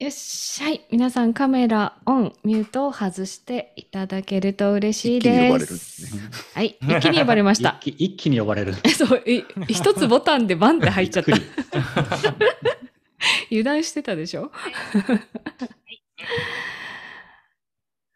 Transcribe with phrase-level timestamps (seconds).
[0.00, 0.86] よっしゃい。
[0.92, 5.78] 皆さんカメラオン、ミュートを外していただけると嬉しい一気に呼ばれるね。
[6.54, 6.76] はい。
[6.80, 7.80] 一気に呼ばれました。
[7.82, 8.74] 一 気一気に呼ばれる。
[8.94, 11.32] そう、い一つボタンでバンって入っちゃった。
[13.50, 14.52] 油断してたでしょ？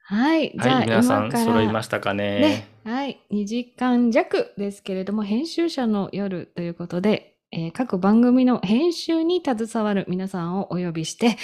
[0.04, 0.52] はい。
[0.56, 2.38] じゃあ、はい、皆さん揃いましたかね。
[2.38, 11.36] ね、はい、2時間弱ですけれども、編集者の夜ということで、えー各番組の編集に携わる皆さんをお呼びして、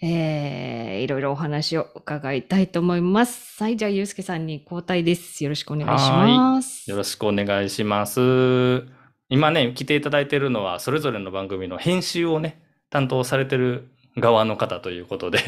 [0.00, 3.62] えーいろいろお話を伺いたいと思います。
[3.62, 5.44] はい、じゃあ、ゆうすけさんに交代です。
[5.44, 6.90] よろしくお願いします。
[6.90, 8.86] よろしくお願いします。
[9.28, 15.40] 今ね、来ていただいているのは、それぞれの番組の編集をね、担当されてる側の方ということで。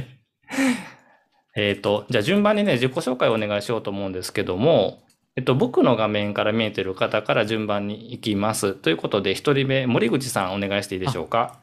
[1.57, 5.03] えっと、じゃあ順番にね、自己紹介をお願いしようと思うんですけども、
[5.35, 8.75] えっと、僕の画面から見えてる方から順番に行きます。
[8.75, 11.59] ということで、一人目、森口さんお願いしていいでしょうか？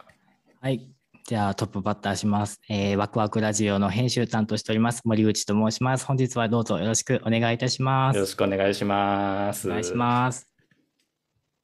[0.60, 0.88] はい。
[1.26, 2.60] じゃあトップバッターします。
[2.68, 5.02] えー、ワクワクラジオの編集担当しております。
[5.06, 6.06] 森口と申します。
[6.08, 8.16] 本日はどうぞよろしくお願いいたします。
[8.16, 9.68] よろしくお願いします。
[9.68, 10.50] お願いします。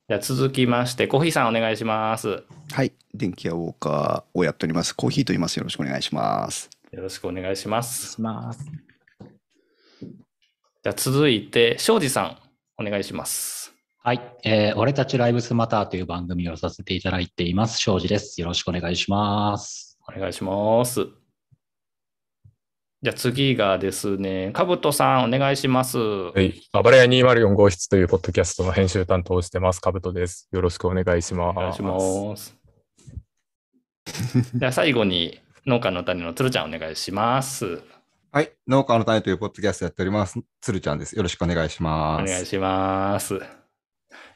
[0.07, 2.43] じゃあ続きまして、コーヒーさんお願いします。
[2.71, 2.93] はい。
[3.15, 4.93] 電気屋ウォーカーをやっております。
[4.93, 5.57] コーヒーと言います。
[5.57, 6.69] よろしくお願いします。
[6.91, 8.11] よろしくお願いしまお願いす。
[8.11, 8.84] します。
[10.85, 12.37] じゃあ続いて、庄司さん、
[12.77, 13.73] お願いします。
[14.03, 17.79] はい、えー俺たちライブスマターという番組をさせていただいています。
[17.79, 18.39] 庄司です。
[18.39, 19.97] よろしくお願いします。
[20.07, 21.07] お願いします。
[23.01, 25.97] じゃあ次がですね、かぶとさん、お願いします。
[25.97, 26.53] はい。
[26.71, 30.47] あばらや204号室というポッドキャストの編集担当をしてます、かぶとです。
[30.51, 31.57] よろしくお願いします。
[31.57, 32.55] お願いします。
[34.53, 37.81] じゃあ最後に、農家の種のつるちゃん、お願いします。
[38.35, 38.51] はい。
[38.67, 40.37] 農家の種というポッドキャストやっております。
[40.59, 41.15] つるちゃんです。
[41.15, 42.29] よろしくお願いしおます。
[42.29, 43.35] 願いします。
[43.35, 43.39] い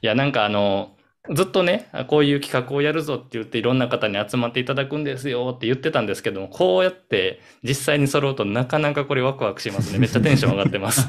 [0.04, 0.96] や、なんかあの、
[1.36, 10.00] ずっとね、こういう企画をやるぞって言っていろんな方に集まっていただくんですよって言ってたんですけども、こうやって実際に揃うとなかなかこれワクワクしますね。
[10.00, 11.06] めっちゃテンション上がってます。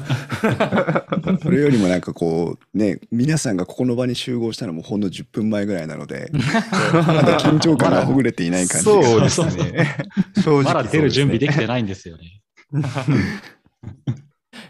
[1.41, 9.29] それよりもなんかこう、ね、皆さんがここの場に集合したのもほんの10分前ぐらいなので、まだ緊張感がほぐれていない感じが。
[9.29, 9.95] そうですね。
[10.43, 11.67] 正直まだ出る準備できてい。
[11.67, 12.41] ないんですよね。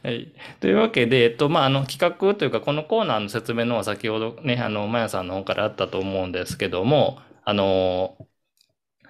[0.04, 0.34] はい。
[0.60, 8.18] というわけで、えっと、まあ、あの、企画というか、このコーナーの説明のは先ほどね、あの、まやさんの方からあったと思うんですけども、あの、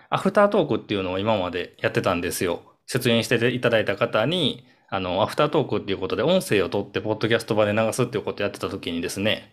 [0.10, 2.62] アフタートークっていうのを今までやってたんですよ。
[2.88, 9.52] 出演していただいた方に、あの、アフタートークっていうことで音声を取って、ポッドキャスト場で流すっていうことをやってた時にですね、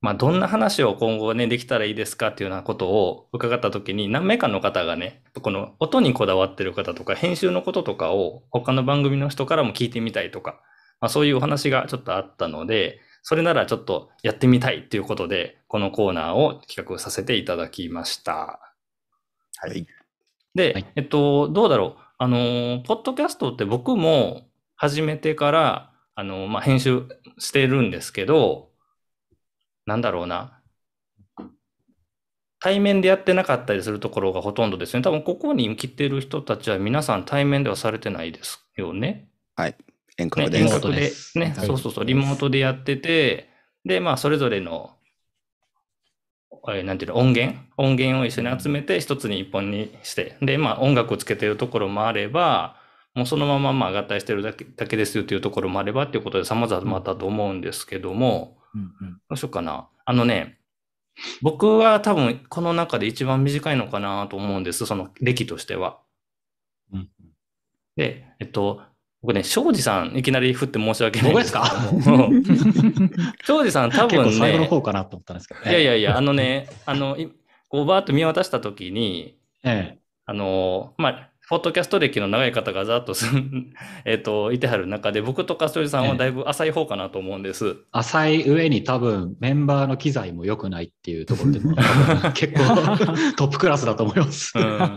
[0.00, 10.60] まあ、どんな話を今後ね、できたらいいですかっていうようなことを伺った時に、何名かの方がね、この音にこだわってる方とか、編集のこととかを他の番組の人からも聞いてみたいとか、
[11.00, 18.60] まあ、そういうお話がちょっとあったので、それならちょっとやってみたいっていうことで、このコーナーを企画させていただきました。
[19.56, 19.86] はい。
[20.54, 22.02] で、はいえっと、どうだろう。
[22.18, 24.42] あのー、ポッドキャストって僕も
[24.76, 27.02] 始めてから、あのーまあ、編集
[27.38, 28.70] してるんですけど、
[29.86, 30.60] なんだろうな。
[32.58, 35.02] 対面でやってなかったりするところがほとんどですね。
[35.02, 39.28] 多分ここに来てる人たちは皆さん対面ではされてないですよね。
[40.16, 40.58] 遠ね、隔で。
[40.58, 41.66] 遠リモート隔でね、はい。
[41.66, 43.48] そうそうそう、リモートでやってて、
[43.84, 44.96] で、まあ、それぞれの、
[46.68, 47.60] えーなんていうの、音源？
[47.76, 52.76] 音源を一緒に集めて、一つに一本にして、で、まあ、音楽をつけてるところもあれば、
[53.14, 59.12] もうそのまま、まあ、合体してるだけだけですよというところもあればっていうことで様々だと思うんですけども、うんうん。
[59.14, 59.88] どうしようかな。
[60.04, 60.58] あのね、
[61.42, 65.98] 僕は多分この中で一番短いのかなと思うんです、その歴としては。
[66.92, 67.08] うん
[67.96, 68.82] で、えっと、
[69.22, 71.64] 僕ね、庄司さん、いきなり振って申し訳ないですか？
[73.46, 75.60] 庄司さん、多分ね、最後の方かなと思ったんですけど。
[75.60, 75.70] ね。
[75.70, 77.32] いやいやいや、あのね、あの、い
[77.68, 79.98] こうバーッと見渡したときに、ええ。
[80.26, 83.72] あの、まあ、ポッドキャスト歴の長い方がざっとすん、
[84.04, 87.76] えっと、いてはる中で、僕とか庄司さんはだいぶ浅い方かなと思うんです。
[87.92, 91.76] 浅い上に多分メンバーの機材も良くないっていうところでも
[92.34, 92.64] 結構
[93.36, 94.52] トップクラスだと思います。
[94.58, 94.96] うん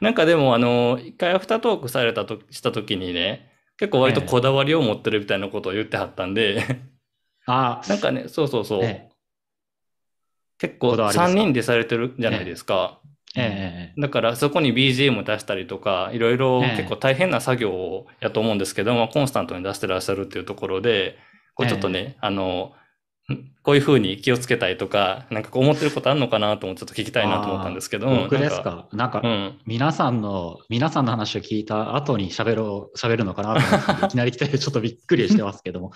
[0.00, 6.62] なんかでも、あの、一回アフタートークされたと、したときにね、結構割とこだわりを持ってるみたいなことを言ってはったんで、
[7.46, 8.80] あ なんかね、そうそうそう。
[8.82, 9.08] え
[10.58, 13.00] 結構こだわりですか3人でされてるじゃないですか。
[13.04, 21.18] えええだからそこに BGM 出したりとか、いろいろええ結構大変な作業やと思うんですけども、コンスタントに出してらっしゃるっていうところで、
[21.54, 22.72] こうちょっとね、あの、
[23.32, 28.08] んこういうふうに気をつけたいとか、なんかこう思ってることあるのかなと思ってちょっと聞きたいなと思ったんですけど。
[28.08, 29.58] 僕ですなんかなんか、うん。
[29.66, 35.90] 皆さんの、皆さんの話を聞いた後に喋ろう、喋るのかなと思って、いきなり来てちょっとびっくりしてますけども、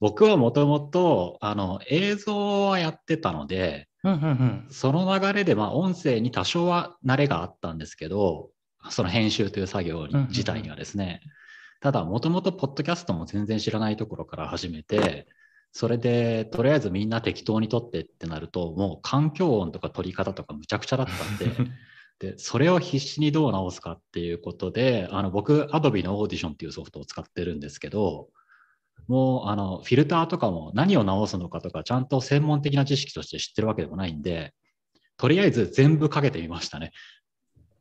[0.00, 4.66] 僕はもともと、あの、映像はやってたので、うんうんうん。
[4.70, 8.50] その流れで、まあ、音声に多少は慣れがあったんですけど、
[8.90, 11.20] その編集という作業にうんうんうん自体にはですね、
[11.80, 15.26] ただ、もともとポッドキャストも全然知らないところから始めて、
[15.72, 21.72] それで、とりあえずみんな適当に撮ってってなると、もう環境音とか撮り方とかむちゃくちゃだったんで、
[22.34, 28.28] で、それを必死にどう直すかっていうことで、あの、僕、Adobe の Audition っていうソフトを使ってるんですけど、
[29.08, 34.54] もう、あの、フィルターとかも何を直すのかとか、ちゃんと専門的な知識として知ってるわけでもないんで、
[35.16, 36.92] とりあえず全部かけてみましたね。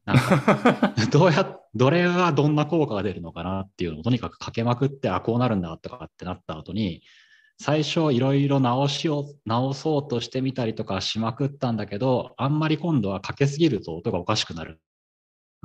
[0.06, 7.04] なんか、 どうや、どれがどんな効果が出るのかなっていうのをとにかくかけまくって、あ、こうなるんだとかってなった後に、
[7.60, 14.82] 最初いろいろ直しを、直そうとしてみたりとかしまくったんだけど、あんまり今度はかけすぎると音がおかしくなる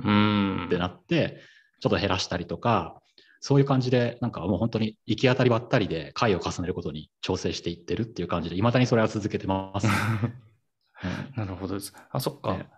[0.03, 1.41] うんってなって、
[1.79, 3.01] ちょっと減らしたりとか、
[3.39, 9.87] そういう感じで、なんかもう本当に行き当たりばったりで回を重ねることに調整していってるっていう感じで、未だにそれは続けてます。
[11.35, 11.93] なるほどです。
[12.09, 12.53] あ、そっか。
[12.53, 12.69] ね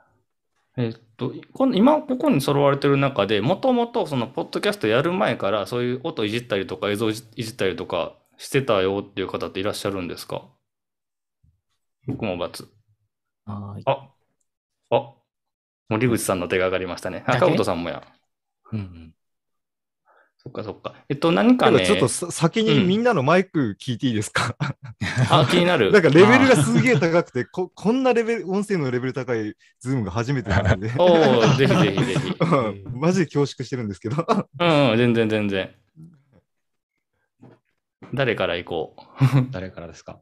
[0.77, 1.33] えっと、
[1.73, 10.43] 今ここに揃われてる中で、もともとそのポッドキャストやる前から、そういう音いじったりとか映像いじいじったりとかしてたよっていう方っていらっしゃるんですか？
[12.07, 12.67] 僕も×。
[13.45, 14.09] はいあ、
[14.91, 15.13] あ、
[15.89, 17.23] 森口さんの手が上がりましたね。
[17.25, 17.45] あ、だけ？
[17.45, 18.03] かぶとさんもや。
[18.71, 19.13] うんうん
[20.49, 20.95] そっかそっか。
[21.09, 24.55] えっと、何かね、ちょっとさ先にみんなのマイク聞いていいですか、
[25.29, 25.91] あ、気になる。
[25.93, 31.05] なんかレベルがすげえ高くて、ここんなレベル、音声のレベル高い Zoom が初めてなので、 お
[31.39, 32.35] おぜひぜひぜひ。
[32.39, 32.45] う
[32.95, 34.25] んマジで恐縮してるんですけど、
[34.59, 35.75] うん、うん、全然全然。
[38.13, 39.51] 誰から行こう？
[39.51, 40.19] 誰からですか？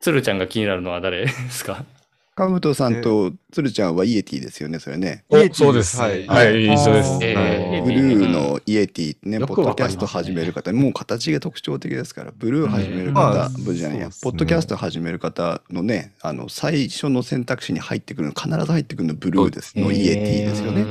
[0.00, 1.84] 鶴ちゃんが気になるのは誰ですか？
[2.42, 5.24] かぶとさんと鶴ちゃんは Yeti ですよね、それね。
[5.28, 5.96] おそうです。
[5.98, 6.12] はは
[6.44, 7.18] いい、一緒です。
[7.22, 7.84] えー。
[7.84, 13.14] ブルーの Yeti ね、よポッドキャスト始める方、もう形が特徴的ですから、ブルー始めるうん。
[13.14, 14.30] 方、まあブルーじゃないや、そうですね。
[14.32, 19.78] ポッドキャスト始める方のね、あの最初の選択肢に入ってくるの、必ず入ってくるのブルーです。
[19.78, 20.86] の、 Yeti ですよね。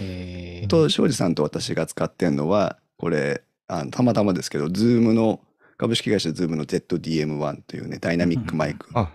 [0.00, 0.68] えー。
[0.68, 5.40] と、庄司さんと私が使ってるのは、これ、あのたまたまですけど、ズームの、
[5.78, 8.88] 株式会社ズームの ZDM1 というね、ダイナミックマイク。
[8.94, 9.10] あ、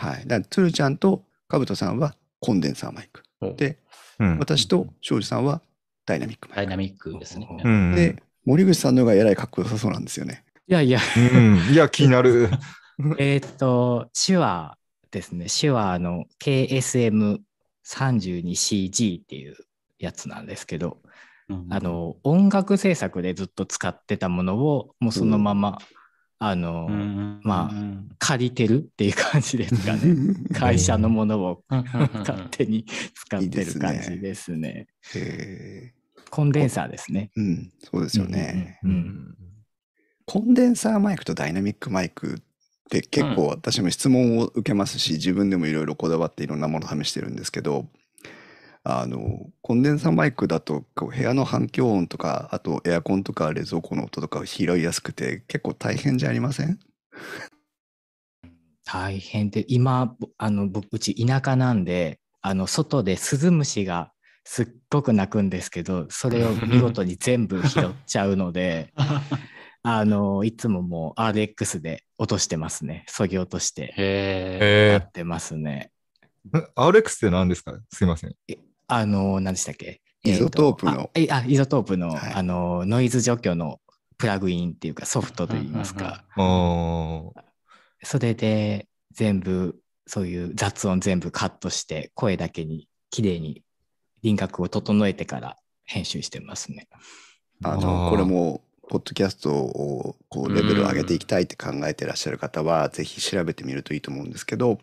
[0.00, 0.26] はい。
[0.26, 3.22] だから、鶴ちゃんとかぶとさんはコンデンサーマイク。
[3.56, 3.78] で、
[4.18, 4.38] うん。
[4.38, 5.60] 私と庄司さんは
[6.06, 7.46] ダイナミックマイダイナミックですね。
[7.50, 8.00] うんク。
[8.00, 10.44] で、森口さんの方がえらいかっこよさそうなんですよね。
[10.66, 11.00] いやいや、
[11.34, 12.48] うん、いや、気になる。
[13.18, 14.76] えーっと、手話
[15.10, 15.46] ですね。
[15.48, 19.56] 手話の KSM32CG っていう
[19.98, 20.98] やつなんですけど、
[21.48, 25.78] うんあの、音楽制作でずっと使ってたものを、もうそのまま、
[26.42, 30.14] あの、うんまあうん借りてるっていう感じですかね。
[30.52, 32.84] 会社のものを勝手に
[33.14, 34.86] 使ってるいいですね感じですね。
[35.14, 35.92] へ
[36.28, 37.30] コンデンサーですね。
[37.36, 38.78] ーうん、そうですよね。
[38.84, 39.36] うんうん
[40.26, 42.38] コンデンサーマイクとダイナミックマイクっ
[42.88, 47.88] て結構私も質問を受けますし、自分でもいろいろこだわっていろんなもの試してるんですけど、
[48.82, 56.78] あの、コンデンサーマイクだとこう部屋の反響音とか、あとエアコンとか冷蔵庫の音とかを拾いやすくて結構大変じゃありません？
[58.84, 64.12] 大変で、今、ぼあの、僕、うち田舎なんで、あの、外でスズムシが
[64.44, 68.92] すっごく鳴くんですけど、それを見事に全部拾っちゃうので、
[69.82, 73.04] あの、いつももう RX で落としてますね。
[73.06, 75.92] そぎ落としてへやえってますね。
[76.76, 77.78] RX って何ですか？
[77.92, 78.34] すいません。
[78.92, 80.00] あの、何でしたっけ？
[80.24, 81.10] iZotope の。
[81.14, 82.32] えっとああ、 iZotope の、はい。
[82.34, 83.80] あの、ノイズ除去の
[84.18, 86.24] プラグインっていうかソフトといいますか、
[88.02, 93.62] それで全部、そういう雑音全部カットして、声だけに綺麗に
[94.22, 96.88] 輪郭を整えてから編集してますね。
[97.62, 104.80] あの、これも、ポッドキャストをこうレベルを上げていきたいって考えてらっしゃる方は、ぜひ調べてみるといいと思うんですけど、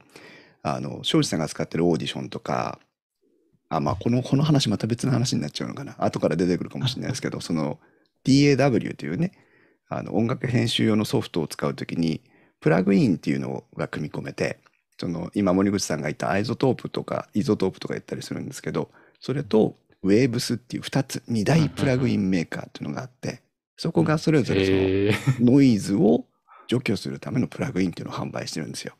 [0.63, 2.79] あの、庄司さんが使ってるオーディションとか、
[3.69, 5.95] あ、まあ、この、この話また別の話になっちゃうのかな。
[5.97, 7.79] 後から出てくるかもしれないですけど、その
[8.25, 9.31] DAW というね、
[9.89, 12.21] あの、音楽編集用のソフトを使うときに、
[12.59, 14.59] プラグインっていうのが組み込めて、
[14.99, 23.41] その、今森口さんが言った iZotope とか、 iZotope とか言ったりするんですけど、それと、ウェーブスっていう2つ、2大プラグインメーカーっていうのがあって、
[23.77, 26.25] そこがそれぞれそのノイズを
[26.67, 28.95] 除去するためのプラグインっていうのを販売してるんですよ。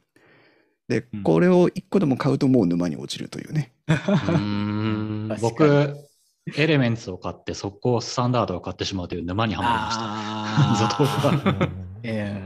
[0.88, 3.74] でうん、これを1個でも買うともう沼に落ちるというね。
[3.90, 5.98] う僕、
[6.56, 10.04] Elements を買って、速攻 Standard を買ってしまうという沼にはまりました。
[10.04, 11.70] あイゾトープは
[12.04, 12.42] え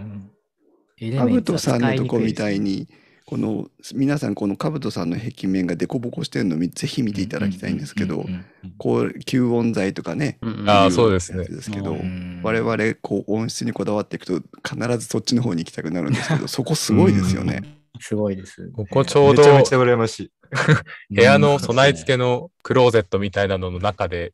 [1.18, 2.82] カブトさんのとこみたいに。
[2.82, 2.88] に、
[3.32, 8.26] この皆さんこのカブトさんの壁面がデコボコしてるのをぜひ見ていただきたいんですけど
[8.78, 11.46] こう吸音材とかね、うんあそうですね。
[11.46, 12.42] ですけどう、ん。
[12.44, 17.81] 我々こう音質にこだわっていくと必ずそっちの方に行きたくなるんですけど、そこすごいですよね。
[18.00, 18.70] すごいです。
[18.72, 20.32] ここちょうどめちゃめちゃ羨ましい。
[21.10, 24.34] 部屋の備え付けのクローゼットみたいなのの中で、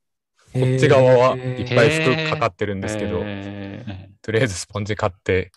[0.53, 3.19] こっち側はいっぱい服かかってるんですけど、
[4.21, 5.51] とりあえずスポンジ買って、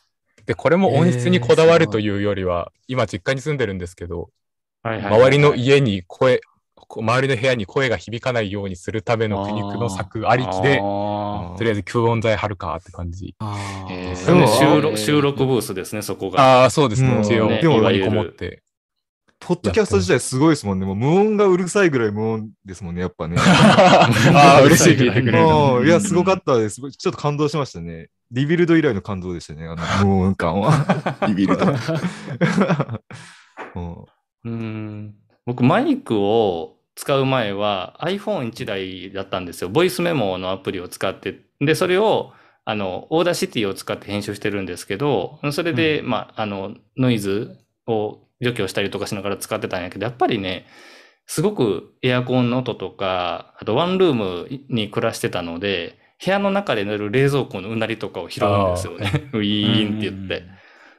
[0.46, 4.30] で、これも音質にこだわるというよりは、今実家に住んでるんですけど、
[4.82, 6.49] 周りの家に声、こ
[6.98, 13.36] 周りの部屋に声が響かないようにするための苦肉の策ありきで、あとりあえず吸音材貼るかって感じ。
[14.16, 16.62] 収録収録ブースですね、そこが。
[16.62, 17.08] ああ、そうですね。
[17.10, 18.62] うん一応、ねでもここにこもって。
[19.38, 20.84] ポッドキャスト自体すごいですもんね。
[20.84, 23.36] もう無音がうるさいぐらい無音ですもんね、やっぱね。
[23.40, 24.96] ああ、嬉しい。
[24.96, 25.46] 聞いてくれる。
[25.46, 26.80] うんいや、すごかったです。
[26.80, 28.08] ちょっと感動しましたね。
[28.30, 30.72] リビルド以来の感動でしたね、あの 無音感は。
[31.26, 31.66] ビビると。
[33.74, 34.04] うん
[34.44, 35.14] うん
[35.46, 39.68] 僕、マイクを使う前は iPhone1 台だったんですよ。
[39.68, 41.40] ボイスメモのアプリを使って。
[41.60, 42.32] で、それを、
[42.64, 50.66] あの、 Audacity を使って編集してるんですけど、それで、まあ、あの、ノイズを除去したりとかしながら使ってたんやけど、やっぱりね、
[51.26, 59.10] すごくエアコンの音とか、あとワンルームに暮らしてたので、部屋の中で鳴る冷蔵庫のうなりとかを拾うんですよね。
[59.32, 60.44] ウィーンって言って。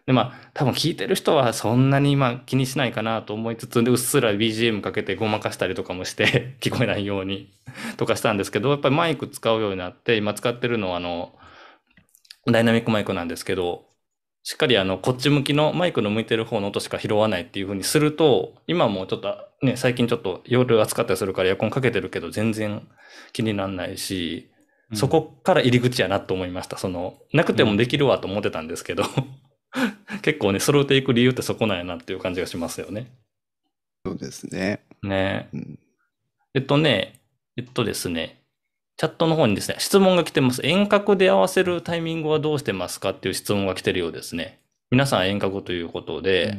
[0.05, 7.51] で、まあ、多分聞いてる人はそんなに今気にしないかなと思いつつ、で、うっすら BGM かけてごまかしたりとかもして、 聞こえないように
[7.97, 11.33] とかしたんですけど、やっぱりマイク使うようになって、今使ってるのはあの、
[12.47, 13.85] ダイナミックマイクなんですけど、
[14.43, 22.87] しっかりあの、こっち向きのマイクの向いてる方の音しか拾わないっていう風にすると、今もちょっとね、最近ちょっと夜暑かったりするからエアコンかけてるけど全然
[23.33, 24.49] 気にならないし、
[24.93, 26.77] そこから入り口やなと思いました。
[26.77, 29.03] その、なくてもできるわと思ってたんですけど、
[30.21, 33.07] 結構ね、揃えていく理由ってそこなんやなっていう感じがしますよね。
[34.05, 34.81] そうですね。
[35.03, 35.79] ねうん
[36.53, 37.21] えっとね、
[37.55, 38.41] えっとですね、
[38.97, 40.61] チャットの方にですね、質問が来てます。
[40.65, 44.59] 遠隔で合わせるタイミングはどうしてますかっていう質問が来てるようですね。
[44.89, 46.57] 皆さん遠隔ということで、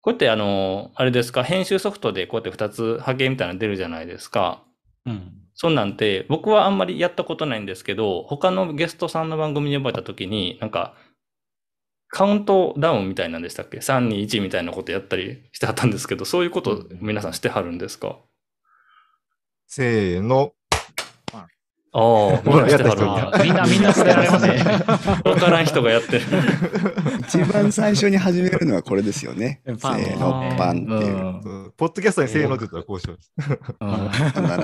[0.00, 4.62] こうやってあの、あれですか、編集ソフトでこうやって2つ波形みたいなの出るじゃないですか。
[5.04, 10.94] うんそんなんて、僕はあんまりやったことないんですけど、他のゲストさんの番組に呼ばれた時に、なんか、
[12.14, 18.18] カウントダウンみたいなんでしたっけ ?3、2、1みたいなことやったりしてはったんですけど、そういうこと皆さんしてはるんですか？
[19.66, 20.52] せーの。
[21.96, 24.58] ああ、みんなしてはるみんなみんな捨てられますね。
[25.24, 26.22] わからん人がやってる。
[27.20, 29.60] 一番最初に始めるのはこれですよね。
[29.64, 31.40] せパンーの、パンっていう。
[31.42, 33.32] そうポッドキャストにせーのって言ったらこうします。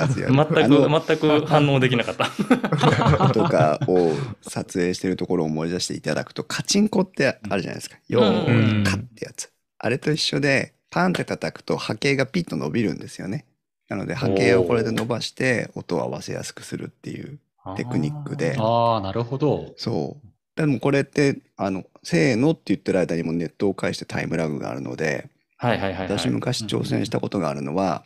[0.02, 0.34] 必ずやる。
[0.34, 3.28] 全く、全く反応できなかった。
[3.28, 7.96] とかを撮影してるところを思い出していただくと、カチンコってあるじゃないですか。
[8.08, 9.50] よーい、カってやつ。
[9.78, 13.46] あれと一緒で、パンって叩くと波形がピッと伸びるんですよね。
[13.90, 17.38] なので波形をこれで伸ばして音を合わせやすくするっていう
[17.76, 18.56] テクニックで。
[18.56, 19.74] ああ、なるほど。
[19.76, 20.26] そう。
[20.56, 26.18] でもこれって、あの、せーのって言ってる間にもネットを介してタイムラグがあるので、はいはいはい、はい。
[26.18, 28.04] 私昔挑戦したことがあるのは、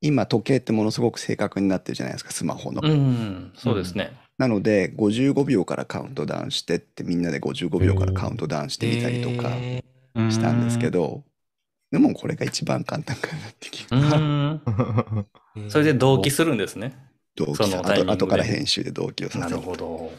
[0.00, 2.80] 今時計ってものすごく正確になってるじゃないですか、スマホの。
[2.82, 4.12] うん、そうですね。
[4.36, 9.50] なので、55秒からカウントダウンしてって、みんなで55秒からカウントダウンしてみたりとか
[10.30, 11.22] したんですけど、
[11.90, 14.16] でもこれが一番簡単かなって気うが。
[14.16, 14.62] ん。
[15.68, 16.96] それで同期するんですね。
[17.36, 19.62] そ同期さのタイミングで後後から編集で同期をさなるせる。
[19.62, 20.12] ほど。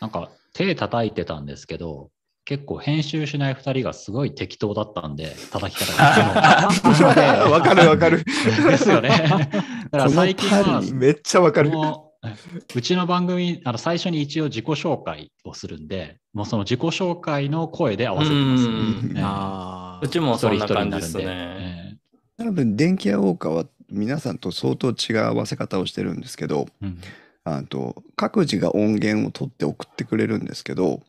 [0.00, 2.10] なんか手叩いてたんですけど、
[2.46, 7.48] 結構編集しない二人がすごい適当だったんで、叩き方が。
[7.50, 8.24] わかるわかる。
[8.24, 9.08] ですよね。
[9.08, 9.56] だか
[9.92, 11.70] ら最近はめっちゃわかる。
[11.70, 12.34] もう
[12.74, 18.64] うちの番組、あの最初に一応自己紹介をするんで、もうその自己紹介の声で合わせてます。
[18.64, 21.16] うんええあうちもそんな感じです。
[21.18, 21.24] ね。
[21.26, 27.00] え多分、電気屋ウォーカーは皆さんと相当違う合わせ方をしてるんですけど、えうん
[27.46, 31.04] あと各自が音源を取って送ってくれるんですけど、はいはいはい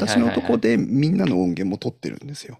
[0.00, 2.58] はい私のとこでみんなの音源も取ってるんですよ。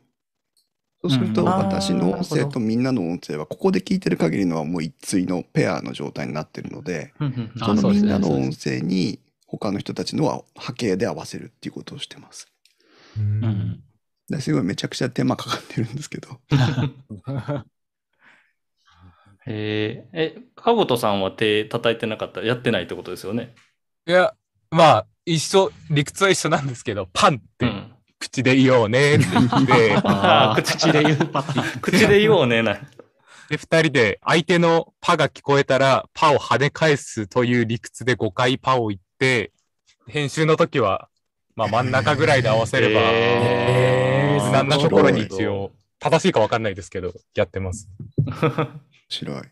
[1.02, 7.12] そうするとうん私の音声とみんなの音声はここで聞いてる限りのはもう一対のペアの状態になってるので、
[7.58, 12.47] そのみんなの音声に他の人たちのは波形で合わせるっていうことをしてます。
[13.18, 13.82] うんうん
[14.28, 16.40] ですごいめちゃくちゃ手間かかってるんですけど。
[19.50, 22.42] えーえ、かごとさんは手叩いてなかった？
[22.42, 23.54] やってないってことですよね？
[24.06, 24.35] いや、
[24.70, 27.94] まあ、一緒、理屈は一緒なんですけど、パンってうん。
[28.18, 29.97] 口で言おうねって言って、
[30.61, 32.75] 口口で言うパッティ 口で言おうねな。
[33.49, 39.52] で、二人で相手のパが聞こえたら、パを跳ね返すという理屈で5回パを言って、
[40.06, 41.08] 編集の時は、
[41.54, 44.18] まあ真ん中ぐらいで合わせれば、へー
[44.50, 47.88] なところに一応、正しいか分かんないですけど、やってます。
[48.26, 49.43] 面白い。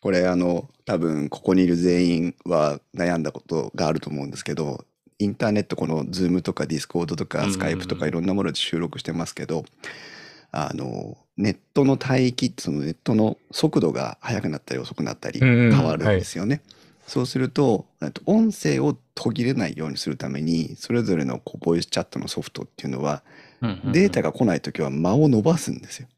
[0.00, 4.84] これあの多分ここにいる全員は悩んだことがあると思うんですけど
[5.18, 9.64] インターネットこの Zoom とか Discord とか Skype とかいろんなもので収録してますけど、
[10.52, 16.62] あの、ネットの帯域、そのネットの速度が速くなったり遅くなったり変わるんですよね。
[17.06, 23.24] そうすると、えっと音声を途切れないようにするために、それぞれのこうボイスチャットのソフトっていうのは、
[23.60, 24.28] データが。
[24.30, 26.08] が来ないときは間を伸ばすんですよ。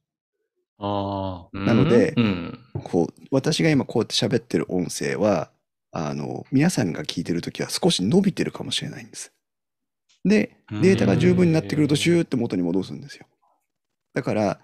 [0.78, 1.58] ああ。
[1.58, 2.58] なのでうん。
[2.84, 5.50] こう、私が今こうやって喋ってる音声は、
[5.92, 9.32] あの、皆さんが聞いてるときは少し伸びてるかもしれないんです。
[10.24, 13.26] で、データが十分になってくるとシューって元に戻すんですよ。
[14.14, 14.60] だから、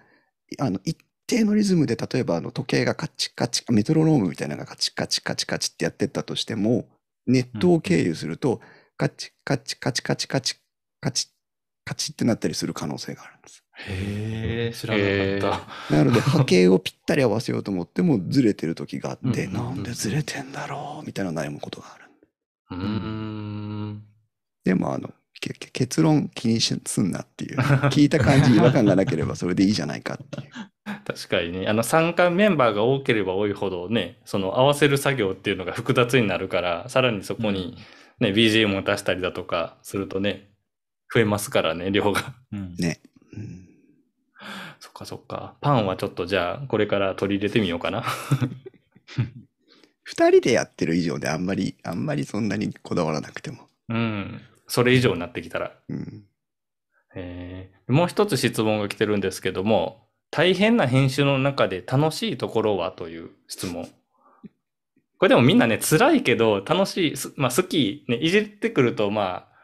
[0.59, 6.87] あの、一定のリズムで、例えばあの時計がカチカチ、メトロノームみたいなのがカチカチカチカチってやってったとしても、
[7.26, 8.61] ネットを経由すると、
[8.97, 10.56] カチカチカチカチカチ
[11.00, 11.28] カチ
[11.87, 13.64] カチってなったりする可能性があるんです。
[13.78, 22.05] へえ、知らなかっなので波形をぴったり合わせようと思ってもずれてる時があって、うんなんでずれてんだろうみたいな悩むことがある。
[22.71, 22.76] た。
[22.76, 24.02] うーん。
[24.64, 25.11] でもあの
[25.73, 30.50] 結論気にしすんなっていう聞いた感じ違和感がなければそれでいいじゃないかっていう。
[31.07, 37.76] 確かにね、あの参加メンバーが多ければ多いほどね、その合わせる作業っていうのが複雑になるから、さらにそこに
[38.19, 40.49] ね、BGM を出したりだとかするとね、
[41.12, 42.34] 増えますからね、量が。
[42.52, 43.00] うんね。
[43.32, 43.62] うん
[44.78, 45.56] そっかそっか。
[45.60, 48.04] パンはちょっとじゃあ、これから取り入れてみようかな。
[50.04, 53.68] 二人でやってる以上であんまりあんまりそんなにこだわらなくても。
[53.88, 54.40] うん。
[54.68, 55.72] それ以上になってきたら。
[55.88, 56.25] うん、
[57.14, 63.88] えーもう一つ質問が来てるんですけども、大変な編集の中で楽しいところはという質問。
[65.18, 69.55] これでもみんなね、辛いけど楽しい、すまあ好き、ね、いじってくるとまあ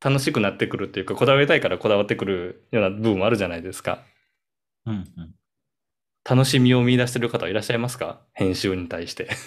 [0.00, 4.04] 楽しくなってくるっていうか、こだわりたいからこだわってくるような部分もあるじゃないですか。
[4.86, 5.34] うんうん
[6.28, 8.20] 楽しみを見出してる方はいらっしゃいますか？
[8.34, 9.30] 編集に対して。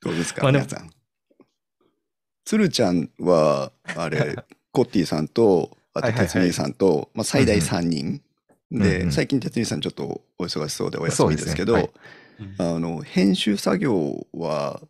[0.00, 0.90] どうですか、まあ皆さん。
[2.44, 4.36] 鶴ちゃんはあれ
[4.72, 8.22] コッティさんとあとはいはいはい哲兄さんと、まあ、最大3人。
[8.70, 11.90] で、うんうん最近哲兄さんちょっとお忙しそうでお休みですけど、ねはい
[12.58, 14.80] あの編集作業は、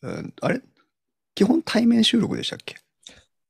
[0.00, 0.62] うんあれ？
[1.38, 2.74] 基本対面収録でしたっけ？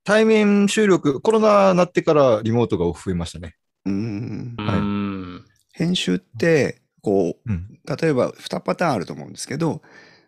[0.05, 3.57] 対面収録、コロナなってからリモートが増えましたね。
[3.87, 5.44] うーんうはいん。
[5.72, 7.81] 編集ってこううん。
[7.87, 9.81] 例えば2パターンあると思うんですけど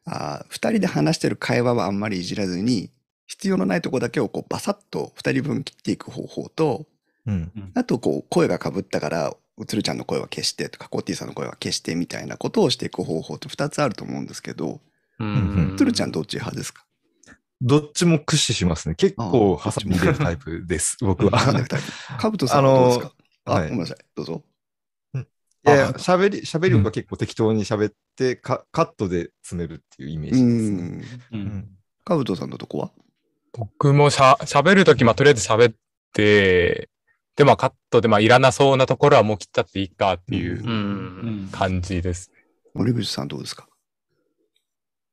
[0.07, 2.91] あ2人で話してる会話はあんまりいじらずに
[3.27, 6.87] 必要のないとこだけをこうバサッと2人分切っていく方法と
[7.27, 7.53] うん。
[7.75, 14.81] あとこう声がかぶったからつるちゃんの声は消してとかコッティさんの声は消してみたいなことをしていく方法と2つあると思うんですけど
[15.19, 16.83] うんつるちゃんどっち派ですか？
[17.63, 18.95] どっちも駆使しますね。
[18.95, 21.39] 結構ああ挟み入れるタイプです、 僕は。
[21.45, 21.93] 挟んでいくタイプ。
[22.19, 23.13] かぶとさんはどうですか？
[23.45, 23.69] あ,、はい。
[23.69, 23.99] ごめんなさい。
[24.15, 24.43] どうぞ。
[25.15, 25.19] い
[25.69, 31.69] や喋り、喋りは結構適当に喋って、かカットで詰めるっていうイメーうジです
[32.03, 32.93] かぶとさんのとこは？
[33.53, 35.75] 僕もしゃ、喋るとき、まあ、とりあえず喋っ
[36.15, 36.89] て、
[37.37, 42.31] で、まあ、カットで、まあ、いらなそうなところはもう切っちゃっていいかっていう感じです。
[42.73, 43.69] 森口さんどうですか？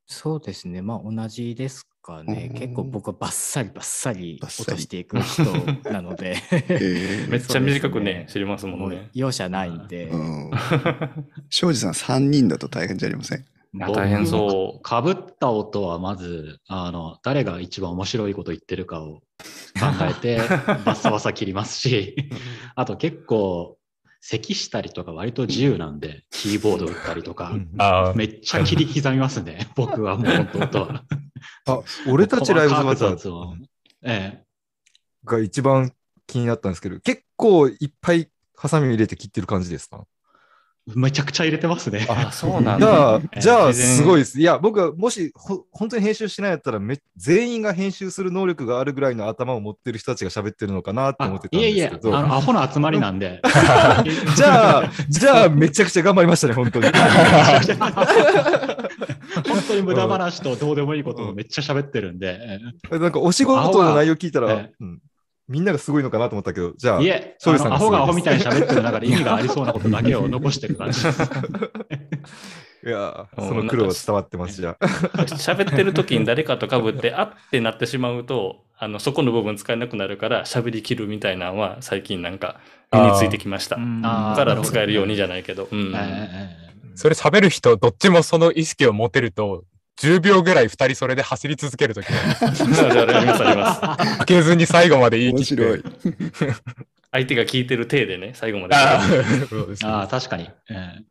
[0.06, 0.80] そうですね。
[0.80, 2.48] まあ同じですかね。
[2.52, 5.44] うん結構僕はバッサリバッサリバッサリ落としていく人
[5.92, 6.36] なので。
[6.52, 9.10] えーめっちゃ短くね、知りますもんね。
[9.14, 10.04] 容赦ないんで。
[10.08, 10.50] うん
[11.50, 13.40] 庄司さん3人だと大変じゃありません？
[13.74, 14.82] いや大変そう。
[14.82, 19.22] かぶった音はまず、あの、誰が一番面白いこと言ってるかを考
[20.08, 20.38] えて、
[20.86, 22.16] バッサバサ切りますし、
[22.74, 23.76] あと結構、
[24.20, 31.04] 咳したりとか割と自由なんで、キーボード打ったりとか、ああ、めっちゃ切り刻みますね、僕はもう本当音は。
[31.66, 33.68] あ、俺たちライブズマタ細かく雑音
[34.02, 34.44] ええ。
[35.24, 35.92] が一番
[36.26, 40.04] 気になったんですけど、結構いっぱいハサミ入れて切ってる感じですか？
[40.94, 42.06] めちゃくちゃ入れてますね。
[42.08, 42.86] あ、 そうなんだ。
[42.86, 44.40] じゃあ、じゃあ、自然すごいです。
[44.40, 52.16] いや、僕はもしほ本当に編集しないやったらめ、全員が編集する能力があるぐらいの頭を持ってる人たちが喋ってるのかなって思ってたんですけど。
[52.16, 53.42] あのアホな集まりなんで。
[54.34, 56.86] じゃあ、じゃあ、めちゃくちゃ頑張りましたね、本当に。
[56.86, 56.92] 本
[59.66, 62.60] 当に無駄話とどうでもいいことをめっちゃ喋ってるんで。
[62.90, 65.00] なんか、お仕事の内容聞いたら、ええうん
[65.48, 71.22] みんながすごいのかなと思ったけど、じゃあ、いえ、あ庄司さんのアホがアホみたいに喋ってる中で意味がありそうなことだけを残してる感じです。
[72.86, 74.84] いやその苦労は伝わってます、じゃあ。
[75.24, 82.60] 喋ってる時に誰かと被って、あってなってしまうと、あの、そこの部分使えなくなるから、喋り切るみたいなのは最近なんか
[82.92, 83.76] 身についてきました。
[83.76, 85.68] だから使えるようにじゃないけど。
[85.72, 85.92] うん。
[85.96, 89.64] えそれ喋る人、どっちもその意識を持てると、
[90.00, 94.16] 10秒ぐらい2人それで走り続けるときは、ありますあります。
[94.18, 95.62] 開けずに最後まで言い面切って。
[95.64, 95.82] 白い。
[97.10, 98.74] 相手が聞いてる体でね、最後まで。
[98.76, 100.44] ああ、そうですえああ、確かに。
[100.70, 101.02] ええ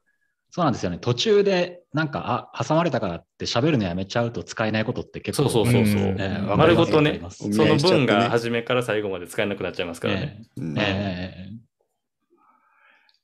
[0.50, 0.98] そうなんですよね。
[0.98, 5.50] 途中で、なんか、あ、挟まれたからって喋るのやめちゃうと使えないことって結構。
[5.50, 6.02] そうそうそうそう。
[6.02, 10.42] うんええわか丸ごとねそのお見合いしちゃってね文が初めから最後まで使えなくなっちゃいますからね。
[10.56, 11.68] うんええ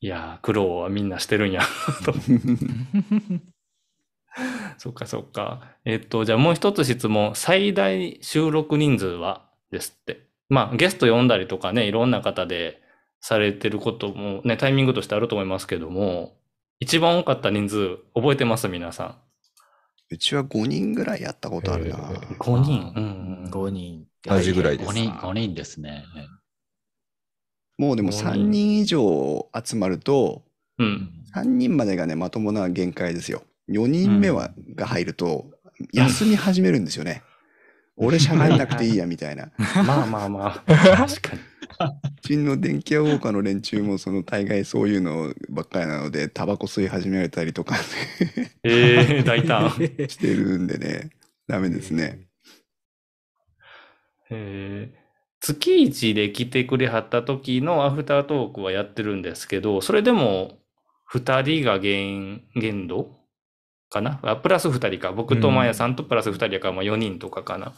[0.02, 1.62] いやー、苦労はみんなしてるんや。
[2.04, 2.14] と
[4.78, 5.78] そっかそっか。
[5.86, 7.36] えっと、じゃあもう一つ質問。
[7.36, 10.28] 最大収録人数はですって。
[10.50, 12.82] まあ、ゲスト呼んだりとかね、いろんな方で
[13.22, 16.38] されてることもね、タイミングとしてあると思いますけども、
[16.80, 18.68] 一番多かった人数覚えてます？
[18.68, 19.16] 皆さん。
[20.10, 21.96] うちは5人ぐらいやったことあるな。
[21.98, 22.94] 5人？
[22.96, 23.52] うんうん。
[23.52, 24.06] 5人。
[24.24, 26.06] 同じぐらいです5人、5人ですね。
[27.78, 30.44] もうでも五人3人以上集まると、
[30.78, 31.10] うん。
[31.34, 33.44] 3人までがね、まともな限界ですよ。
[33.70, 35.52] 4人目は、が入ると、
[35.94, 37.24] 休み始めるんですよね。
[37.96, 39.52] 俺喋んなくていいや、みたいな。
[39.86, 40.98] まあまあまあ。
[41.08, 41.42] 確かに。
[41.80, 47.76] うちの電気屋ウォーカーの連中も、その大概そういうのばっかりなので、タバコ吸い始められたりとか
[48.64, 49.70] ええ大胆。
[50.08, 51.10] してるんでね、
[51.48, 52.28] ダメですね。
[54.30, 55.04] えー
[55.44, 60.58] 月一で来てくれはった時のアフタートークはやってるんですけど、それでも
[61.12, 63.23] 2人が限限度？
[63.94, 65.12] かなあプラス2人か。
[65.12, 67.74] 僕とマヤさんとプラス2人やから、まあ4人とかかな。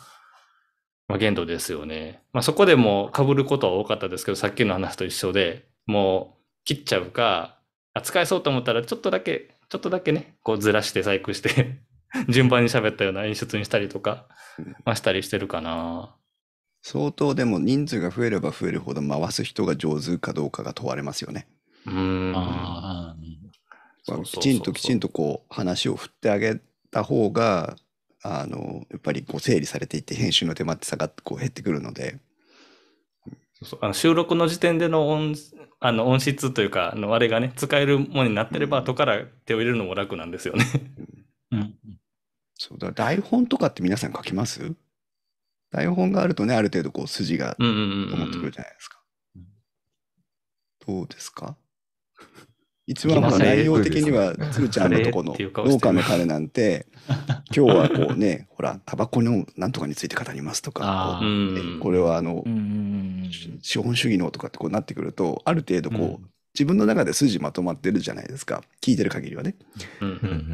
[1.07, 2.21] まあ限度ですよね。
[2.31, 7.59] まあそこでも被ることは多かったですけど、さっきの話と一緒で、もう切っちゃうか、
[7.93, 11.81] あ使えそうと思ったらちょっとだけ、ちょっとだけね、こうずらして細工して、
[12.29, 14.25] 順番に喋ったような演出にしたりとか、
[14.85, 16.15] まあしたりしてるかな。
[16.81, 21.47] 相当でも人数が増えれば増えるほど回す人が上手かどうかが問われますよね。
[21.87, 22.33] うーん。
[22.35, 23.15] あ
[24.07, 26.59] まあきちんときちんとこう話を振ってあげ
[26.91, 27.75] た方が
[28.21, 32.19] あのやっぱりこう整理されていって編集の手間って下がってこう減ってくるので。
[33.53, 33.79] そうそう。
[33.81, 35.35] あの収録の時点での音
[35.79, 40.65] あの音質というかあのあれがね使えるものになってれば後から手を入れるのも楽なんですよね。
[41.51, 41.75] ーうん。
[42.55, 42.77] そう。
[42.77, 44.73] だ台本とかって皆さん書きます？
[45.71, 48.51] 台本があるとねある程度こう筋がうんうんうん思ってくるうん。
[48.51, 48.99] じゃないですか。
[50.87, 51.57] どうですか？
[52.87, 56.85] 一番ほら内容的にはつるちゃんのとこの農家の彼なんて
[57.55, 61.21] 今日はこうねほらタバコのなんとかについて語りますとかあ
[61.79, 62.43] ここれはあの
[63.61, 66.29] 資本主義のとかってこうなってくるとある程度こう、うん。
[66.55, 68.63] 自分の中で筋まとまってるじゃないですか。
[68.81, 69.57] 聞いてる限りはね、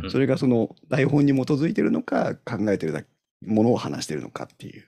[0.10, 3.04] それがその台本に基づいてるのか考えてるだ
[3.46, 4.88] ものを話してるのかっていう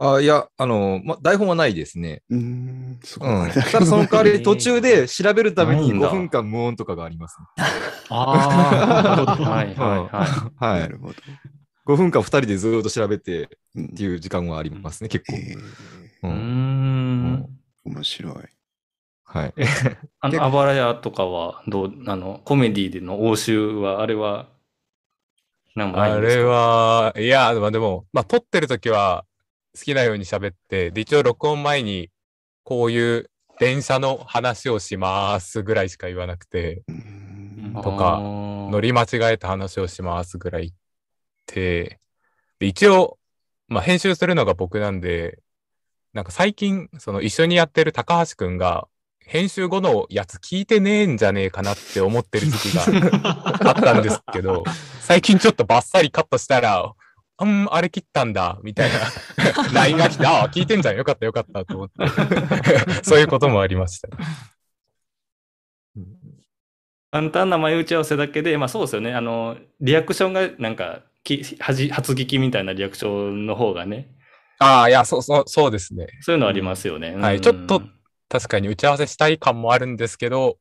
[0.00, 2.22] あいや、あの、ま、台本はないですね。
[2.30, 3.50] うーんすごい、うん。
[3.50, 7.46] ただその代わり途中で調べるためにないんだ5分間無音とかがあります、ね。
[8.10, 10.98] あーはいはいははないる。
[10.98, 11.14] ほど、
[11.84, 15.36] 5分間2人でずっと調べてっうんていう時間はありますね、結構。
[15.36, 17.46] えーうんん。
[17.84, 18.34] 面白い
[19.24, 19.54] はい。
[20.20, 24.46] あの、あばら屋とかはどう、あの、コメディでの応酬は、あれは、
[25.76, 29.24] あれは、いや、まあでも、まあ撮ってる時は
[29.74, 32.10] 好きなように喋って、で、一応録音前に、
[32.64, 36.82] こういう電車の話をしますぐらいしか言わなくて、
[37.82, 38.20] とか
[38.70, 40.74] 乗り間違えた話をしますぐらい言っ
[41.46, 42.00] て、
[42.58, 43.18] で一応、
[43.68, 45.38] まあ編集するのが僕なんで、
[46.12, 48.88] なんか最近、その一緒にやってる高橋くんが、
[49.20, 52.82] 編集後のやつ聞いてねえんじゃねえかなって思ってる時期が
[53.60, 54.64] あったんですけど、
[55.00, 56.92] 最近ちょっとバッサリカットしたら、
[57.40, 58.98] うん、あれ切ったんだ、みたいな。
[59.72, 61.94] LINE が来て、ああ、聞いてんじゃん、よかったよかったと思って、
[63.02, 64.08] そういうこともありました。
[67.10, 69.14] 簡単な前打ち合わせだけで、まあそうですよね。
[69.14, 74.10] あの、リアクションがなんか、きはじ初聞きみたいなリアクションの方がね、
[74.58, 76.08] ああ、いや、そうそう、そうですね。
[76.20, 77.10] そういうのありますよね。
[77.10, 77.20] うん。
[77.22, 77.40] はい。
[77.40, 77.82] ちょっと
[78.28, 80.58] 確かに打ち合わせしたい感もあるんですけど、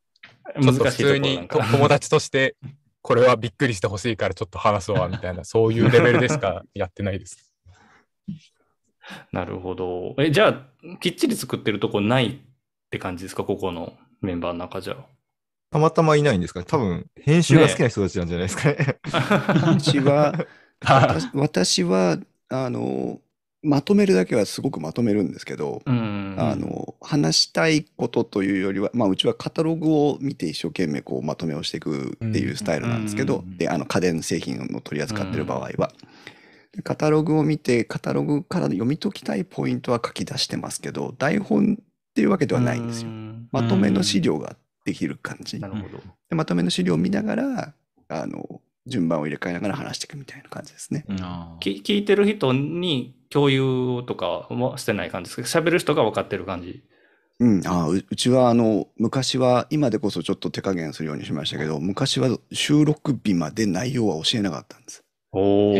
[0.56, 2.56] 難しいところなに友達として、
[3.08, 7.54] これはびっくりしてほしいからちょっと話そうわ、みたいな、 そういうレベルでしかやってないです。
[9.32, 10.14] なるほど。
[10.20, 12.38] え、じゃあ、きっちり作ってるとこないっ
[12.90, 13.46] て感じですか？
[13.46, 14.98] ここのメンバーの中じゃ。
[15.72, 16.66] たまたまいないんですかね？
[16.68, 19.00] 多分、編集が好きな人たちなんじゃないですかね。
[19.74, 20.34] うちは
[20.82, 22.18] 私 私は
[22.50, 23.22] あの
[23.64, 26.36] まとめるだけはすごくまとめるんですけど、うん。
[26.38, 35.92] あの話したいことというよりは、まあ、うちはカタログを見て一生懸命こうまとめをしていくっていうスタイルなんですけど、うんであの家電製品を取り扱ってる場合は、
[36.74, 43.10] でカタログを見てカタログから読み解きたいポイントは書き出してますけど台本っていうわけではないんですよ。
[43.10, 45.60] うんまとめの資料ができる感じ。
[45.60, 46.00] なるほど。
[46.30, 47.74] でまとめの資料を見ながら
[48.10, 51.06] あの順番を入れ替えながら話していくみたいな感じですね。
[51.60, 56.84] 聞いてる人に共有とかもしてない感じですか喋る人が分かってる感じ。
[57.40, 65.04] うん、あううちはあの昔は今でこそちょっと手加減するようにしましたけど昔は収録日まで内容は教えなかったんです。
[65.32, 65.76] お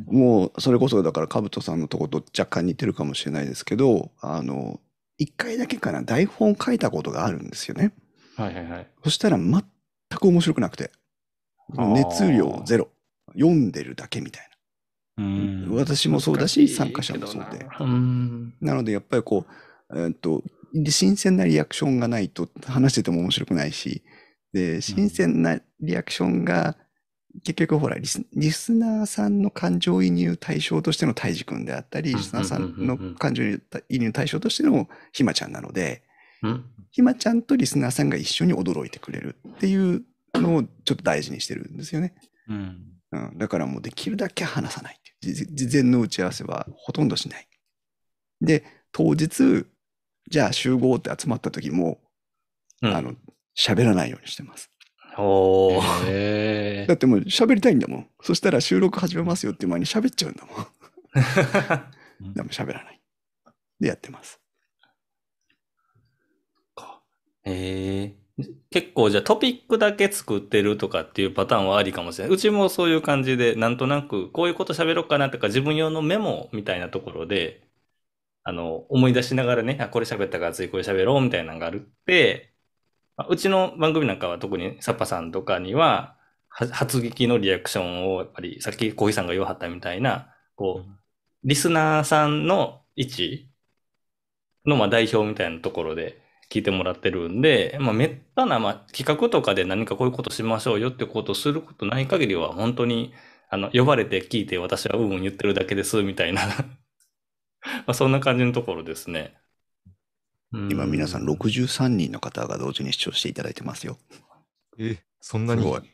[0.12, 4.80] もうそれこそだからカブトさんのとこと若干似てるかもしれないですけどあの
[5.18, 7.92] 一回だけかな台本書いたことがあるんですよね。
[8.36, 8.86] はいはいはい。
[9.04, 9.62] そしたら全
[10.10, 10.90] く面白くなくて
[11.76, 12.88] 熱量ゼロ
[13.34, 14.53] 読んでるだけみたいうんな
[15.70, 17.66] 私もそうだし参加者もそうで。
[17.80, 18.54] うん。
[18.60, 19.46] なのでやっぱりこ
[19.90, 20.42] う、えーっと
[20.74, 24.02] で新鮮なリアクションがないと話してても面白くないし
[24.52, 26.76] で新鮮なリアクションが
[27.44, 32.16] 結局ほらリスリスナーさんの感情移入対象としての泰治君であったりうん。
[32.16, 36.02] リスナーさんの感情移入対象としてのひまちゃんなので
[36.42, 36.64] うん。
[36.90, 40.02] ひまちゃんとリスナーさんが一緒に驚いてくれるっていう
[40.34, 42.14] のをちょっと大事にしてるんですよね。
[42.48, 42.78] うん。
[43.12, 44.98] うん、だからもうできるだけ話さない
[45.32, 47.48] 事前の打ち合わせはほとんどしない。
[48.40, 49.66] で、当日、
[50.30, 52.00] じゃあ集合って集まった時も、
[52.82, 53.14] うんあの、
[53.56, 54.70] 喋らないようにしてます。
[55.16, 56.04] おー。
[56.06, 58.08] へだってもう喋りたいんだもん。
[58.22, 60.52] そしたら収録始めますよって前に喋っちゃうんだも
[62.30, 62.32] ん。
[62.34, 63.00] でも喋らない。
[63.80, 64.40] でやってます。
[67.44, 68.23] へえ。
[68.70, 72.34] 結構じゃあトピックだけ作ってるとかっていうパターンはありかもしれない。
[72.34, 77.68] うちもそういう感じで、なんとなくこういうこと喋ろうかなとか自分用のメモみたいなところで、
[78.44, 82.54] あの、思い出しながらね、あ、これ喋ったから次これ喋ろうみたいなのがあるって、
[83.16, 86.16] まあうちの番組なんかは特にサッパさんとかには、
[86.48, 90.90] は発撃のリアクションをやっぱりさっきコーヒーさんが言わはったみたいな、こう、
[91.44, 93.50] リスナーさんの位置
[94.66, 96.20] のまあ代表みたいなところで
[96.50, 103.12] 聞いてもらってるんで、まあ、めったな、まあ、企画とかで何かこういうことしましょうよってことをすることない限りは、本当に、
[103.50, 106.42] あの、呼ばれて聞いて私はうんうん言ってるだけです、みたいな。
[107.62, 109.34] まあ、そんな感じのところですね。
[110.52, 113.98] 今皆さんう63人の方が同時に視聴していただいてますよ。
[114.78, 115.62] え、そんなに？
[115.62, 115.82] すごい。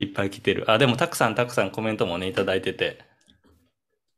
[0.00, 0.70] いっぱい来てる。
[0.70, 3.04] あ、でもたくさんたくさんコメントもね、いただいてて。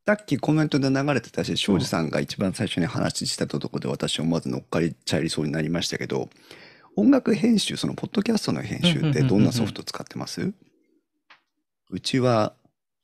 [0.06, 6.30] さっきコメントで流れてたし、庄司さんが一番最初に話したところで私思わず乗っかりちゃいそうになりましたけど、
[6.96, 10.52] 音楽編集、そのポッドキャストの編集ってどんなソフト使ってます？
[11.90, 12.54] うちは、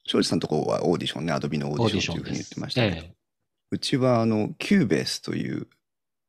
[0.05, 3.13] 庄司さんのところはオーディションね、 Adobe のオーディションというふうに言ってましたけど、え
[3.71, 5.76] うちはあの、 Cubase というあ、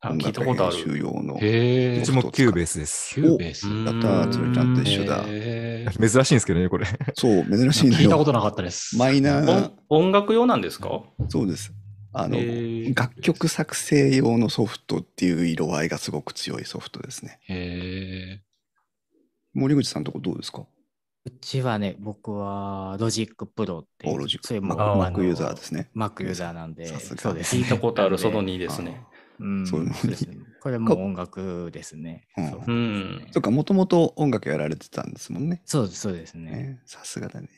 [0.00, 0.76] 音聞いた楽ことある。
[0.76, 3.16] 編集用のうちも Cubase です。
[3.16, 3.66] Cubase。
[3.66, 5.24] ったー、つるちゃんと一緒だ。
[5.24, 6.86] 珍しいんですけどね、これ。
[7.14, 7.98] そう、珍しいのよ。
[7.98, 8.96] 聞いたことなかったです。
[8.96, 11.02] マイナーな音、音楽用なんですか？
[11.28, 11.72] そうです。
[12.12, 12.38] あの、
[12.94, 17.40] 楽曲作成用のソフトっていう色合いがすごく強いソフトですね。
[17.48, 18.40] へ
[19.54, 20.64] 森口さんのとこどうですか？
[21.24, 25.90] うちはね、僕は Logic Pro っていう、そういうもうあーあの Mac ユーザーですね。
[25.96, 28.54] Mac ユーザーなんで、さすがそうです、聞いたことある、そのに。
[28.56, 29.02] 2ですね。
[29.38, 32.26] うん、そうですねこれも音楽ですね。
[32.36, 33.28] うん。
[33.32, 33.42] そう。
[33.42, 35.62] か、もともと音楽やられてたんですもんね。
[35.64, 36.50] そうです、そうですね。
[36.50, 36.80] ね。
[36.84, 37.48] さすがだね。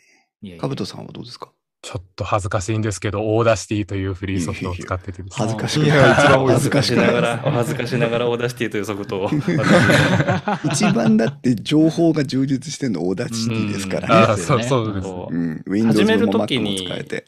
[0.59, 1.53] かぶとさんはどうですか？
[1.83, 5.47] ちょっと恥ずかしいんですけど、 Audacity というフリーソフトを使っててですね。
[5.47, 5.89] 恥ずかしくい。
[5.89, 5.91] い。
[5.91, 7.07] 恥ずかしくない。
[7.07, 9.31] ながら、お恥ずかしながら Audacity というソフトを。
[10.71, 14.15] 一番だって情報が充実してるの Audacity ですからね。
[14.15, 15.09] ああ、ですよねそうそうです。
[15.09, 16.05] そううん、Windows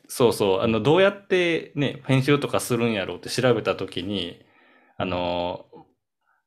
[0.07, 4.45] そうそう、あの、どうやってね、編集とかするんやろうって調べたときに、
[4.99, 5.65] あの、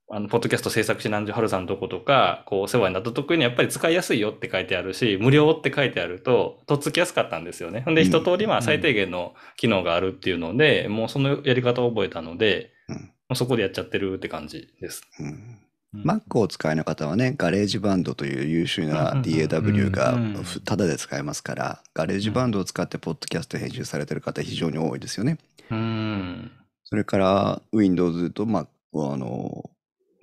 [0.08, 7.82] あの、ポッドキャスト制作し南條春さんのとことか、こう、お世話になった時にやっぱり使いやすいよって書いてあるし、無料って書いてあると、とっつきやすかったんですよね。
[7.82, 15.02] ほんで、うん一通り、まあ、最低限の機能があるっていうので、もうそのやり方を覚えたので、うんもうそこでやっちゃってるって感じです。
[15.20, 25.39] うん、Mac をお使いの方はね、 GarageBand という優秀なうん DAW がうんふタダで使えますから、 GarageBand を使ってポッドキャスト編集されてる方非常に多いですよね。
[25.72, 26.52] うん。
[26.84, 29.72] それから Windows と Mac あの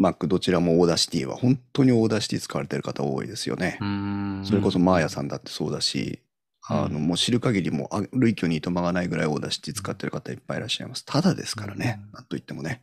[0.02, 3.78] Mac どちらも Audacity は本当に Audacity 使われてる方多いですよね。
[3.80, 6.20] うんそれこそマーヤさんだってそうだし、
[6.68, 11.04] あのもう知る限りも枚挙にいとまがないぐらい Audacity 使ってる方いっぱいいらっしゃいます。
[11.04, 12.82] ただですからね、なんといってもね。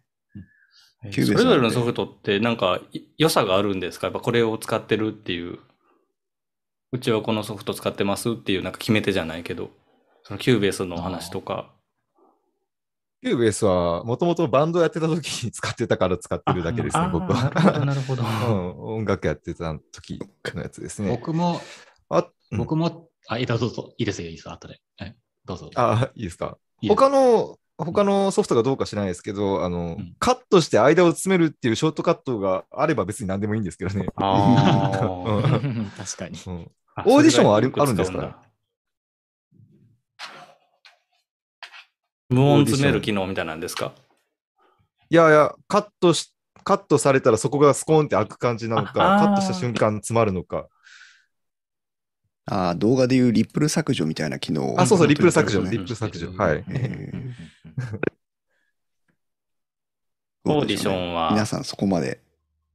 [1.12, 4.08] それぞれのソフトってなんかい良さがあるんですか？
[4.08, 5.60] やっぱこれを使ってるっていう。
[6.91, 9.69] うちはこのソフト使ってますっていうなんか決め手じゃないけど、
[10.23, 11.71] その Cubase の話とか。
[13.22, 17.51] Cubase はもともとバンドやってた時に使ってたから使ってるだけですね、あ僕は。
[17.86, 18.23] なるほど。
[18.23, 20.19] うん、音楽やってた時
[20.55, 21.10] のやつですね。
[21.12, 21.60] 僕も、
[22.10, 23.93] あ、うん僕も、あ、いいだどうぞ。
[23.97, 24.79] いいですよ、いいですよ、後で。
[24.97, 25.69] はいどうぞ。
[25.75, 26.58] あ、いいですか？
[26.82, 34.08] いいです他の、他のソフトがどうか知らないですけど、あの、うんカットして間を詰めるっていうショートカットがあれば別に何でもいいんですけどね。
[34.15, 36.39] あ うんー 確かに。
[36.47, 38.41] うんあオーディションはああるんですか？
[42.30, 43.94] 無音詰める機能みたいなんですか？
[45.10, 50.68] いやいや、カットし、カットされたらそこがスコーンって開く感じなのか、カットした瞬間詰まるのか。
[52.46, 56.32] ああ、動画でいうリップル削除みたいな機能をあ、そうそう、リップル本削除、リップル削除。
[56.34, 56.63] はい。
[56.70, 57.34] えー
[60.46, 62.22] オーディションは 皆さんそこまで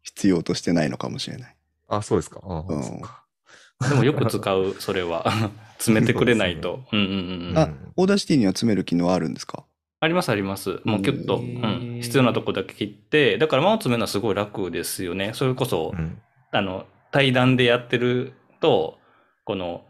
[0.02, 1.56] 必要としてないのかもしれない。
[1.88, 2.40] あ、そうですか。
[2.44, 3.23] あうんそうか
[3.88, 5.30] でもよく使う、それは。
[5.78, 6.84] 詰めてくれないと。
[6.92, 7.58] うんうんうんうん。
[7.58, 9.64] あ、 Audacity には詰める機能あるんですか？
[10.00, 10.80] ありますあります。
[10.84, 15.30] もうキュッと、うん、必要なとこだけ切って、だから間を詰めるのはすごい楽ですよね。
[15.34, 16.18] それこそ、うん
[16.52, 18.98] あの、対談でやってると、
[19.44, 19.84] この、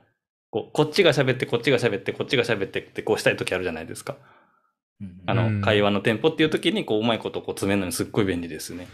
[0.50, 4.16] こうこっちが喋って、こっちが喋って、こっちが喋ってってこうしたい時あるじゃないですか。
[5.26, 8.86] あうの、ん会話のテンポっていう時に、こう、うまいことこう詰めるのにすっごい便利ですね。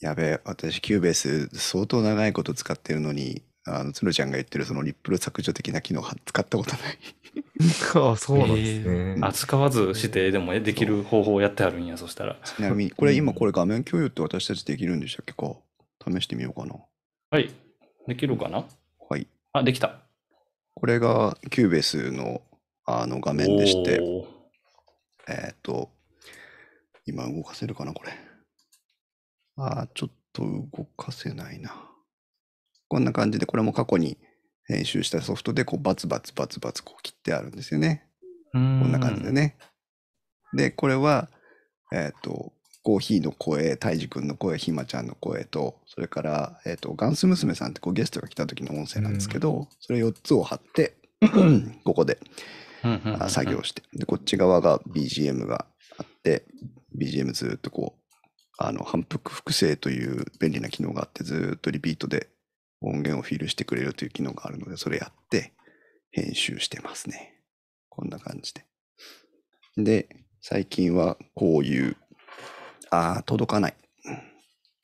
[0.00, 6.98] やべえ、私、 Cubase 相当長いこと使ってるのに、あの、つるちゃんが言ってるそのリップル削除的な機能は使ったことない。
[7.94, 9.18] あ、そうなんですね。
[9.20, 12.36] あ、使わずしてでもできる方法をやってあるんや、そしたら。
[12.42, 15.34] ちなみに、これ今これ画面共有って私たちできるんでしたっけ？
[15.34, 15.56] か？
[16.10, 16.74] 試してみようかな。
[17.30, 17.50] はい。
[18.08, 18.64] できるかな？
[19.08, 19.26] はい。
[19.52, 20.00] あ、できた。
[20.74, 22.40] これが Cubase の
[22.86, 24.00] あの画面でして、
[25.28, 25.90] えっ、と、
[27.04, 28.12] 今動かせるかな、これ。
[29.56, 31.74] あーちょっと動かせないな。
[32.90, 34.18] こんな感じで、これも過去に
[34.66, 38.04] 編集したソフトで、こう、バツバツバツバツこう切ってあるんですよね。
[38.52, 39.30] ここんな感じで。
[39.30, 39.56] ね。
[40.52, 41.30] で、これは、
[41.92, 50.96] えっ、と、コーヒーの声、タイジ君の声、ひまちゃんの声と、それから、えっ、と、ガンス娘さんってこうゲストが来た時の音声なんですけど、それ4つを貼って、
[51.84, 52.18] ここで
[53.28, 56.44] 作業して、で、こっち側が BGM があって、
[56.98, 58.14] BGM ずーっとこう、
[58.58, 62.30] あの、反復複製という便利な機能があって、ずーっとリピートで
[62.80, 65.52] 音源をフィルしてくれるという機能があるので、それやって
[66.10, 67.40] 編集してますね。
[67.88, 68.64] こんな感じで。
[69.76, 70.08] で、
[70.40, 71.96] 最近はこういう、
[72.90, 73.74] ああ、届かない。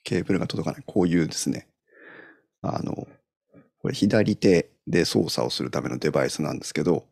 [0.05, 0.85] ケーブルが届かない。
[0.87, 1.69] こういうですね、
[2.63, 3.09] あの、
[3.79, 7.07] これ左手で操作をするためのデバイスなんですけど。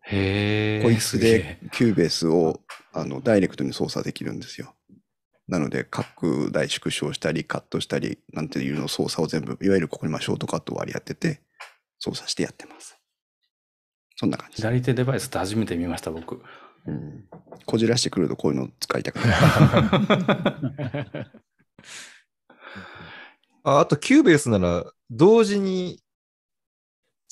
[0.83, 2.61] こいつで Cubase を
[2.92, 4.75] あのダイレクトに操作できるんですよ。
[5.47, 11.43] なので、拡大縮小したり、カットしたり、なんていうの操作を全部、いわゆるここにまあショートカット割りやってて、
[11.99, 12.99] 操作してやってます。
[14.17, 14.57] そんな感じ。
[14.57, 16.41] 左手デバイスって初めて見ました、僕。
[16.87, 17.25] うん、
[17.67, 19.27] こじらしてくるとこういうの使いたくない。
[23.65, 26.03] ああと、 Cubase なら、同時に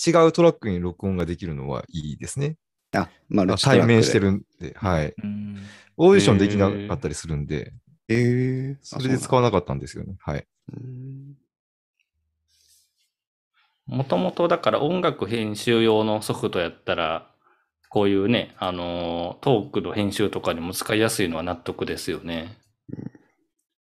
[0.05, 2.57] 違うトラックに録音ができるのはいいですね。
[2.95, 4.27] あ、まあ、あ対面してる。
[4.27, 5.15] るんで、はい。
[5.23, 5.57] うん
[5.97, 7.73] オーディションできなかったりするんで、
[8.13, 10.17] えー、それで使わなかったんですよね。
[10.21, 10.47] はい。
[10.73, 11.37] うん
[13.85, 17.29] もともとだから音楽編集用のソフトやったら、
[17.89, 22.57] こういうね、あのートークの編集とかにも使いやすいのは納得ですよね。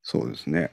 [0.01, 0.71] そうですね。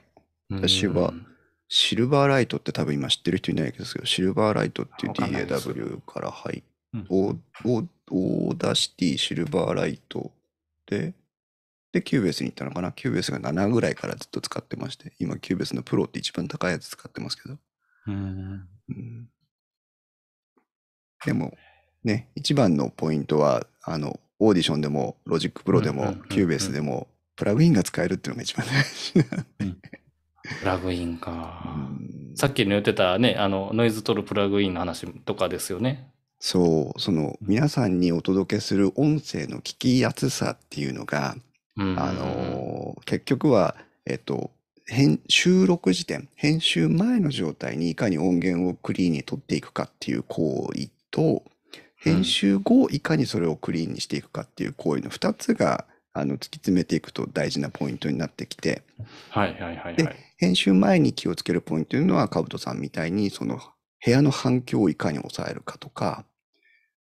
[0.51, 1.27] 私はうん
[1.75, 10.31] シルバーライトって多分今知ってる人いないですけど、シルバーライトっていう DAW から入っうん Audacity、シルバーライト
[10.87, 11.15] で、
[11.93, 12.93] で、 Cubase に行ったのかな？
[12.93, 17.59] Cubase が7ぐらいからずっと使ってまして、今 Cubase のプロって一番高いやつ使ってますけど。
[18.07, 19.29] うんうん
[21.25, 21.57] でも、
[22.03, 29.19] ね、一番のポイントは、あの、オーディションでも、 Logic Pro でもうんうんうんうん、 Cubase でも、プラグインが使えるっていうのが一番大事
[29.61, 30.03] なんで。
[30.59, 31.63] プラグインか。
[31.77, 36.09] うんさっきの言ってたね、あの、ノイズ取るプラグインの話とかですよね。
[36.41, 41.43] そう、その、皆さんにお届けする音声の聞きやすさっていうのが、うん
[41.77, 44.51] あのー結局は、えっと、
[44.87, 51.43] 編収録時点、編集前の状態にいかに音源をクリーンに取っていくかっていう行為と、
[51.97, 58.83] 編集後いかにそれをクリーンにしていくかっていう行為の2つが、あの、突き詰めていくと大事なポイントになってきて、
[59.31, 60.17] はいはいはいではい。
[60.37, 63.61] 編集前に気をつけるポイントというのは、カブトさんみたいに、その
[64.05, 66.25] 部屋の反響をいかに抑えるかとか、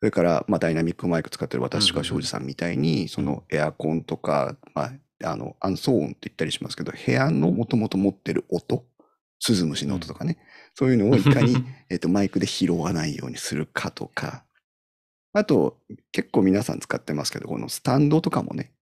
[0.01, 4.93] それから、まあ、ダイナミックマイク使ってる私とか庄司さんみたいに、そのエアコンとか、まあ、
[5.31, 8.87] あの、暗騒音って言ったりしますけど、部屋のもともと持ってる音、
[9.41, 10.39] スズムシの音とかね、
[10.75, 11.55] そういうのをいかに、
[11.91, 14.45] えっと、マイクで拾わないようにするかとか、
[15.35, 15.79] あと、
[16.13, 18.73] 結構皆さん使ってますけど、このスタンドとかもね、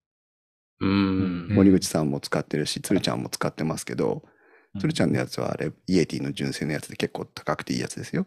[0.81, 0.91] うん。
[0.91, 4.23] うん森口さんも使ってるし、鶴ちゃんも使ってますけど、
[4.79, 8.27] 鶴ちゃんのやつはあれ、イエティの純正のやつで結構高くていいやつですよ。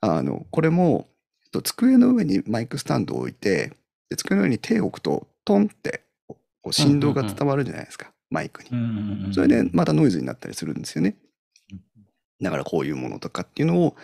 [0.00, 1.11] あの、これも、
[1.52, 3.72] と机の上にマイクスタンドを置いて、
[4.10, 6.36] で机の上に手を置くと、トンって、こ
[6.70, 8.70] う振動が伝わるじゃないですか、マイクに。
[8.72, 11.16] うんそれでまたノイズになったりするんですよね。
[12.40, 13.96] だからこういうものとかっていうのを、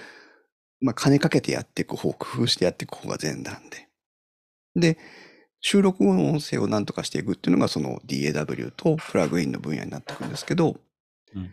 [0.81, 3.89] まあ、金かけてやっていく方、工夫してやっていく方が前段で。
[4.77, 4.99] で、
[5.61, 10.77] 収録後の音声を何とかしていくっていうのがその DAW とプラグインの分野になってくるんですけど、
[11.35, 11.51] うん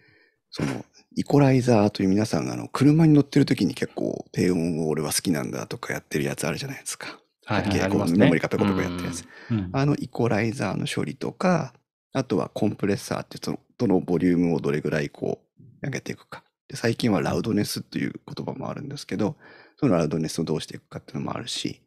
[0.51, 0.85] その
[1.15, 7.19] イコライザーという皆さんがあの車に乗ってる時に結構低音を俺は好きなんだとかやってるやつあるじゃないですか。
[7.45, 9.25] はいはいはこメモリカペコペコやってるやつ。
[9.51, 11.73] うんあのイコライザーの処理とか、
[12.11, 16.43] あとはコンプレッサーってそのどのボリュームをどれぐらいこう上げていくか。
[16.67, 19.37] で最近はラウドネスっていう言葉もあるんですけど、
[19.77, 21.81] そのラウドネスをどうしていくかっていうのもあるし、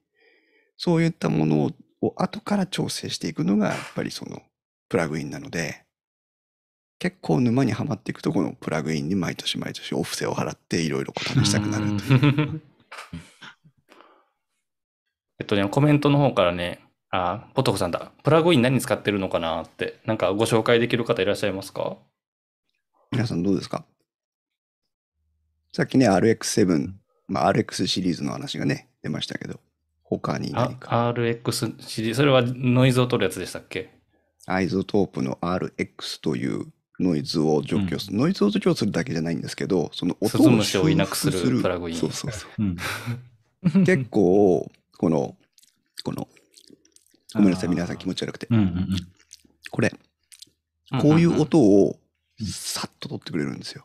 [0.77, 1.71] そういったものを
[2.01, 4.41] を後から調整していくのがやっぱりその
[4.89, 5.85] プラグインなので、
[6.99, 12.21] 結構沼にはまっていくとこのプラグインに毎年毎年お布施を払っていろいろ試したくなるという。
[12.21, 12.63] う ん
[15.41, 16.81] えっとね、コメントの方からね、
[17.11, 18.11] あ、ポトフさんだ。
[18.25, 21.97] プラグイン何使ってるのかなって、なんかご紹介できる方いらっしゃいますか？
[23.13, 23.85] 皆さんどうですか？
[25.73, 26.93] さっきね、RX7、
[27.29, 29.61] まあ、RX シリーズの話がね、出ましたけど、
[30.03, 31.13] 他にあ何か。
[31.15, 33.91] RX シリーズ、それはノイズを取るやつでしたっけ？
[34.47, 36.67] iZotope の RX という
[37.01, 42.63] ノイズを除去する、ノイズを除去するだけじゃないんですけど、その音をスズムシをいなくする修復プラグインそうそうそう。
[42.63, 42.77] うん
[43.85, 45.37] 結構、この、
[46.05, 46.29] この、
[47.35, 48.47] ごめんなさい、皆さん気持ち悪くて。
[48.51, 48.89] うんうんうん
[49.71, 49.93] これ、
[51.03, 51.99] こういう音を
[52.43, 53.85] さっと取ってくれるんですよ。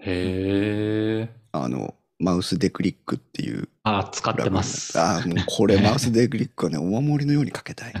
[0.00, 1.34] へえ。
[1.52, 4.98] あの、マウスデクリックっていうあ、使ってます。
[5.00, 7.94] ああ、もうこれ マウスデクリックはね、お守りのようにかけたい。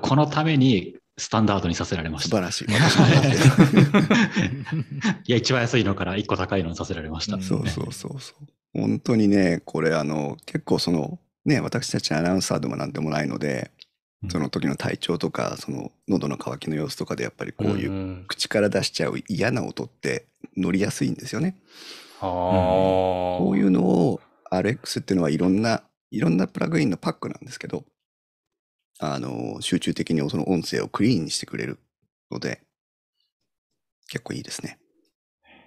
[0.00, 2.36] このためにスタンダードにさせられました。
[2.36, 2.66] 素晴らしい。
[5.28, 7.40] いや、一番安いのから一個高いのにさせられました。
[7.40, 8.46] そうそうそうそう。
[8.72, 13.70] 本当にね、これあの、結構その、ね、私たちアナウンサーでもなんでもないので、
[14.30, 21.56] その時の体調とか、その喉の渇きの様子とかでやっぱりこういううん口から出しちゃう嫌な音って乗りやすいんですよね。
[22.20, 22.28] ああ。
[22.28, 27.84] こういうのを RX っていうのはいろんな、いろんなプラグインのパックなんですけど、
[29.04, 31.80] あの、集中的にその音声をクリーンにしてくれる
[32.30, 32.62] ので、
[34.08, 34.78] 結構いいですね。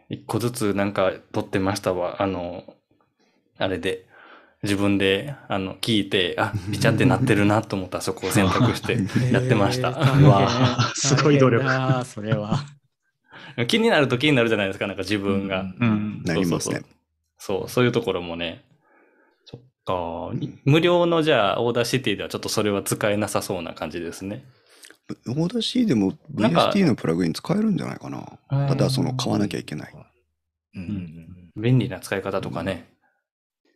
[0.09, 2.21] 一個ずつなんか撮ってましたわ。
[2.21, 2.63] あの、
[3.57, 4.05] あれで、
[4.63, 8.99] 自分で、あの、聞いて、あ、ビチャってなってるなと思ったらそこを選択して
[9.33, 9.91] やってました。
[9.91, 11.65] わ すごい努力
[12.05, 12.63] それは。
[13.67, 15.61] 気になると気になるじゃないですか、なんか自分が。
[15.77, 16.21] うん。
[16.23, 16.75] なりますね。
[17.37, 18.63] そうそう、そういうところもね。
[19.87, 20.47] そっか。
[20.65, 24.45] 無料のじゃあ、 Audacity ではちょっとそれは使えなさそうな感じですね。
[25.27, 28.39] オーダー C でもなんか VST のプラグイン使えるんじゃないかな。
[28.51, 29.93] うんただ、その買わなきゃいけない。
[30.75, 32.89] うんうん便利な使い方とかね。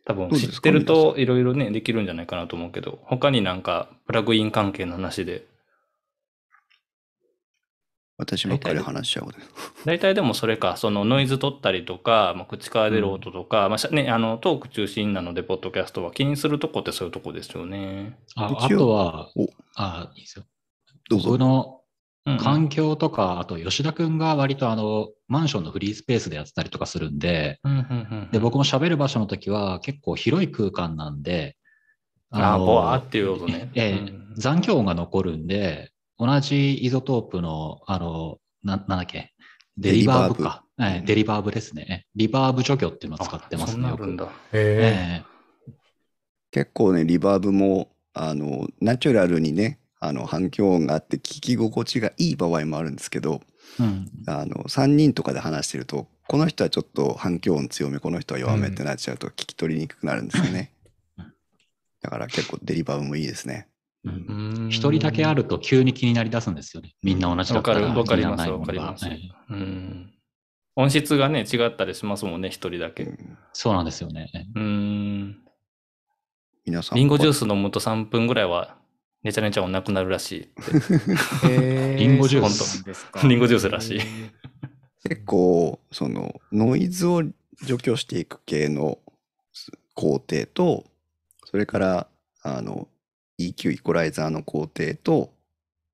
[0.04, 5.46] 多分知ってるといろいろね、できるんじゃないかなと思うけど、他になんかプラグイン関係の話で、
[8.20, 9.38] 私ばっかり話しちゃうので。
[9.84, 18.18] 大体でもそれか、そのノイズ取ったりとか、まあ、口から出る音とか、まあしゃね、あのトーク中心なので、ポッドキャストは気にするとこってそういうとこですよね。
[18.36, 20.44] ああとはお、あ、いいですよ。
[21.08, 21.40] どうぞ僕。
[21.40, 21.76] の
[22.26, 27.82] うんうん環境とか、あと吉田くんが割とあの、マンションのフリースペースでやってたりとかするんで、うんうんう
[28.26, 31.56] んで、僕も喋る場所の時は結構広い空間なんで、
[32.30, 33.70] ああ、のボワーっていう音ね。
[33.74, 35.90] ええうん残響音が残るんで、
[36.20, 39.32] 同じ iZotope の、あの、ななんだっけ、
[39.78, 40.64] デリバーブか。
[40.76, 42.06] デリバーブええデリバーブですね。
[42.14, 44.04] リバーブ除去っていうのを使ってますね、よく。
[44.04, 44.32] そんなあるんだ。
[44.52, 45.30] へえ
[46.50, 53.40] 結構ね、リバーブも、あの、ナチュラルにね、あの、反響音があって聞き心地がいい場合もあるんですけど、
[53.78, 54.10] えうん。
[54.26, 60.72] あの、3人とかで話してると、この人はちょっと反響音強め、この人は弱めってなっちゃうと聞き取りにくくなるんですよね
[61.18, 61.32] うん。
[62.02, 63.69] だから結構デリバーブもいいですね。
[64.04, 66.94] うん一人だけあると急に気になりだすんですよね。
[67.02, 69.04] みんな同じだわかる、ったらわかります、気にならないわかります。
[69.04, 70.14] ものがええうん。
[70.76, 73.04] 音質がね、違ったりしますもんね、一人だけ。
[73.04, 74.30] うんそうなんですよね。
[74.54, 75.38] うん。
[76.64, 76.98] 皆さん。
[76.98, 78.76] リンゴジュース飲むと3分ぐらいは、
[79.22, 81.48] ねちゃねちゃ音なくなるらしい
[81.98, 82.84] リ ンゴジュース
[83.28, 84.00] リンゴジュースらしい
[85.06, 87.22] 結構そのノイズを
[87.66, 88.98] 除去していく系の
[89.94, 90.86] 工程と
[91.44, 92.06] それから
[92.42, 92.88] あの
[93.48, 95.32] EQ イコライザーの工程と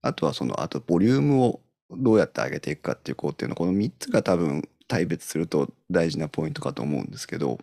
[0.02, 7.58] あとはそのあとボリュームをどうやって上げていくかっていう工程のこの3つが多分対別すると大事なポイントかと思うんですけど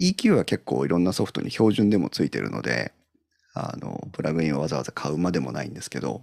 [0.00, 2.92] EQ は結構いろんなソフトに標準でもついてるので
[3.54, 6.22] あのプラグインをわざわざ買うまでもないんですけど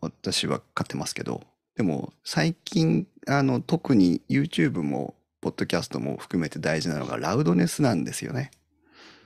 [0.00, 1.42] 私は買ってますけど
[1.76, 8.50] でも最近あの特に YouTube もポッドキャストも含めて大事なのがラウドネスなんですよね。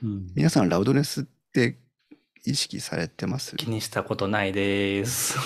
[0.03, 1.77] うん皆さんラウドネスって
[2.43, 3.55] 意識されてます？
[3.55, 5.37] 気にしたことないです。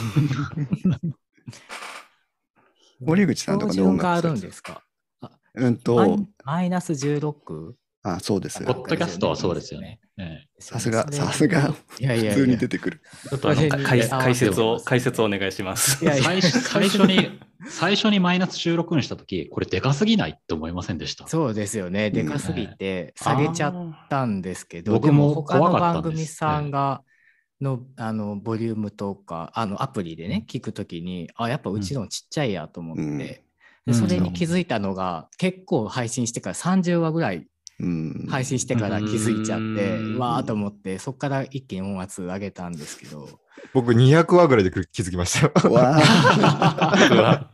[2.99, 4.81] 森口さんとかで標準があ音楽されてるんですか？
[5.55, 7.73] うんとマイナス 16?
[8.08, 8.64] あ、そうです。
[8.64, 9.99] ポッドキャストはそうですよね。
[10.20, 12.34] えさすが、さすが、いやいやいや。
[12.34, 13.01] 普通に出てくる。
[13.30, 16.06] ちょっとあの解説を、解説をお願いします。
[16.06, 16.24] いやいや。
[16.24, 21.28] 最初 最初に、最初にマイナス16にしたとき、これでかすぎないって思いませんでした。
[21.28, 22.12] そうですよね。
[22.12, 27.01] でかすぎて下げちゃったんですけど、僕でもも他の番組さんが、
[27.60, 33.18] のあのボリュームとかあのアプリでね聞くときにあやっぱうちのちっちゃいやと思って、うん。
[33.18, 33.41] で
[33.88, 37.47] うんそれに気づいたのが結構配信してから30話ぐらいうん。
[38.30, 39.63] 配信してから気づいちゃって、
[39.97, 40.15] うん。
[40.15, 43.28] うわーと思ってそこから一気に音圧上げたんですけど。
[43.73, 45.73] 僕200話ぐらいで気づきましたよ。
[45.73, 45.97] わ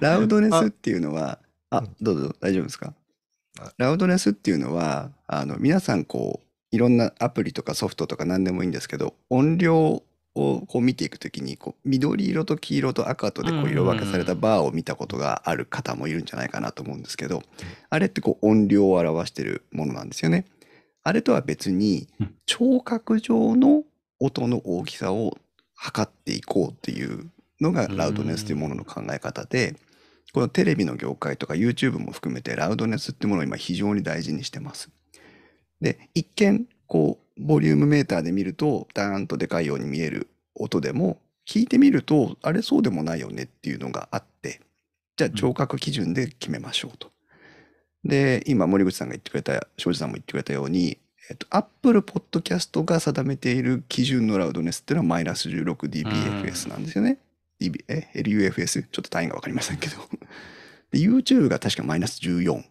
[0.00, 1.38] ラウドネスっていうのは、
[1.70, 2.94] あうん、どうぞ、大丈夫ですか？
[3.60, 3.72] あ。
[3.78, 10.02] ラウドネスっていうのは、あの、皆さんこう、いろんなアプリとかソフトとか何でもいいんですけど、音量
[10.34, 17.42] をこう見ていくときに、こう、緑色と黄色と赤とでこう色分けされたバーを見たことがある方もいるんじゃないかなと思うんですけど、
[17.90, 20.46] あれってこう音量を表してるものなんですよね。
[21.04, 23.82] あれとは別にうん、聴覚上の
[24.20, 25.36] 音の大きさを
[25.74, 27.28] 測っていこうっていう
[27.60, 29.76] のがラウドネスというものの考え方で、
[30.32, 34.90] このテレビの業界とか YouTube も含めてラウドネスっていうものを今非常に大事にしてます。
[35.80, 44.60] で、一見、こう、ボリュームメーターで見ると、ダーンとでかいように見える音でも、聞いてみると、あれそうでもないよねっていうのがあって、
[45.16, 47.10] じゃあ聴覚基準で決めましょうと。
[48.04, 50.98] で、今森口さんが言ってくれた、庄司さんも言ってくれたように、
[51.30, 57.18] えっと、Apple Podcast が定めている基準のラウドネスっていうのはマイナス 16dBFS なんですよね。
[57.60, 58.66] DB え LUFS?
[58.66, 59.96] ちょっと単位がわかりませんけど。
[60.90, 62.64] で、YouTube が確かマイナス14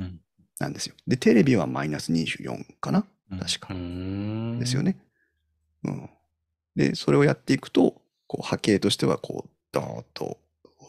[0.00, 0.20] うん
[0.58, 0.94] なんですよ。
[1.06, 3.06] で、テレビはマイナス24かな？
[3.30, 3.68] うん確か。
[3.72, 4.96] うんですよね。
[5.84, 6.10] うん。
[6.76, 10.38] で、それをやっていくと、こう波形としては、こう、ドーンと、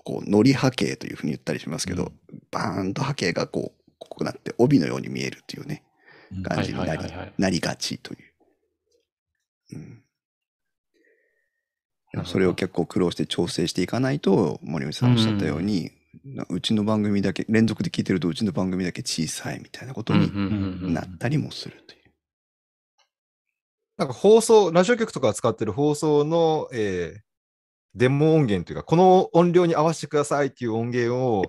[0.04, 2.12] こう、のり波形というふうに言ったりしますけど、
[2.52, 5.84] バーンと波形がこう、こうなって帯のように見えるというね、
[6.32, 7.04] うん感じになり
[7.38, 8.20] なりがちという。
[12.16, 12.26] うん。
[12.26, 15.92] それを結構苦労して調整していかないと、森口さんおっしゃったように、な
[16.50, 22.00] うちの番組だけ、連続で聞いてるとうちの番組だけ小さいみたいなことにうんうんうんうんなったりもするという。
[23.98, 27.20] なんか放送、ラジオ局とか使ってる放送の、えー
[27.96, 31.44] デモ音源というか、この音量に合わせてくださいっていう音源を、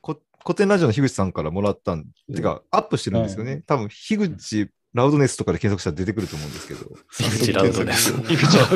[0.00, 2.04] こ古典ラジオの樋口さんからもらったん、
[2.34, 3.62] てか、アップしてるんですよね。
[3.66, 6.88] 多分、樋口ラウドネスとかで検索したら出てくると思うんですけど。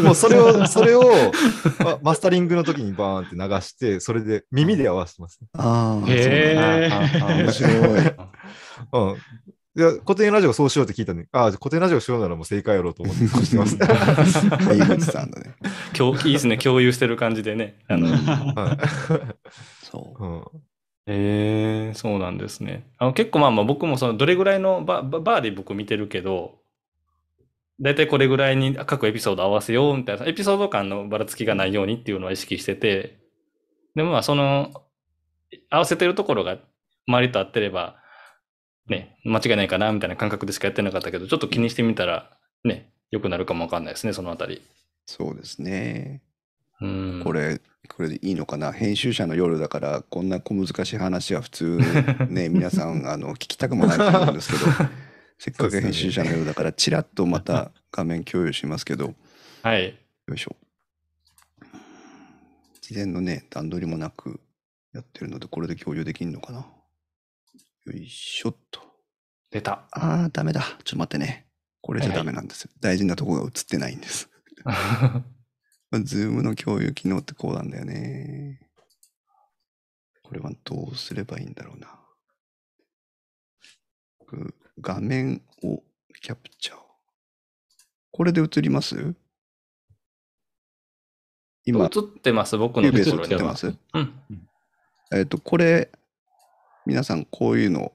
[0.02, 1.02] もうそれを、それを、
[1.78, 5.40] まマスタリングの時にバーンって流して、それで耳で合わせてます。
[5.54, 7.72] ああ、へー面白い。
[8.92, 9.16] うん。
[9.74, 13.24] いや、古典ラジオそうしようって聞いたのに、ああ、古典ラジオしようならもう正解やろうと思って
[13.56, 13.76] ます。
[14.74, 17.78] いいですね、共有してる感じでね。
[17.88, 18.78] あのはい
[19.90, 20.24] そう。
[20.24, 20.44] うん
[21.06, 22.86] へえそうなんですね。
[22.98, 26.60] あの結構まあまあ僕もそのどれぐらいのバババーで僕見てるけど、
[27.80, 33.18] だいたいこれぐらいに各エピソード合わせようみたいな、エピソード間のばらつきがないようにっていうのは意識してて、
[33.96, 34.70] でもまあその、
[35.68, 36.58] 合わせてるところが
[37.08, 37.96] 周りと合ってれば、
[38.88, 42.30] ね、間違いないかなみたいな感覚でしかやってなかったけど、ちょっと気にしてみたら、
[42.64, 44.62] ね、良くなるかもわかんないですね、そのあたり。
[45.06, 46.22] そうですね。
[46.82, 47.20] うん。
[47.22, 48.72] これ、これでいいのかな？
[48.72, 51.80] 編集者の夜だから、こんな小難しい話は普通
[52.28, 54.66] ね、皆さん、あの、聞きたくもないと思うんですけど、
[55.38, 59.14] せっかく編集者の夜だから、ちらっとまた 画面共有しますけど、
[59.62, 59.98] はい。
[60.26, 60.56] よいしょ。
[62.80, 64.40] 事前のね、段取りもなく
[64.92, 66.66] やってるので、これで共有できるのかな？
[67.86, 68.80] よいしょっと。
[69.50, 69.84] 出た。
[69.90, 70.62] あー、ダメだ。
[70.62, 71.46] ちょっと待ってね。
[71.80, 72.70] これじゃダメなんですよ。
[72.80, 74.30] 大事なとこが映ってないんです。
[76.00, 78.60] ズームの共有機能ってこうなんだよね。
[80.22, 81.98] これはどうすればいいんだろうな。
[84.32, 85.82] く画面を
[86.22, 86.76] キャプチャー。
[88.10, 89.14] これで映ります？
[91.64, 93.22] 今、映ってます、僕のところには。
[93.22, 93.74] 映ってます？
[93.94, 94.12] うん。
[95.12, 95.90] えっ、と、これ、
[96.86, 97.92] 皆さんこういうの、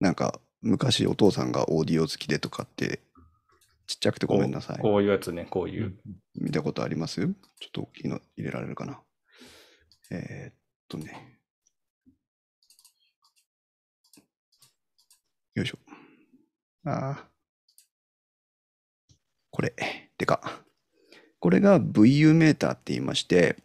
[0.00, 3.00] なんか、昔お父さんがオーディオ好きでとかって、
[3.86, 4.78] ちっちゃくてごめんなさい。
[4.78, 5.94] こういうやつね、こういう。
[6.34, 7.26] 見たことあります？
[7.26, 7.34] ちょっ
[7.72, 9.00] と大きいの入れられるかな？
[10.10, 10.54] えーっ
[10.88, 11.38] とね。
[15.54, 15.78] よいしょ。
[16.84, 17.28] ああ。
[19.50, 19.74] これ、
[20.16, 20.62] でか。
[21.38, 23.56] これが VU メーターって言いまして、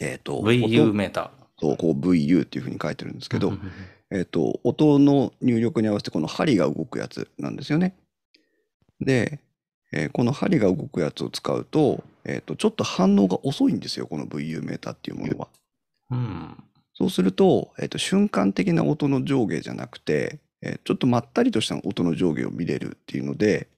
[0.00, 1.30] えーっと、VU 音メータ
[1.60, 3.40] そう、こう VU っていうふうに書いてるんですけー。
[3.40, 3.52] ど、
[4.10, 7.96] えっ、と、音の入力に合わせてこの針が動くやつなんですよね。
[9.00, 9.40] で、
[9.92, 15.48] えーこの針が動くやつを使うと、えっ、と、ちょっと反応が遅いんですよ、この VU メーターっていうものは。
[16.10, 16.64] うん。
[16.94, 23.68] そうすると、えっ、と、瞬間的な音の上下じゃなくて、えーちょっとまったりとした音の上下を見れるっていうので、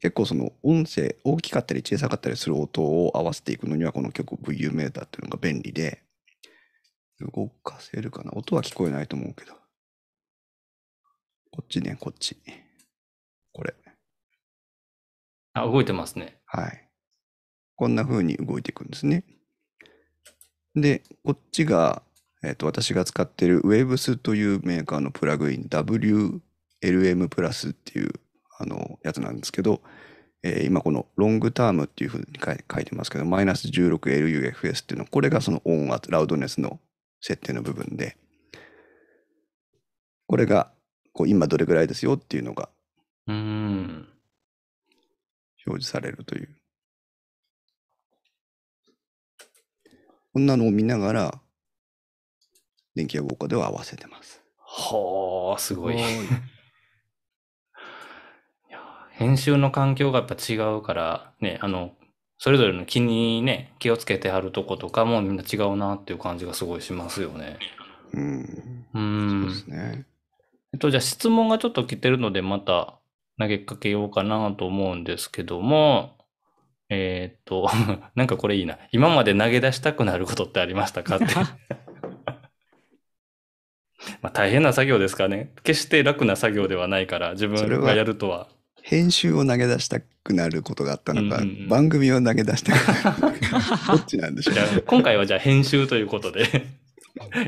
[0.00, 6.02] 結構その音声、大きかったり小さかったりする音を合わせていくのには、この曲 VU メーターっていうのが便利で、
[7.20, 8.32] 動かせるかな？
[8.34, 9.52] 音は聞こえないと思うけど。
[11.50, 12.36] こっちね、こっち。
[15.62, 16.40] あ、動いてますね。
[16.46, 16.88] はい。
[17.76, 19.24] こんな風に動いていくんですね。
[20.74, 22.02] で、こっちが、
[22.42, 28.12] えっと私が使っている Waves というメーカーのプラグイン WLM プラスっていう
[28.58, 29.82] あのやつなんですけど、
[30.42, 36.80] えー今このロングタームっていう風に書いてますけど、マイナス 16LUFS っていうのは、これがその音圧、ラウドネスの
[37.20, 38.16] 設定の部分で、
[40.26, 40.70] これが
[41.12, 42.68] こう今どれぐらいですよっていうのが
[43.26, 44.08] うーん。
[45.68, 46.48] 表示されるという。
[50.32, 51.40] こんなのを見ながら、
[52.94, 54.42] 電気屋ウォーカーでは合わせてます。
[54.56, 55.94] はあ、すごい。
[55.96, 55.98] い
[58.70, 58.78] や
[59.10, 61.94] 編集の環境がやっぱ違うから、ね、あの、
[62.38, 67.58] それぞれの気にね、気をつけてはるとことかもみんな違うなっていう感じがすごいしますよね。
[68.12, 68.42] うん。
[68.94, 69.54] うそうで。
[69.54, 70.06] すね。
[70.72, 72.97] えっと、じゃあ質問がちょっと来てるので、また
[73.38, 76.16] 投げかけようかなと思うんですけども、
[76.88, 77.68] えーっと、
[78.16, 78.78] なんかこれいいな。
[78.92, 81.16] 今まで投げ出したくなることってありましたか？
[81.16, 81.26] って。
[84.22, 85.52] まあ大変な作業ですからね。
[85.62, 88.48] 決して楽な作業ではないから、自分がやるとは。
[88.82, 96.46] 編集を投げ出したくなることがあったのか、うんうんうん番組を投げ出したくなるのか、 どっちなんでしょうじゃあ、今回はじゃあ編集ということで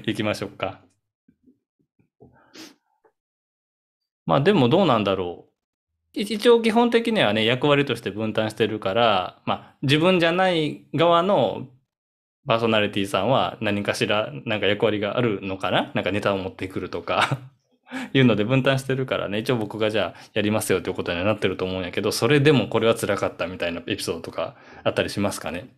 [0.06, 0.82] いきましょうか。
[4.26, 5.49] まあでもどうなんだろう。
[6.12, 11.68] い一応基本的にはね、役割として分担してるから、まあ自分じゃない側の
[12.46, 15.92] パーソナリティさんは何かしらなんか役割があるのかな？
[15.94, 17.38] なんかネタを持ってくるとか
[18.12, 25.68] いうので分担してるからね、一応僕がじゃあやりますよということにはなってると思うんやけど、それでもこれは辛かったみたいなエピソードとかあったりしますかね？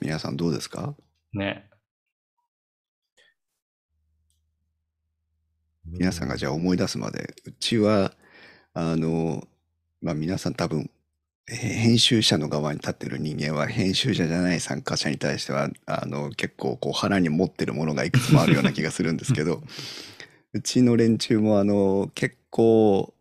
[0.00, 0.96] 皆さんどうですか？
[1.32, 1.68] ね。
[5.84, 8.12] 皆さんがじゃあ思い出すまで、うちは、
[8.74, 9.46] あの、
[10.00, 10.90] まあ皆さん多分、
[11.50, 19.60] えー編集者の側に立ってる人間は編集者じゃない参加者に対してはあの結構こう腹に持ってるものがいくつもあるような気がするんですけど
[20.54, 23.12] うちの連中もあの結構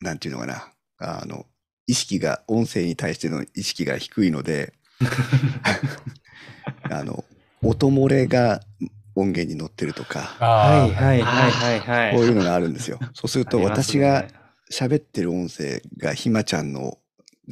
[0.00, 1.46] なんていうのかなあの
[1.88, 4.72] 意識が音声に対しての意識が低いので
[6.90, 7.24] あの
[7.60, 8.60] 音漏れが
[9.14, 12.98] 音源に乗ってるとかあーはいはいはこういうのがあるんですよ。
[13.14, 14.28] そうすると私がね
[14.70, 16.98] 喋ってる音声がひまちゃんの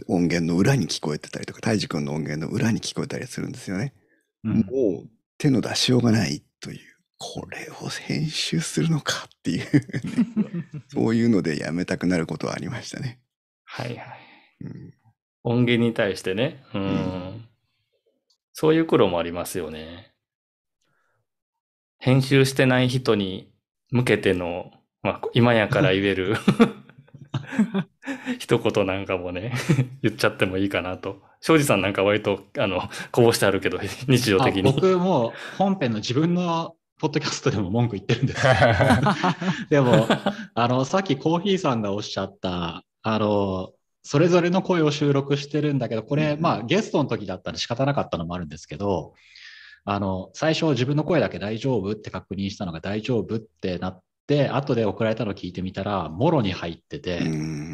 [0.09, 3.95] 音源の裏に聞こえてたりとか、たいじくんの音源の裏に聞こえたりするんですよね。
[4.45, 5.09] うんもう
[5.39, 6.79] 手の出しようがないという、
[7.19, 9.67] これを編集するのかっていう、
[10.89, 13.21] そういうのでやめたくなることはありましたね。
[13.65, 14.19] はいはい。
[14.63, 14.95] うん
[15.45, 16.63] 音源に対してね。
[16.73, 16.83] うん。
[16.83, 17.49] うん
[18.55, 20.12] そういう苦労もありますよね。
[22.03, 23.49] 編集してない人に
[23.93, 24.73] 向けての、
[25.05, 26.35] まあ、今やから言える
[28.41, 29.53] 一言なんかもね、
[30.03, 31.23] 言っちゃってもいいかなと。
[31.41, 33.79] 庄司さんなんか割と、あの、こぼしてあるけど、
[34.09, 34.63] 日常あ的に。
[34.65, 38.53] 僕も本編の自分のポッドキャストでも文句言ってるんですよ
[39.71, 40.09] でも、
[40.55, 49.15] あの、さっきコーヒーさんがおっしゃった、あの、それぞれの声を収録してるんだけど、これ、まあ、ゲストの時だったら仕方なかったのもあるんですけど、
[49.85, 57.21] あの、最初自分の声だけ大丈夫って確認したのが大丈夫ってなって、後で送られたのを聞いてみたら、もろに入ってて、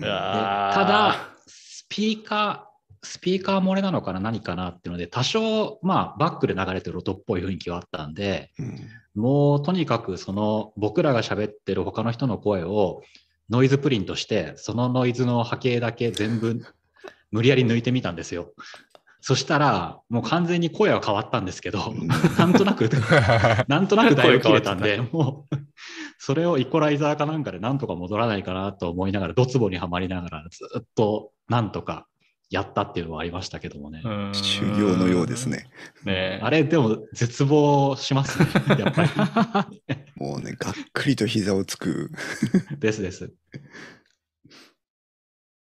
[0.01, 8.89] ただ、スピーカー、スピーカー漏れなのかな何かなっていうので、多少、まあ、バックで流れてる音っぽい雰囲気はあったんで、うん。
[9.15, 13.03] もうとにかくその僕らが喋ってる他の人の声を
[13.51, 16.61] ノイズプリントして、そのノイズの波形だけ全部
[17.31, 18.53] 無理やり抜いてみたんですよ。
[19.21, 21.93] そしたら、もう完全に声は変わったんですけど、
[22.39, 22.89] なんとなく、
[23.69, 25.57] なんとなくだいぶ切れたんで、もう、
[26.19, 32.07] それをイコライザーかなんかでなんとか戻らないかなと思いながら、ドツボにはまりながら、ずっとなんとか
[32.51, 34.03] やったっていうのはありましたけどもね。
[34.05, 35.47] うん修行のようです。
[35.47, 35.69] ね。
[36.05, 38.47] ねあれ、でも絶望しますね、
[38.79, 39.97] やっぱり。
[40.17, 42.11] もうね、がっくりと膝をつく。
[42.79, 43.33] ですです。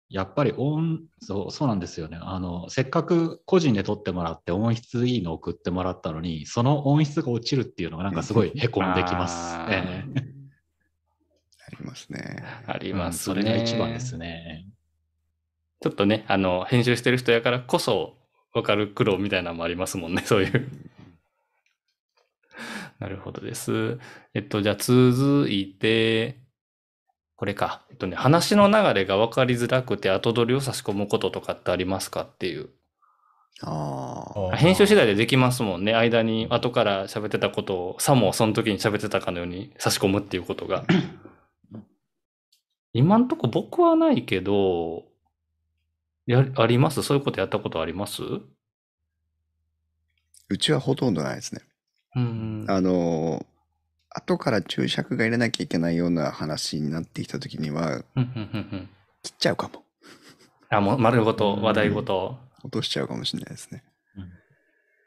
[0.10, 2.18] やっぱり音そう、そうなんですよね。
[2.22, 9.36] あの、せっかく個人で撮ってもらって音質いいの送ってもらったのに、その音質が落ちるっていうのがなんかすごいへこんできます。
[9.58, 10.24] あーええ
[11.68, 12.44] ありますね。
[12.66, 13.34] ありうんますね。
[13.34, 14.66] それが一番ですね。
[15.82, 18.18] ちょっとね、あの、編集してる人やからこそ
[18.54, 20.70] 分かる苦労みたいなのもありますもんね、そういう。
[23.00, 24.00] なるほどです。
[24.34, 26.40] えっと、じゃあ続いて、
[27.38, 27.84] これか。
[27.92, 32.70] えっとね、話の流れが分かりづらくて後取りを差し込むこととかってありますかっていう。
[33.62, 34.54] ああ。
[34.54, 35.94] あ編集次第でできますもんね。
[35.94, 40.84] 間に後から喋ってたことをさもその時に喋ってたかのように差し込むっていうことが。
[42.94, 45.04] 今んとこ僕はないけど、
[46.26, 47.04] や、あります？
[47.04, 48.24] そういうことやったことあります？
[50.50, 51.62] うちはほとんどないですね。
[52.16, 52.66] うん。
[52.68, 53.46] あの、
[54.18, 58.90] 後から注釈が入れなきゃいけないような話になってきたときには、うんうんうんうん
[59.24, 59.84] 切っちゃうかも。
[60.70, 62.38] あ、もう丸ごと、話題ごと。
[62.64, 63.84] 落としちゃうかもしれないですね。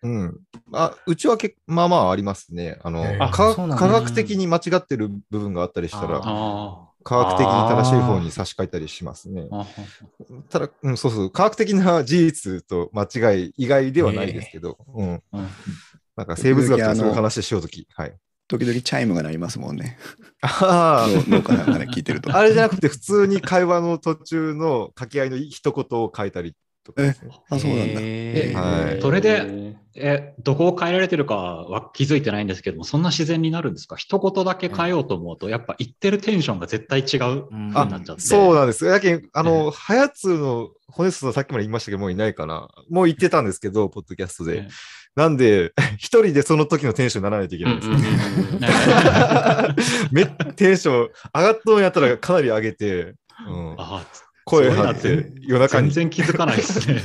[0.02, 0.40] うん。
[0.72, 2.78] あ、うちはけまあまあありますね。
[2.82, 9.48] あの、科あそうなんだ科学的に間違ってる部分があったりしたら、あ科学的に正しい方に差し替えたりしますね。
[9.50, 9.66] あ。
[10.50, 15.22] ただ、うん、そうそう、科学的な事実と間違い以外ではないですけど、うん。
[15.32, 15.48] うん
[16.16, 18.14] なんか生物学とそういう話しようとき、はい。
[18.50, 19.96] 時々チャイムが鳴りますもんね。
[20.42, 22.32] あの農家さんから聞いてると。
[22.32, 27.16] あ、 あれじゃなくて、普通に会話の途中の掛け合いの一言を書いたりとかね。
[27.48, 28.00] あ、そうなんだ。
[28.00, 33.96] へーはいそれでえ、どこを変えられてるかは気づいてないんですけども、そんな自然になるんですか？
[33.96, 38.22] 一言だけ変えようと思うと、やっぱ言ってるテンションが絶対違ううになっちゃって。
[38.22, 38.84] そうなんです。
[38.86, 42.68] やけん、あの、はやつの骨すささっきまで言いましたけど、もういないかな。
[42.88, 44.68] もう言ってたんですけど、ポッドキャストでね。
[45.16, 47.96] なんで、 一人でその時のテンションにならないといけないんですよ。
[50.56, 50.94] テンション
[51.34, 53.14] 上がっとんやったらかなり上げて、
[53.48, 54.04] うん、あ
[54.44, 55.90] 声張って夜中全に。
[55.92, 57.02] 然気づかないですね。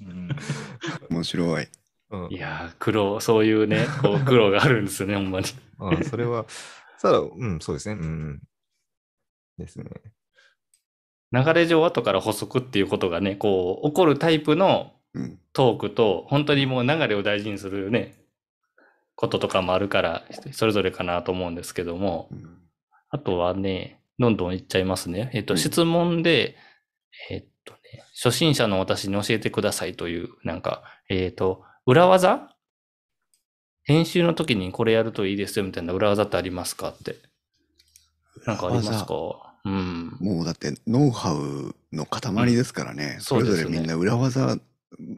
[0.00, 0.28] うん
[1.10, 1.68] 面白い。
[2.10, 5.46] うんいやー、苦労、そういうね、こう苦労があるんですよね、ほんまに。
[5.78, 6.46] うんそれは、
[7.00, 7.96] ただ、うん、そうですね。
[8.00, 8.40] うんうん。
[9.58, 9.84] ですね。
[11.32, 14.97] 流れ上後から補足っていうことがね、こう、起こるタイプのうん。
[15.52, 18.14] トークと、本当にもう流れを大事にするね、
[19.14, 22.58] こととかもあるから、それぞれかなと思うんですけども、うん。
[23.10, 25.30] あとはね、どんどんいっちゃいますね。
[25.32, 25.58] えっと、うん。
[25.58, 26.56] 質問で、
[27.30, 27.78] えっとね、
[28.14, 32.48] 初心者の私に教えてくださいという、なんか、えっと、裏技？
[33.84, 37.16] 編集の時にこれやるといいですよみたいな裏技ってありますかって。
[38.44, 39.54] なんかありますか？
[39.64, 40.16] うん。
[40.20, 43.16] もうだってノウハウの塊ですからね。
[43.16, 43.20] ん。
[43.20, 44.58] それぞれみんな裏技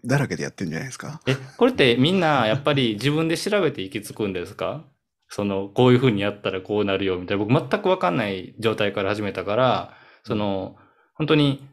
[0.05, 1.21] だらけでやってるんじゃないですか？
[1.27, 4.85] え、これってみんなやっぱり自分で調べて行き着くんですか？
[5.29, 7.45] その、こういう風にやったらこうなるよみたいな。
[7.45, 9.95] 僕全くわかんない状態から始めたから、
[10.25, 10.77] その、
[11.15, 11.65] 本当に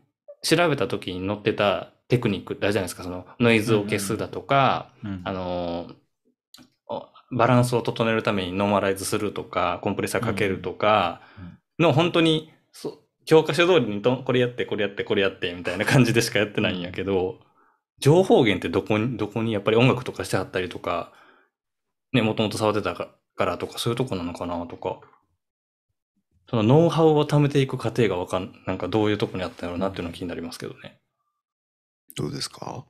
[0.44, 3.02] 調べた時に載ってたテクニックってあるじゃないですか？
[3.04, 5.92] その、ノイズを消すだとか、うんあの、
[6.88, 11.22] おバランスを整えるためにノーマライズするとか、コンプレッサーかけるとか
[11.80, 17.40] の本当に、そ教科書通りにとこれやって、これやって、これやってみたいな感じでしかやってないんやけど、
[18.00, 21.12] 情報源ってどこに、どこにやっぱり音楽とかしてあったりとか、
[22.14, 25.00] ね、もともと触ってたかからとか、そういうとこなのかなとか、
[26.50, 31.00] そのノウハウを貯めていく過程がわかん、なんかどういうとこにあったんやろうなっていうのが気になりますけどね。
[32.16, 32.86] どうですか？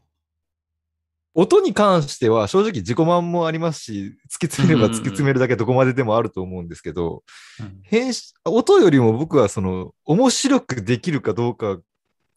[1.34, 7.24] 音に関しては正直自己満もありますし、突き詰めれば突き詰めるだけどこまででもあると思うんですけど、
[7.60, 7.80] うん。
[7.84, 11.80] 編集音よりも僕はその面白くできるかどうか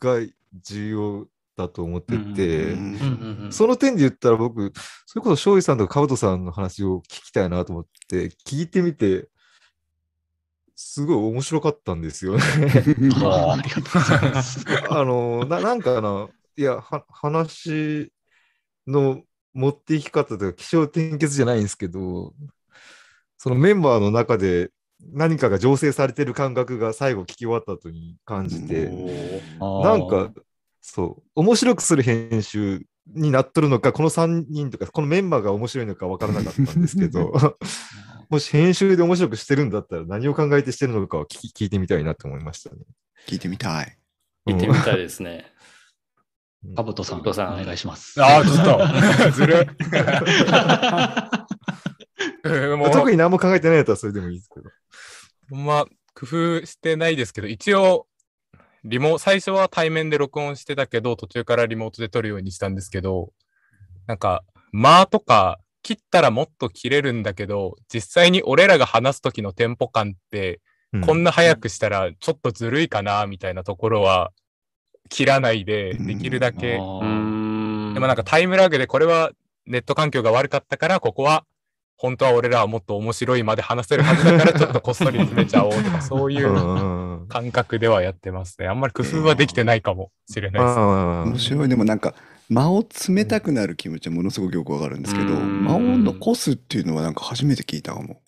[0.01, 0.21] が
[0.63, 1.27] 重要
[1.61, 2.77] だと思ってて、
[3.51, 4.73] その点で言ったら僕、
[5.07, 9.29] それこそ庄司さんとかカブトさんの話を聞きたいなと思って、聞いてみて、
[10.75, 12.43] すごい面白かったんですよね。
[13.23, 14.65] あー ありがとうございます。
[14.89, 18.11] あの、ななんかな、いや、は話
[18.87, 22.35] の持っていき方というか、気象転結じゃないんですけど、
[23.37, 28.91] そのメンバーの中で何かが醸成されてる感覚が最後聞き終わった後に感じて、
[29.59, 30.33] なんか、
[30.81, 32.83] そう、面白くする編集
[33.15, 37.33] になっとるのか、この3人とか、このメンバーが面白いのか分からなかったんですけど、
[38.31, 42.83] もし編集で面白くしてるんだったら何を考えてしてるのかを聞き聞いてみたいなと思いましたね。
[43.27, 43.99] 聞いてみたい。
[44.47, 45.53] 行ってみたいですね。
[46.77, 48.23] かぶとさん、かぶとさんお願いします。
[48.23, 49.67] ああ、ちょっと、 ずるい。
[52.77, 54.71] もう、特に何も考えてないやったらそれでもいいですけど。
[55.57, 56.27] ま、工
[56.61, 58.07] 夫してないですけど、一応、
[58.85, 63.33] リモ、最初は対面で録音してたけど、途中からリモートで撮るようにしたんですけど、
[64.07, 70.61] なんか、間とか、切ったらもっと切れるんだけど、実際に俺らが話す時のテンポ感って、
[71.07, 74.33] こんな早くしたらちょっとずるいかな、みたいなところは、
[75.09, 76.73] 切らないで、できるだけ。
[76.73, 79.33] でもなんかタイムラグでこれは
[79.67, 81.45] ネット環境が悪かったから、ここは
[82.01, 88.69] 本当は俺らはもっと面白いまで話せるはずだから、ちょっとこっそり詰めちゃおうとか、 そういううん感覚ではやってますね。
[88.69, 90.79] あんまり工夫はできてないかもしれないです。
[90.79, 91.69] あ面白い。
[91.69, 92.15] でもなんか、
[92.49, 98.23] 間を詰めたくなる気持ちはものすごくよくわかるんですけど、うん間を残すっていうのはなんか初めて聞いたかも。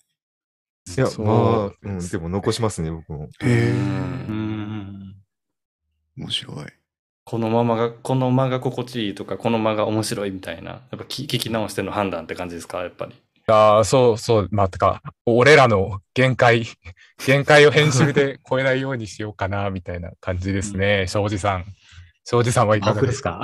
[0.95, 3.23] いや、そうまあ、うん、でも残しますね、僕も。
[3.23, 5.15] へえ、うん
[6.15, 6.55] 面白い。
[7.25, 13.15] このままが、この間が心地いいとか、この間が面白いみたいな、やっぱ聞聞き直しての判断って感じですか、やっぱり。
[13.47, 16.65] ああ、そうそう、まあ、てか、俺らの限界、
[17.25, 21.07] 限界を編集で超えないようにしようかな、みたいな感じですね。
[21.07, 21.65] 庄司さん。
[22.25, 23.41] 庄司さんはいかがですか？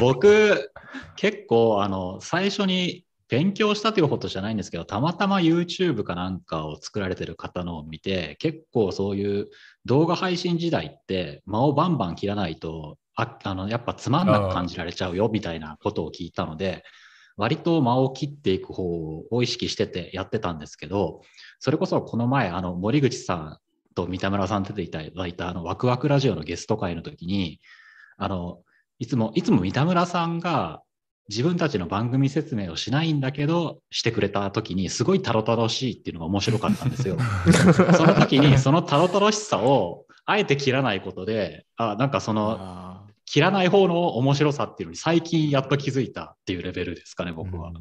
[0.00, 0.70] 僕、
[1.16, 9.48] 結構、あの、最初に勉強したということじゃないんですけど、たまたま YouTube かなんかを作られてる方のを見て、結構そういう
[9.86, 16.84] 動画配信時代って間をバンバン切らないと、ああのやっぱつまんなく感じられちゃうよみたいなことを聞いたので、
[17.36, 21.22] 割と間を切っていく方を意識しててやってたんですけど、
[21.58, 23.58] それこそこの前、あの森口さん
[23.94, 27.60] と三田村さん出ていただいたあのワクワクラジオのゲスト会の時に、
[28.16, 28.60] あの
[28.98, 30.82] いつも、いつも三田村さんが
[31.28, 37.16] 自分たちの番組説明をしないんだけど、してくれた時に、すごいタロタロしいっていうのが面白かったんですよ。
[37.96, 47.72] その時に、そのタロタロしさを、あえて切らないことで、あ、なんかその、あ切らない方の面白さっていうのに最近やっと気づいたっていうレベルですかね、僕は。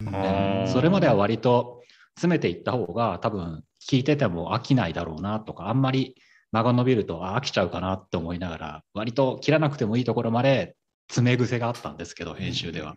[0.00, 1.82] ねそれまでは割と
[2.14, 6.16] 詰めていった方が多分聞いてても飽きないだろうなとか、あんまり
[6.52, 10.76] 間が伸びるとあ飽きちゃうかなって思いながら、割と切らなくてもいいところまで
[11.08, 12.96] 詰め癖があったんですけど、編集では。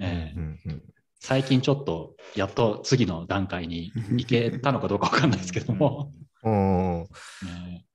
[0.00, 0.38] ええ。
[0.38, 0.82] うんうん
[1.24, 6.12] 最近ちょっとやっと次の段階に行けたのかどうかわかんないですけども。
[6.42, 7.02] うん。
[7.44, 7.86] ね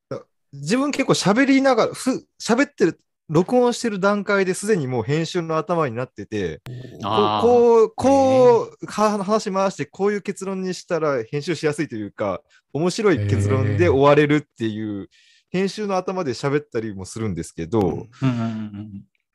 [0.54, 6.62] 自分結構喋りながら、ふ喋ってる、録音してる段階ですでにもう編集の頭になってて、
[7.04, 15.10] こう、こう、は話回して、こういう結論にしたら編集しやすいというか、面白い結論で終われるっていう、
[15.50, 18.08] 編集の頭で喋ったりもするんですけど、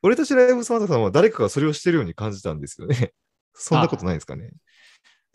[0.01, 3.13] 俺たちライブサンタさんは誰かがそれをしてるように感じたんですよね。
[3.53, 4.51] そんなことないですかね。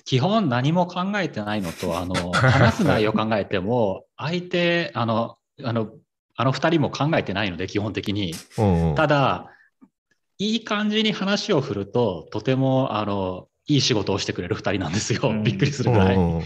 [0.04, 5.92] 基本何も考えてないのと、あの、話す内容考えても、相手、あの、あの、
[6.40, 8.32] あの二人も考えてないので、基本的に。
[8.58, 9.50] うんうんただ、
[10.38, 15.20] いい感じに話を振ると、とても、あの、いい仕事をしてくれる二人なんですよ。
[15.24, 16.16] うんびっくりするぐらい。
[16.16, 16.42] うんうん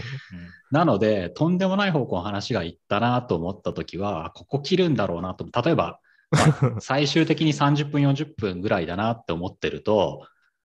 [0.71, 5.45] なので、とんでもない方向の話がいったなと思ったときは、ここ切るんだろうなと。
[5.63, 5.99] 例えば、
[6.31, 6.39] ま
[6.77, 10.25] あ 最終的に30分、40分ぐらいだなって思ってると、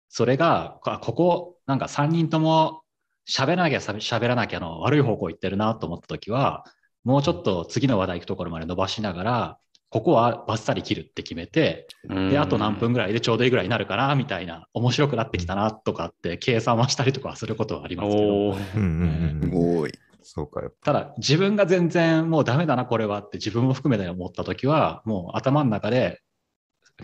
[0.09, 2.83] それが、あここ、なんか3人とも
[3.29, 6.64] 喋らなきゃ喋らなきゃの悪い方向行ってるなと思ったときは、
[7.07, 9.59] もうちょっと次の話題行くところまで伸ばしながら、
[9.91, 18.23] ここはバッサリ切るって決めて、で、あと何分ぐらいでちょうどいいぐらいになるかな、みたいな、面白くなってきたなとかって計算はしたりとかはすることはありますけど。
[18.23, 19.93] おーうんうんうんうん多い。
[20.25, 26.23] そうか、ただ、自分が全然もうダメだな、これはって自分も含めて思ったときは、もう頭の中で、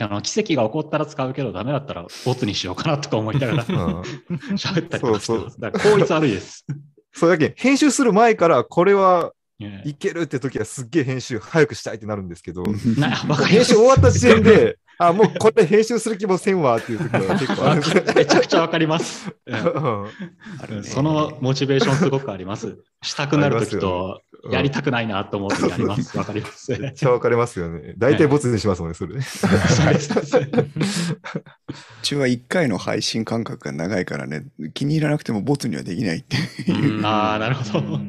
[0.00, 3.72] あの奇跡が起こったら使うけど、ダメだったらボツにしようかなとか思いながらぱ。
[3.72, 4.00] うん
[4.58, 5.60] 喋ったりとかしてそうそうます。
[5.60, 6.66] だから効率悪いです。
[7.12, 9.30] そうだけ編集する前からこれはね
[9.84, 12.64] いけるって時はすっげえ編集早くしたいってなるんですけど、
[13.48, 17.96] 編集終わった時点で、あ、もうこれ編集する気もせんわっていう時は結構あるんです。
[17.96, 19.32] よ めちゃくちゃわかります。
[20.84, 22.78] そのモチベーションすごくあります。
[23.02, 26.16] したくなるときと、やりたくないなと思うときあります。
[26.16, 26.70] わかります？
[26.78, 27.94] めっちゃ分かれますよね。
[27.98, 29.14] 大体ボツにしますもんね、それ。
[29.16, 29.22] う
[32.02, 34.44] ちは1回の配信間隔が長いからね、
[34.74, 36.40] 気に入らなくてもボツにはできないってい
[36.90, 36.98] う。
[36.98, 37.06] うん。
[37.06, 38.00] ああ、なるほど。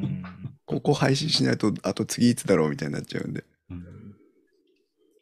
[0.74, 3.44] うんここ配信しないと、あと次いつだろうみたいになっちゃうんで。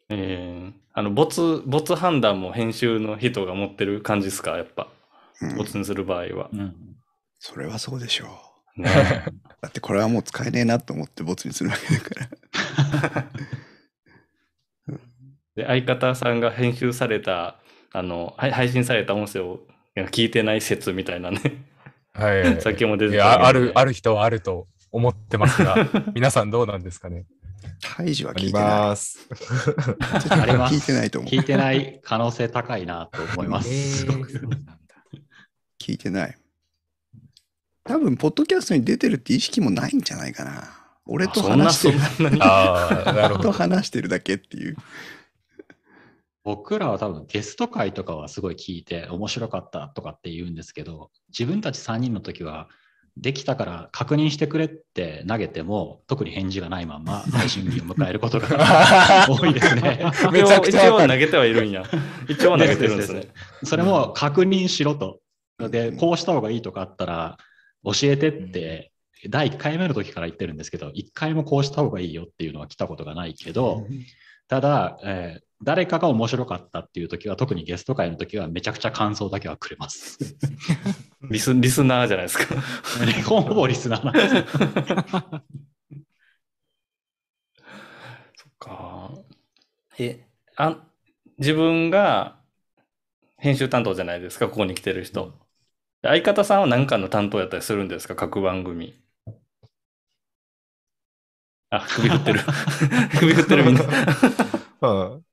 [0.09, 4.87] えーあの、ボツ、ボツ判断も編集の人が持ってる感じですか、やっぱ。
[5.41, 6.49] うんボツにする場合は。
[6.53, 6.75] うん
[7.39, 8.25] それはそうでしょ
[8.77, 8.81] う。
[8.81, 8.89] ね
[9.61, 13.27] だってこれはもう使えねえなと思ってボツにするわけだから。
[15.55, 17.59] で、相方さんが編集された、
[17.91, 19.59] あの、はい配信された音声を
[19.95, 21.65] 聞いてない説みたいなね。
[22.13, 22.61] はい。
[22.61, 23.89] さっきも出いてたや、ある、ある。
[23.89, 25.75] る人はあると思ってますが、
[26.15, 27.25] 皆さんどうなんですかね？
[27.83, 28.69] ハイジはあり聞いてない。
[28.69, 29.19] ます。
[30.29, 30.75] あります。
[30.75, 33.69] 聞いてないと思う聞いてない可能性高いなと思います。
[33.69, 34.77] えーすごくそうなんだ
[35.81, 36.37] 聞いてない。
[37.83, 40.69] 多分、ポッドキャストに出てるって意識もないんじゃないかな。
[41.05, 42.39] 俺と話してる。
[43.29, 43.51] ほとど。
[43.51, 44.77] 話してるだけっていう。
[46.45, 52.69] 僕らは多分ゲスト会とかはすごい聞いて面白かったとかって言うんですけど、自分たち3人の時は
[53.17, 59.99] できたから確認してくれって投げても特に返事がないまま 配信日を迎えることが 多いですね。
[60.31, 61.83] めちゃくちゃ一応投げてはいるんや。
[62.27, 63.27] 一応投げてるんですね。
[63.63, 65.19] それも確認しろと。
[65.59, 67.37] で、こうした方がいいとかあったら
[67.85, 68.91] 教えてって、
[69.29, 73.85] 第1回目の時から言ってるんですけど、1回もこうした方がいいよっていうのは来たことがないけど、
[74.53, 80.17] ただ、えー誰かが面白かったっていう時は、特にゲスト会の時はめちゃくちゃ感想だけはくれます。
[81.31, 82.53] リスリスナーじゃないですか。
[83.25, 84.35] ほぼリスナーなんです。
[88.35, 89.11] そっか。
[89.99, 90.27] え、
[90.57, 90.87] あ、
[91.37, 92.39] 自分が
[93.37, 95.33] 編集担当じゃないですか、ここに来てる人。
[96.03, 99.02] 相方さんは何かの担当やったりするんですか、各番組。
[101.75, 102.39] あ、首振ってる。
[103.19, 103.83] 首振ってるみんな。
[104.81, 105.23] うん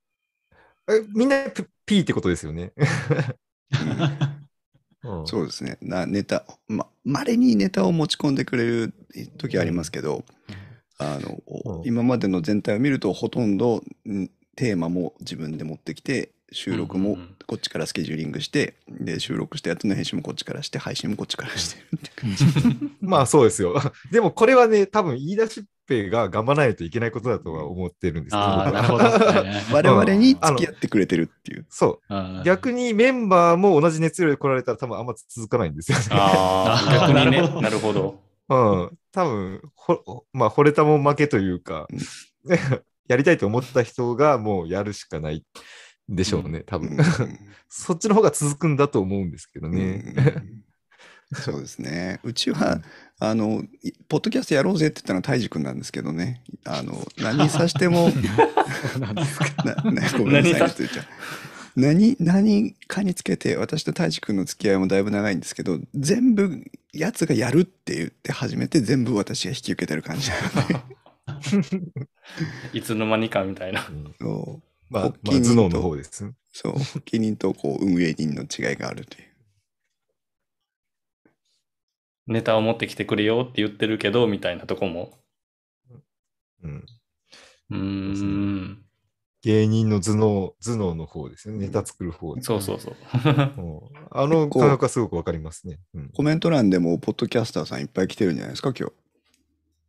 [0.88, 2.72] えみんなピ P ってことですよね？
[5.04, 5.78] うんそうですね。
[5.80, 8.92] なネタ、ま、稀にネタを持ち込んでくれる
[9.38, 10.24] 時ありますけど、
[10.98, 22.44] あの、うん今までの全体を見ると、ほとんどんテーマも自分で持ってきて、収録もうんうんうんこっちからスケジューリングして、で、収録したやつの編集もこっちからして、配信もこっちからしてるって感じ。
[23.00, 23.74] まあそうですよ。
[24.12, 28.42] でもこれはね、多分言い出しっぺが頑張らないといけないことだとは思ってるんですけど。
[28.42, 29.04] ああ、 なるほど。
[29.74, 31.66] 我々に付き合ってくれてるっていう。
[31.68, 32.42] そう。
[32.44, 36.04] 逆にメンバーも同じ熱量で来られたら多分あんま続かないんですよね。
[36.10, 37.60] ああ、 逆にね。
[37.60, 38.20] なるほど。
[38.48, 38.98] うん。
[39.12, 41.88] 多分ほ、まあ、惚れたもん負けというか、
[43.08, 45.44] やりたいと思った人がもうやるしかない
[46.08, 46.90] でしょうね、多分。
[46.90, 46.98] うん
[47.72, 50.02] そっちの方が続くんだと思うんですけどね。
[51.32, 52.18] うんそうですね。
[52.24, 52.80] うちは、
[53.20, 56.42] あの、いポッドキャストやろうぜって言ったのは、たいじくんなんですけどね。
[56.64, 58.16] あの、何さしても、そ
[58.98, 59.44] うなんですか？
[59.64, 61.04] ななごめんなさい何さね、つーちゃん。
[61.76, 70.30] 何、何かにつけて、私とたいじくんの付き合いもだいぶ長いんですけど、全部、やつがやるって言って初めて全部私が引き受けてる感じ。
[72.72, 73.86] いつの間にかみたいな。
[73.88, 74.62] うんそう
[74.92, 76.28] まあ、まあ、頭脳の方です。
[76.52, 79.24] そう、発起人とこう運営人の違いがあるという。
[82.26, 85.12] ネタを持ってきてくれよって言ってるけど、みたいなとこも。
[86.62, 86.84] うん、
[87.70, 88.84] うーん。
[89.42, 91.66] 芸人の頭脳、頭脳の方ですよね。
[91.66, 92.94] ネタ作る方ですそうそうそう。
[92.94, 93.80] うん
[94.12, 95.78] あの感覚はすごくわかりますね。
[95.94, 98.92] うんコメント欄でも、ポッドキャスターさんいっぱい来てるんじゃないですか、今日。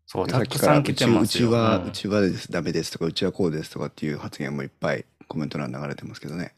[0.05, 1.49] そう、さたっきからうくさん来てますよ。
[1.49, 6.53] ちうちは、ううんちはです、ダメですとか、うちはこうですとかっていう発言もいっぱいコメント欄流れてますけどね。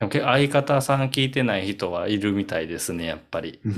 [0.00, 3.60] でも相方さん聞いてない人はいるみたいですね、やっぱり。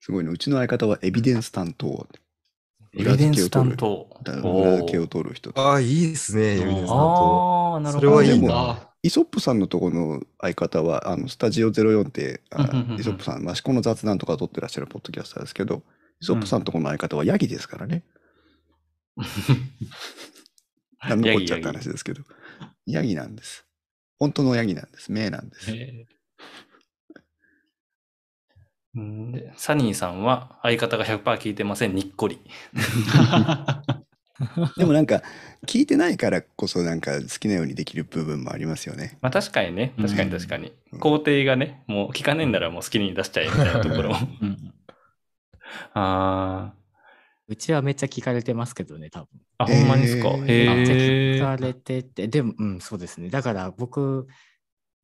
[0.00, 0.30] すごいね。
[0.30, 2.08] うちの相方はエビデンス担当。
[2.94, 4.20] エビデンス担当。
[4.24, 5.52] だ裏お付けをー取る人。
[5.54, 6.56] ああ、いいですね。
[6.56, 8.10] エビデンス担当ああ、なるほど。
[8.10, 8.88] それはいいな。
[9.04, 15.84] イソップさんのところの相方は、あの、スタジオ04って、あうんうんうんうんイソップさん、マシコの雑談とか撮ってらっしゃるポッドキャスターですけど、
[16.20, 18.02] イソップさんのところの相方はヤギですからね。
[21.08, 22.20] なんのこっちゃって話ですけど。
[22.20, 22.32] ヤギ
[23.14, 23.66] なんです。
[24.18, 25.12] 本当のヤギなんです。
[25.12, 25.70] 名なんです。
[25.72, 26.06] え
[28.94, 32.38] うんでサニーさんは相方が100%聞いてません、にっこり。
[34.76, 35.22] でもなんか、
[35.66, 39.18] 聞いてないからこそなんか好きなようにできる部分もありますよね。
[39.22, 40.72] まあ確かにね、確かにうん確かに。
[40.92, 44.16] うん工程がね、もう聞かねえんならもう好きに出しちゃえみたいなところも。
[44.42, 44.74] うん
[45.94, 46.72] あ
[47.52, 49.28] うちはめっちゃ聞かれてますけどね、多分。
[49.58, 49.64] あ。
[49.64, 50.28] あ、ほんまにですか？
[50.30, 50.98] へーめっちゃへ
[51.36, 51.40] え。
[51.40, 53.28] 聞かれてて、でも、うん、そうですね。
[53.28, 54.26] だから僕、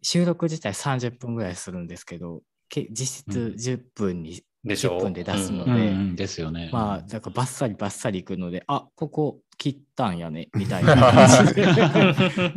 [0.03, 6.71] 収録自体30分ぐらいするんですけど、け実質うん10分に、でしょ？10分で出すのうんでうんですよね。
[6.73, 10.97] まあ、だからバッサリバッサリいくので、あここ切ったんやね、 みたいな。
[10.97, 11.67] 感じで、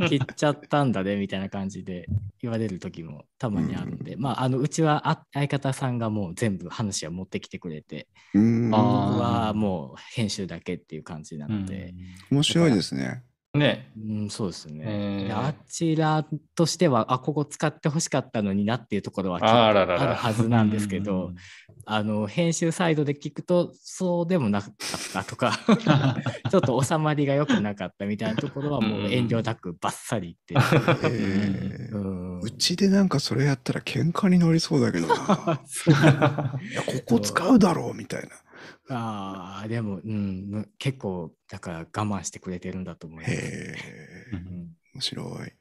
[0.07, 2.07] 切っちゃったんだね、みたいな感じで
[2.41, 8.75] 言われる時もたまにあるんで、まあ、あのうちはあ相方さんがもう全部話を持ってきてくれて、うーん。
[8.75, 11.93] あー僕はもう編集だけっていう感じなので、
[12.31, 13.23] 面白いですね。
[13.53, 13.91] ね。
[13.97, 14.83] うん、そうですね。
[14.85, 15.27] えー。
[15.27, 16.25] であちら
[16.55, 21.31] としては、あ、ここ使ってほしかったのになっていうところはあるはずなんですけど、
[21.85, 24.73] あの、編集サイドで聞くと、そうでもなかっ
[25.13, 25.57] たとか、
[26.49, 30.55] ちょっと収まりが良くなかったみたいなところは、もう遠慮なくバッサリって。
[30.55, 35.13] えーうんうちでなんかそれやったら喧嘩になりそうだけどな。
[35.13, 38.29] いや、ここ使うだろうみたいな。
[38.89, 43.31] ああ、でも、うん、む結構、だから我慢してくれてるんだと思います。
[43.31, 43.75] へえ、
[44.33, 45.60] うん面白い。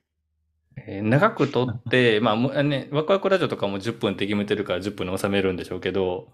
[0.76, 6.28] えー長く撮って、 まあもうね、ワクワクラジオとかも10分って決めてるから10分に収めるんでしょうけど、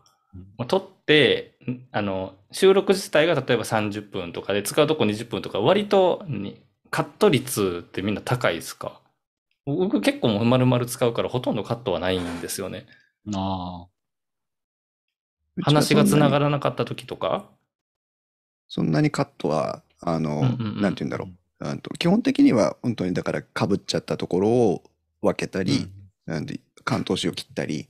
[0.59, 9.01] まあ撮って、んあの、収録自体が例えば30分とかで、使うとこ20分とか、割とにカット率ってみんな高いですか？
[9.67, 12.87] 僕結構もう丸々使うからほとんどカットはないんですよね。
[13.35, 13.89] あ
[15.61, 16.45] 話がつながる。
[16.45, 17.51] らなかった時とか？
[18.69, 21.35] そんなにカットは、あの、うんうんうんなんて言うんだろう。
[21.59, 24.83] あと基本的には本当にだから被っちゃったところを
[25.23, 25.91] 分けたり、
[26.27, 27.89] なんで関東紙を切ったり、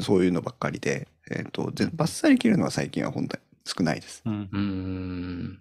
[0.00, 4.22] そういうのばっかりで、えっ、と、ぜバッサリ切るのは最近は本当に少ないです。
[4.24, 4.30] あ。
[4.30, 5.58] うんうーん。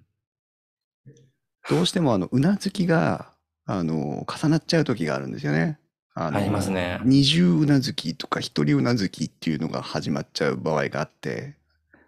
[1.69, 3.31] どうしてもあの、うなずきが、
[3.65, 5.79] あの、重なっちゃう時があるんですよね。
[6.13, 6.99] あのありますね。
[7.03, 11.55] 二重うなずきとか一人うなずきっていうのが始まっちゃう場合があって、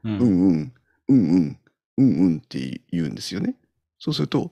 [0.03, 0.23] ううんんう
[0.53, 0.73] ん、
[1.09, 1.59] うんうん、
[1.97, 3.55] うんうんって言うんですよね。
[3.99, 4.51] そうすると、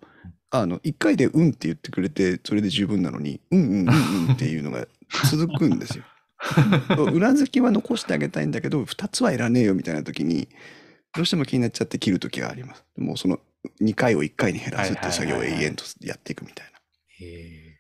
[0.62, 4.88] あの、一回でうんって言ってくれて、それで十分なのに、うんうんうんうんっていうのが
[5.30, 6.03] 続くんですよ。
[7.12, 10.47] うなずきは残してあげたいんだけど、二つはいらねえよみたいな時に、
[11.16, 12.84] どうしても気になっちゃって切る時があります。
[12.97, 13.39] もうその
[13.82, 16.80] 2回を1回に減らすっていう作業を永遠とやっていくみたいな。
[17.26, 17.80] へ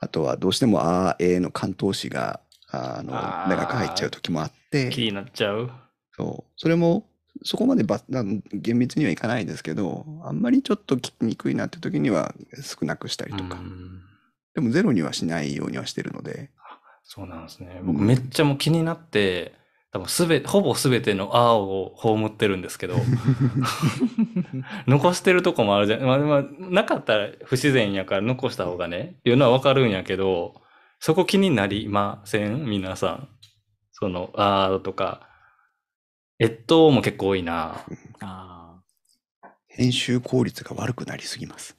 [0.00, 5.70] あとはどうしてもあーえーの関東詞があの長く入っちゃう時もあって、気になっちゃう。
[6.14, 7.06] そうそれも
[7.44, 8.00] そこまでば
[8.52, 14.02] 厳密にはいかないですけど、あんまりちょっと聞きにくいなって時には少なくしたりとか、うん。
[14.54, 16.50] でもゼロにはしないようにはしてるので、
[17.04, 17.78] そうなんですね。
[17.80, 17.86] うん。
[17.86, 19.54] 僕めっちゃもう気になって、
[19.92, 22.96] 多分すべ、ほぼすべてのあーを葬ってるんですけど、
[24.86, 26.02] 残してるとこもあるじゃん。
[26.02, 30.54] まあ、まあ、なかったら不自然やから残した方がね、いうのはわかるんやけど、
[30.98, 32.64] そこ気になりません？
[32.64, 33.28] 皆さん。
[33.90, 35.28] その、あーとか、
[36.38, 37.84] えっとも結構多いな。
[38.20, 38.80] あ
[39.68, 41.76] 編集効率が悪くなりすぎます。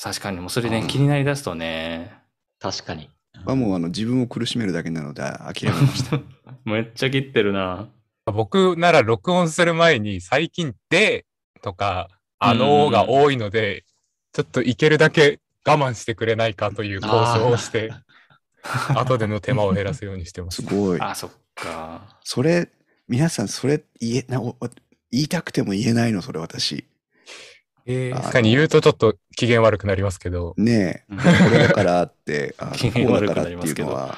[0.00, 2.12] 確かにもうそれねう、ん気になりだすとね、
[2.58, 3.10] 確かに。
[3.44, 6.20] はもうあの自分を苦しめるだけなので諦めました。
[6.64, 7.88] めっちゃ切ってるな。
[8.26, 11.26] 僕なら録音する前に最近で
[11.62, 13.84] とかあのーが多いので、
[14.32, 17.92] ちょっといけるだけ我慢してくれないかという交渉をして、
[18.96, 20.74] 後での手間を減らすようにしてますす。
[20.74, 21.00] ごい。
[21.00, 22.18] あ、そっか。
[22.24, 22.70] それ、
[23.10, 24.56] 皆さんそれ言えなお
[25.10, 26.84] 言いたくても言えないの、それ私。
[27.86, 34.16] えー確かに言うとちょっと機嫌悪くなりますけど、ねえ、うんこれだからって、あ 機嫌悪くこうだからってなりますけどいうのは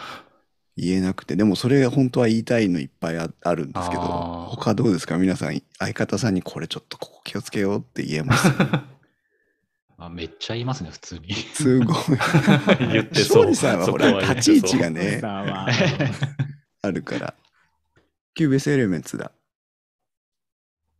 [0.76, 4.02] 言えなくて、でもそれが本当は言いたいのいっぱいああるんですけど、
[4.50, 5.16] 他どうですか？
[5.16, 8.48] 皆さん、相方さんにこれちょっとここ気をつけようって言えます？
[9.96, 11.32] あめっちゃ言いますね、普通に。
[11.34, 11.96] すごい。
[12.92, 13.44] 言ってそう。
[13.44, 14.90] 庄司さんはほら、立ち位置があ。
[14.90, 15.68] ね、さんは
[16.82, 17.34] あるから。
[18.34, 19.32] Cubase Elements だ。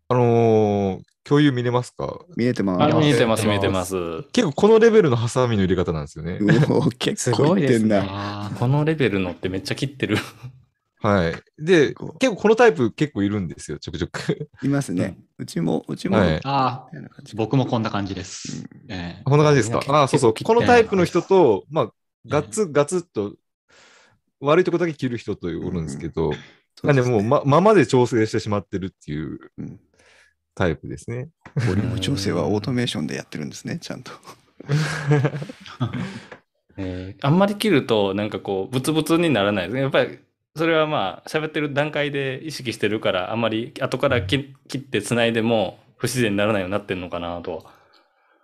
[0.08, 2.18] あのー共有見れますか？
[2.36, 2.96] 見えてまあす。
[2.96, 3.94] 見えてます、見えてまます。
[4.32, 6.38] 結構このレベルのハサミの入れ方なんですよね。
[6.40, 6.46] う
[6.86, 8.46] お結構いってんな。
[8.46, 10.16] あこのレベルのってめっちゃ切ってる。
[11.00, 11.34] はい。
[11.64, 14.50] で、こう結構このタイプ結構いるんですよ、ちょくちょく。
[14.64, 15.16] いますね。
[15.38, 17.36] うちも、うちも、はいみあたいな感じ。
[17.36, 18.64] 僕もこんな感じです。
[18.88, 19.80] ええこんな感じですか？
[19.88, 20.34] ああ、そうそう。
[20.42, 21.92] このタイプの人と、まあ、うん
[22.26, 23.34] ガツガツっと、
[24.40, 26.38] 悪いとこだけ切る人とおるんですけど、そ
[26.82, 29.80] なんでもう、ま、ままで調整してしまってるっていううん
[30.54, 31.28] タイプですね。
[31.66, 34.12] ボリューム調整はオートメーションでやってるんですね、ちゃんと。
[36.76, 39.82] えーあんまり切ると、なんかこう、ブツブツにならないですね。
[39.82, 40.18] やっぱり、
[40.56, 47.64] それはまあ、喋ってる段階で意識してるから、あんまり後から切切って繋いでも不自然にならないようになってんのかなとは。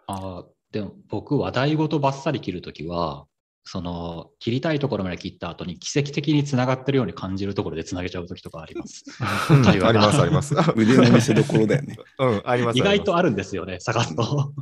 [0.07, 3.27] あでも僕、話題ごとバッサリ切るときは、
[3.71, 9.05] その切りたいところまで切った後に奇跡的につながってるように感じるところでつなげちゃうときとかあります。
[9.21, 10.55] あります、 あります。
[10.75, 11.99] 腕の見せ所だよね。
[12.19, 12.79] うん、あります。
[12.79, 14.55] 意外とああるんですよね、探すと。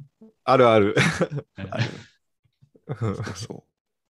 [0.42, 0.96] あるある。
[2.98, 3.62] そうそう。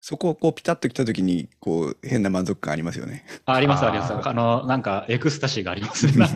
[0.01, 3.27] そこをこうピタッと来た時に、こう、変な満足感ありますよね。
[3.47, 4.13] あります、あります。
[4.13, 6.29] あの、なんかエクスタシーがありますね。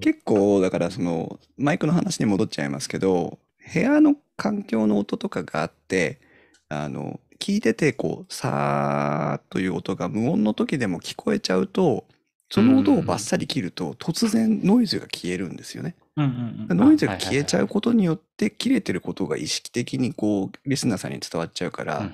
[0.00, 3.40] 結構、だからその、マイクの話に戻っちゃいますけど、
[3.72, 6.20] 部屋の環境の音とかがあって、
[6.68, 12.06] あの、聞いてて、こう、さーという音が無音の時でも聞こえちゃうと、
[12.50, 15.94] その音をバッサリ切ると、突然ノイズが消えるんですよね。
[16.16, 22.10] うんうんうんノイズが消えちゃうことによって、切れてることが意識的にこう、リスナーさんに伝わっちゃうから、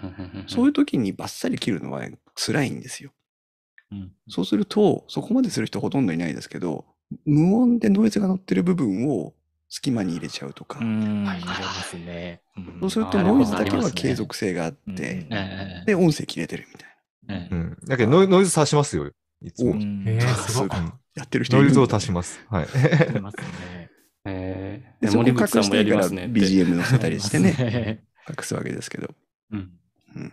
[0.47, 2.03] そういう時にバッサリ切るのは
[2.35, 3.13] 辛いんですよ。
[3.93, 6.85] うんそうすると、そこまでする人ほとんどいないですけど、
[7.25, 9.35] 無音でノイズが乗ってる部分を
[9.75, 10.79] 隙間に入れちゃうとか。
[10.79, 12.41] 入れますね。
[12.57, 12.77] うん。
[12.83, 16.91] そうするとノイズだけは継続性があっうんて、ええで、音声切れてるみたい
[17.29, 17.55] ええ。
[17.55, 17.79] うん。
[17.85, 19.11] だけどノイ、ノイズ足しますよ、
[19.43, 19.73] いつお。
[19.75, 19.81] も。
[21.17, 22.41] やってる人ノイズを足します。
[22.49, 22.67] はい。
[22.67, 23.91] 入れますね。
[24.27, 26.27] えでそこ隠ー森口さんもやしてからりますね。
[26.27, 26.41] って。
[26.41, 28.05] BGM 載せたりしてね、ね。
[28.31, 29.13] 隠すわけですけど。
[29.51, 29.71] うん。
[30.15, 30.33] うん。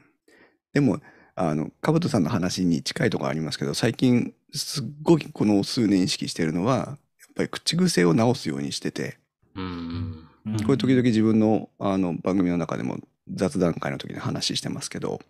[0.71, 1.01] でも、
[1.33, 9.17] あの、かぶとさんの話に近いところありますけど、最近、すっごいこの数年意識してるのは、やっぱり口癖を直すようにしてて、
[9.55, 10.27] うん。
[10.65, 12.97] これ時々自分のあの番組の中でも
[13.33, 15.21] 雑談会の時に話してますけど、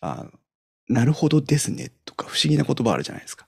[0.00, 0.26] あ
[0.88, 3.46] なるほどですねとか不思議な言葉あるじゃないですか。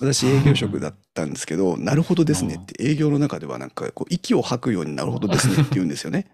[0.00, 6.26] 私営業職だったんですけど、なるほどですねって営業の中ではなんかこう息を吐くようになるほどですねって言うんですよね。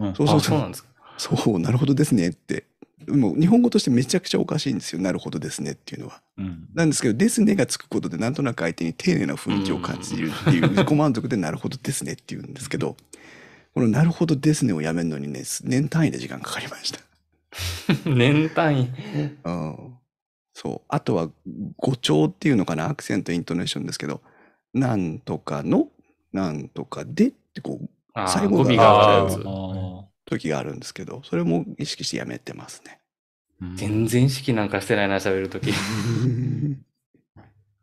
[0.00, 0.88] うんそうそうあそうなんですか。
[1.18, 2.64] そう、なるほどですねって
[3.06, 5.00] もう日本語としてめちゃくちゃおかしいんですよ。
[5.00, 6.20] なるほどですねっていうのは。
[6.36, 6.68] うん。
[6.74, 12.96] なんですけど、ですねがつくことで、なんとなく相手に丁寧な雰囲気を感じるっていう自己満足で、なるほどですねっていうんですけど、
[13.74, 17.00] このなるほどですねをやめるのにね、年単位で時間かかりました。
[18.04, 18.90] 年単位。
[19.44, 19.94] うん
[20.54, 20.86] そう。
[20.88, 21.30] あとは
[21.76, 24.22] 語調っていうのかな、アクセント、イントネーションですけど、
[24.74, 25.88] なんとかの、
[26.32, 27.88] なんとかでってこう、
[28.26, 33.00] 最後が語尾が時があるんですけど、それも意識してやめてますね。
[33.60, 35.72] うん全然意識なんかしてないな、喋るとき。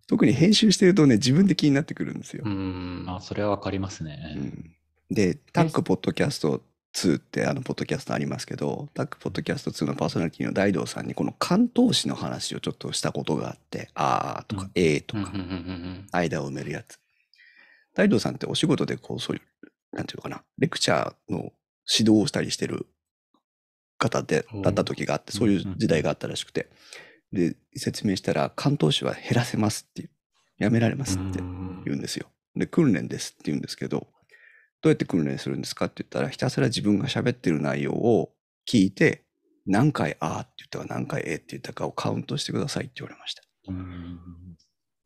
[0.08, 2.50] 特に編集してるとね、自分で気になってくるんですよう。
[2.50, 3.06] ん。
[3.08, 4.16] あ、それはわかりますうね。
[4.36, 4.72] ん
[5.10, 6.62] で、タックポッドキャスト
[6.94, 15.52] 2ってあのポッドキャストありますけど、タックポッドキャスト2のパーソナリティの大道さんにこの関東詞の話をちょっとしたことがあって、あーとかうん、えーとかうんうん、うんう
[16.04, 17.00] ん間を埋めるやつ。
[17.96, 21.52] 大道さんってお仕事でこう、そういう、なんていうのかな、レクチャーの
[21.92, 22.88] 指導をしたりしてる
[23.98, 26.70] 方で、だった時があって、そういう時代があったらしくて、
[27.32, 30.10] で、説明したら、関東詞は減らせますっていう、
[30.58, 32.28] やめられますってうん言うんですよ。
[32.56, 34.08] で、訓練ですって言うんですけど、
[34.82, 35.86] どうやって訓練するんですか？
[35.86, 38.34] って言ったら、ひたすら自分が喋ってる内容を
[38.70, 39.26] 聞いて、
[39.66, 43.44] 何回あーって言ったか何回えーって言ったかをカウントしてくださいって言われました。
[43.68, 44.20] うん。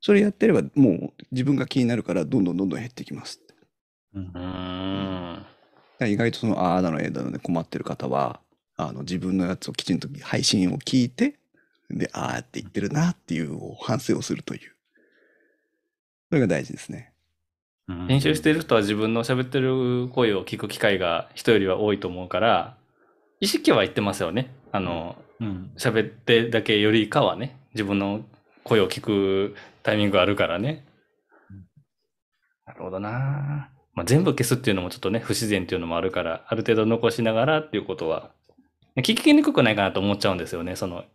[0.02, 3.54] それやってれば、もう自分が気になるから、どんどんどんどん減ってきますって。
[4.16, 5.46] うん
[6.08, 8.40] 意外とそのああだのえーだので困ってる方は
[8.78, 11.36] あの自分のやつをきちんと配信を聞いて
[11.90, 14.62] でああって言ってるなっていう反省をするという
[16.30, 17.12] それが大事ですね。
[17.88, 22.78] うん編集してる人は自分の喋ってる声を聞く機会が人よりは多いと思うから、
[23.40, 24.54] 意識は言ってますよね。
[24.72, 28.24] あの、うん喋ってだけよりかはね、自分の
[28.64, 30.86] 声を聞くタイミングがあるからね
[31.50, 31.66] うん。
[32.68, 38.32] なるほどなまあ、全部消すっていうのもちょっとね、不自然っていうのもあるから、ある程度残しながらっていうことは、
[38.98, 40.76] 聞きにくくないかなと思っちゃうんですよね。
[40.76, 41.06] その、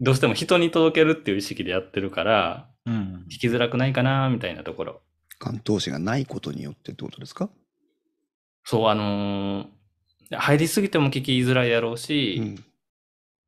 [0.00, 5.00] どうしても人に届けるっていう意識でやってるから、うん聞きづらくないかなみたいなところ。
[5.38, 7.50] 関東詞がないことによってってことですか、
[8.64, 9.66] そう、あのー
[10.32, 12.64] 入りすぎても聞きづらいやろうし、うん、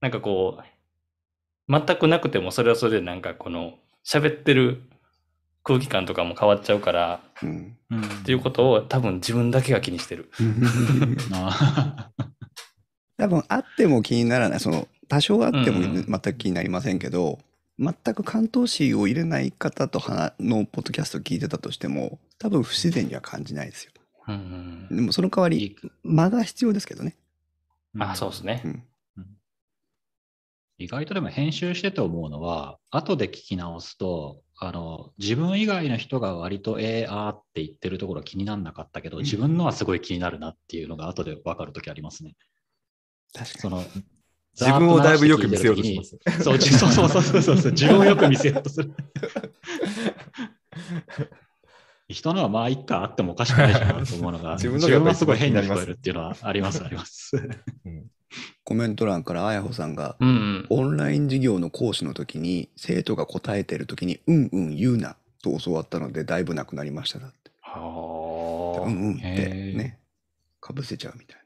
[0.00, 3.74] なんかこう、全くなくてもそれはそれでなんかこの、
[4.06, 4.82] 喋ってる
[5.69, 10.31] 空気感とかも変わっちゃうから、うん、うんっていうことを多分自分だけが気にしてる。
[11.31, 12.11] あ
[13.19, 14.61] 多分あっても気にならない。
[14.61, 15.85] その多少あってもうん。
[15.85, 17.39] うん全く気になりませんけど、
[17.78, 23.93] 全く関東詞を入れない方と話のポッドキャストを聞いてたとしても多分不自然には感じないですよ。
[24.27, 27.15] うんでもその代わり間が必要ですけどね。
[27.99, 28.62] あ、そうですね。
[28.65, 28.82] うん。
[30.78, 42.35] 意外とでも編集してて思うのは、後で聞き直すと、あの自分以外の人が割とえー、あーって言ってるところは気にならなかったけど、自分のはすごい気になるなっていうのが後で分かるときありますね。
[43.32, 43.85] 確かその
[44.60, 46.18] 自分をだいぶよく見せようとします。
[46.43, 48.93] そう、じそうそうそうそうそう自分をよく見せようとする。
[52.09, 57.36] 人のはまあ一回あってもおかしくないじゃんと思うのが、 自分はすごい変になりえるっていうのはあります、あります。
[58.69, 60.66] コメント欄からあやほさんがうんうん。
[60.69, 67.51] オンライン授業の講師の時に生徒が答えてる時にうんうん言うなと教わったのでだいぶなくなりましただって。
[67.62, 69.99] はあ、うんうんってへーね
[70.61, 71.39] かぶせちゃうみたい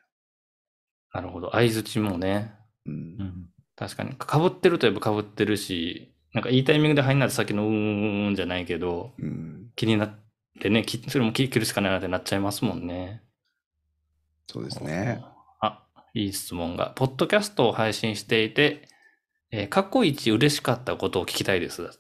[1.15, 1.53] なるほど。
[1.53, 2.57] 相づちもね。
[2.87, 2.93] な。
[2.93, 4.15] うんうん確かに。
[4.19, 10.19] かぶってるといえばかぶってるし、なんかいいタイミングで入んないと先のうんうんうんじゃないけど、うん、気になっ
[10.61, 13.23] てね、きそれも聞るしかないなってなっちゃいますもんね。
[14.49, 15.23] そうですね。
[16.15, 16.93] あ、いい質問が。
[16.97, 18.89] ポッドキャストを配信していて、
[19.51, 21.83] えー過去一嬉しかったことを聞きたいです。
[21.83, 21.95] なんだ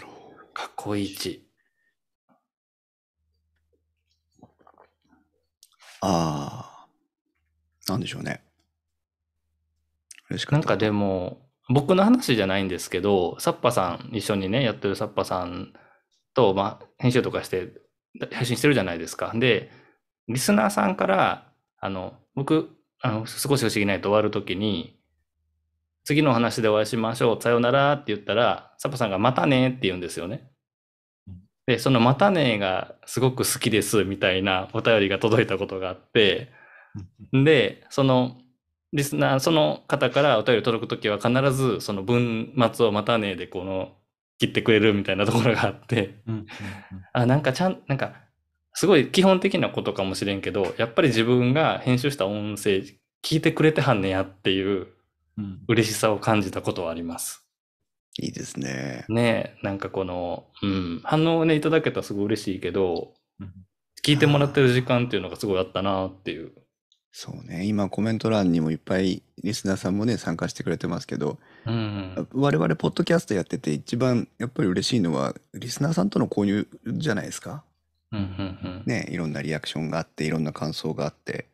[0.00, 0.08] ろ
[0.54, 1.44] 過去一。
[4.42, 4.46] う。
[6.02, 6.88] ああ。
[7.88, 8.42] なんでしょうね。
[10.30, 10.52] 嬉しかった。
[10.58, 15.72] なんかでも、僕の話じゃないんですけど、サッパさん、一緒にね、やってるサッパさん
[16.34, 17.72] と、まあ、編集とかして、
[18.32, 19.32] 配信してるじゃないですか。
[19.34, 19.70] で、
[20.28, 21.47] リスナーさんから、
[21.80, 24.98] あの、僕、あの、少し不思議ないと終わるときに、
[26.04, 30.50] 次のお話でお会いしましょう、さようならって言ったら、サッパさんがまたねって言うんですよね。
[31.66, 36.50] で、そのまたねがすごく好きですみたいなお便りが届いたことがあって、
[37.32, 38.38] で、その、
[38.92, 43.92] リスナー、その方からお便り届くときは必ずその文末をまたねでこの
[44.38, 46.46] 切ってくれるみたいなところがあって、うんうん
[47.12, 48.14] あ、なんかちゃん、なんか
[48.78, 52.84] すごい基本的なことかもしれんけど、やっぱり自分が編集した音声
[53.24, 54.86] 聞いてくれてはんねやっていう
[55.36, 57.44] うん嬉しさを感じたことはあります。
[58.20, 59.04] いいですね。
[59.08, 63.52] ねえ、なんかこの、うん、反応をね、いただけたらすごい嬉しいけど、うん
[64.06, 66.52] 聞いてもらってる時間っていうのがすごいあったなっていう。
[67.10, 67.66] そうね。
[67.66, 72.28] 今コメント欄にもいっぱいリスナーさんもね、参加してくれてますけど、うん。
[72.32, 77.64] 我々ポッドキャストやってて一番やっぱり嬉しいのは、リスナーさんとの交流じゃないですか。
[78.12, 78.20] うん。
[78.20, 78.82] うん。
[78.86, 81.46] ね、いろんなリアクションがあって、いろんな感想があって。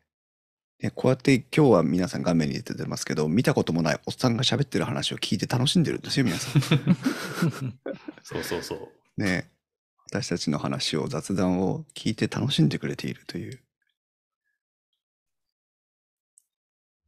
[0.79, 6.61] でこうやって今日は皆さん画面に出てますけど、見たこともないおっさんが喋ってる話を聞いて楽しんでるんですよ、皆さん。
[8.23, 9.23] そうそうそう。
[9.23, 9.51] ね、
[10.11, 13.61] 私たちの話を、雑談を聞いて楽しんでくれているという。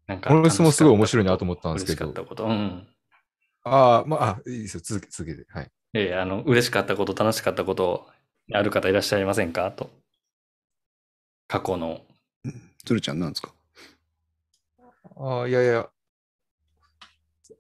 [0.06, 2.44] なんかこの質問すごい面白いなと思ったんですけど嬉しかったこと。
[2.47, 2.86] うん。
[3.64, 4.81] ああ、まあ、あいいですよ。
[4.82, 5.44] 続け、続けて。
[5.51, 5.70] はい。
[5.94, 8.09] ええあの、嬉しかったこと、楽しかったこと、
[8.52, 9.70] ある方いらっしゃいませんか？
[9.73, 9.90] と。
[11.48, 12.01] 過去の。
[12.85, 13.52] 鶴ちゃんなんですか？
[15.16, 15.89] ああ、いやいや。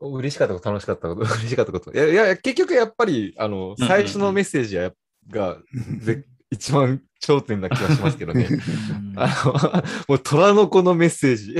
[0.00, 1.92] 嬉しかったこと、楽しかったこと、 嬉しかったこと。
[1.92, 4.92] いやいや結局やっぱり、あの、うん最初のメッセージや
[5.30, 5.58] が、
[5.98, 8.46] ぜ 一番頂点な気がしますけどね。
[9.16, 11.56] あの、もう虎の子のメッセージ。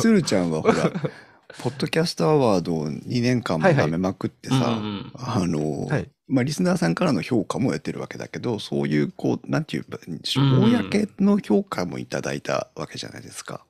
[0.00, 0.74] 鶴ちゃんはほら、
[1.62, 3.86] ポッドキャストアワードを2年間もはいはい。
[3.86, 5.12] 舐めまくってうんさ、うん。
[5.14, 6.10] あの、はい。
[6.28, 13.64] まあ、リスナーさんからの評価も得てるわけだけど、そういう、こう、なんていう、うん公の評価もいただいたわけじゃないですか。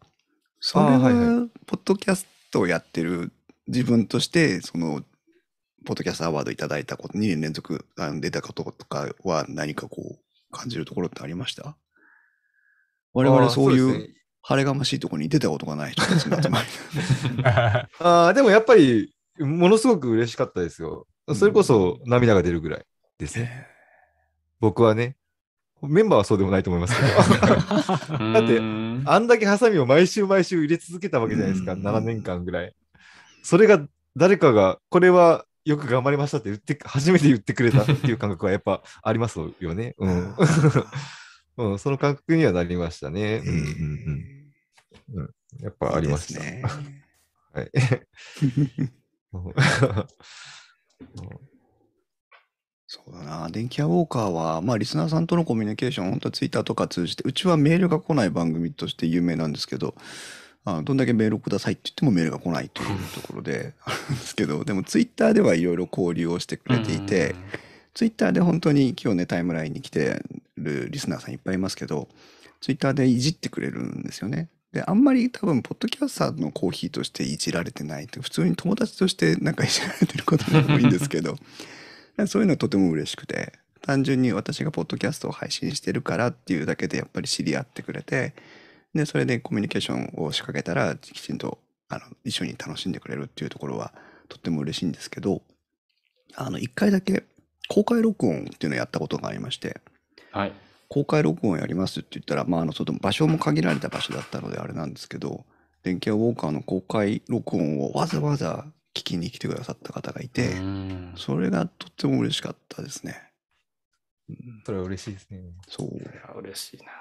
[0.60, 3.30] それは、ポッドキャストをやってる
[3.68, 5.02] 自分として、その、
[5.84, 7.84] ポッドキャストアワードいただいたこと、2年連続
[8.20, 10.18] 出たこととかは何かこう、
[10.50, 11.76] 感じるところってありました？
[13.12, 14.15] 我々そういう
[14.48, 16.68] 晴れがましいところに出たことがない人たちの集まり。
[17.98, 21.08] ああ、でもやっぱり、ものすごく嬉しかったですよ。
[21.34, 22.84] それこそ涙が出るぐらい
[23.18, 23.66] ですね。
[24.60, 25.16] 僕はね。
[25.82, 27.02] メンバーはそうでもないと思いますけ
[27.48, 28.22] ど。
[28.34, 31.72] だってうんあんだけハサミを毎週毎週入れ続けたわけじゃないですか。
[31.72, 32.72] うん7年間ぐらい。
[33.42, 33.84] それが
[34.16, 39.96] 誰かが、これはよく頑張りましたって言って、初めて言ってくれたっていう感覚はやっぱありますよね。
[39.98, 40.34] うん。
[41.58, 43.42] うん、その感覚にはなりましたね。
[43.44, 44.35] うんうんうん。
[45.60, 46.44] やっぱありました。
[46.44, 46.62] いいね。
[47.52, 47.70] はい。
[49.32, 49.38] う
[51.22, 51.56] ん
[52.88, 53.48] そうだな。
[53.50, 59.96] 電気屋ウォーカーは、まあ、リスナーさんとのコミュニケーション、本当ツイッターとか通じて、うちはメールが来ない番組として有名なんですけど、
[60.64, 67.34] あどんだけメールをくださいって言ってもメールが来ないというところであるんですけど、でもツイッターではいろいろ交流をしてくれていて、
[67.94, 70.22] ツイッターで本当に今日ね、タイムラインに来て
[70.56, 72.08] るリスナーさんいっぱいいますけど、
[72.60, 74.48] ツイッターでいじってくれるんですよね。
[74.72, 81.36] で、あんまり多分、ポッドキャスターのコーヒーとしていじられてないって、普通に友達としてなんかいじられてることが多いんですけど、
[82.26, 83.52] そういうのはとても嬉しくて、
[83.82, 88.34] 単純に私がポッドキャストを配信してるからっていうだけでやっぱり知り合ってくれて、
[88.94, 93.94] で、それでコミュニケーションを仕掛けたら、きちんとあの一緒に楽しんでくれるっていうところは
[94.28, 95.42] とっても嬉しいんですけど、
[96.34, 97.24] あの、一回だけ
[97.68, 99.80] 公開録音っていうのをやったことがありまして、
[100.32, 100.52] はい。
[100.88, 105.44] 公開録音やりますって言ったら、まあ、あの、その場所も限られた場所だったのであれなんですけど、
[105.82, 113.30] 電気屋ウォーカーの公開録音をわざわざ聞きに来てくださった方がいて、うんそれがとっても嬉しかったですね。
[114.28, 115.42] うんそれは嬉しいですね。
[115.68, 115.88] そう。
[115.88, 116.92] いや嬉しいな。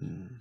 [0.00, 0.40] うん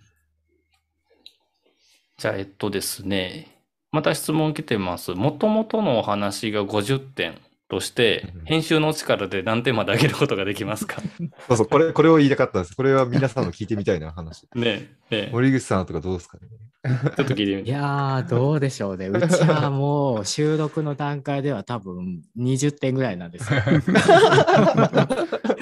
[2.17, 3.47] じゃあ、えっとですね、
[3.91, 5.11] また質問来てます。
[5.11, 7.41] もともとのお話が50点
[7.71, 11.01] としてうん、編集の力で何点まで上げることができますか？
[11.47, 12.75] そうそう、これ、これを言いたかったんです。
[12.75, 14.43] これは皆さんの聞いてみたいな話。
[14.55, 16.43] ねえ、ね森口さんとかどうですかね？
[16.83, 17.71] え ちょっと聞いてみいて。
[17.71, 19.07] やー、どうでしょうね。
[19.07, 23.61] うちはもう収録の段階では多分20点ぐらいなんですよ。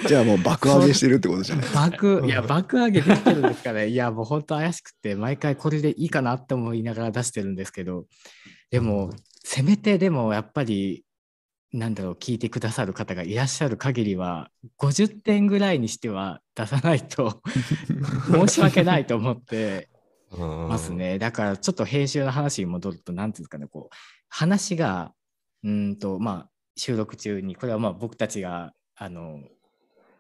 [0.08, 3.88] じゃあもう爆上げしてるってことじゃない爆、いや、爆上げできてるんですかね。
[3.88, 8.06] いや、もう本当怪しくて、毎回これでいいかなって思いながら出してるんですけど、
[8.72, 9.12] でも、
[9.44, 11.04] せめてでもやっぱり、
[11.72, 17.42] なんだろう、聞いてくださる方がいらっしゃる限りは、50点ぐらいにしては出さないと
[18.32, 19.90] 申し訳ないと思って
[20.32, 21.20] ますね。
[21.20, 23.96] だからちょっと編集の話に戻ると、なんていうんですかね、こう、
[24.30, 25.14] 話が、
[25.64, 29.42] うーんと、まあ、収録中に、これはまあ僕たちが、あの、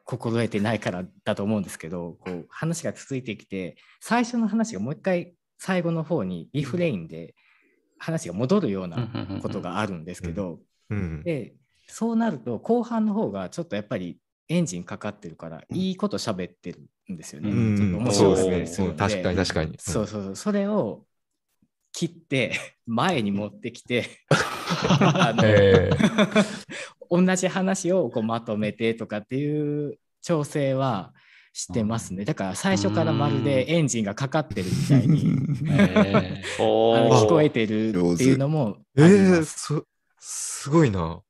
[0.05, 7.35] 心得てないからだと思うんですけど、こう、話が続いてきて、最初の話がもう一回、最後の方にリフレインで
[7.97, 9.09] 話が戻るような
[9.41, 10.59] ことがあるんですけど、
[10.89, 11.23] うん。
[11.23, 11.53] で
[11.87, 14.17] そうなると後半の方がちょっとやっぱり
[14.47, 17.49] エンジンかかってるからいいこと喋ってるんですよね。
[17.49, 18.59] うんちょっと面そう白かったですね。
[18.59, 19.75] りするのでうん確かに確かに。
[19.79, 21.05] そうそうそうそれを
[21.91, 22.53] 切って
[22.85, 24.05] 前に持ってきて
[24.99, 25.89] あの、え
[27.09, 31.13] 同じ話をこうまとめてとかっていう調整は
[31.53, 32.25] してますね。
[32.25, 35.31] だから最初からまるでエンジンがかかってるみたいに
[35.71, 39.59] え ーの聞こえてるっていうのもえありー、ます。
[39.67, 39.85] そ、
[40.19, 41.21] すごいな。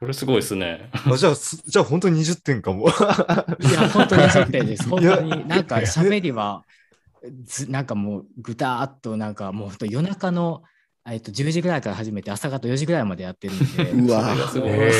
[0.00, 0.90] これすごいですね。
[0.92, 2.88] あじゃあ、すじゃあ本当に20点かも。
[2.88, 2.92] い
[3.72, 4.88] や、本当に20点です。
[4.88, 6.64] 本いや当に、なんか喋りは、
[7.44, 10.62] ずなんかもうぐたーっとなんかもう夜中の、
[11.06, 14.92] えっと、10時ぐらいから始めて朝方4時ぐらいまでやってるんでうわそれ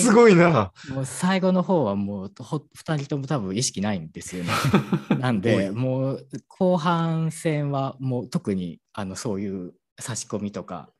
[0.00, 0.72] すごいな。
[0.90, 4.50] もう最後の方はもうほ2人とも多分意識ないんですよね。
[5.20, 10.90] なんでもう後半戦はもう特にあのそういう差し込みとか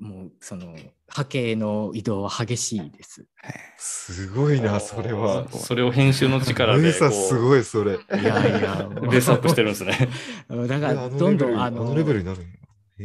[0.00, 0.74] もうその
[1.08, 3.26] 波形の移動は激しいです。
[3.76, 5.46] すごいな、それは。
[5.50, 7.94] それを編集の力ですこごい、それ。
[7.94, 10.08] いやいやう、ベースアップしてるんですね。
[10.48, 12.46] だからどんどんあのレベルのになる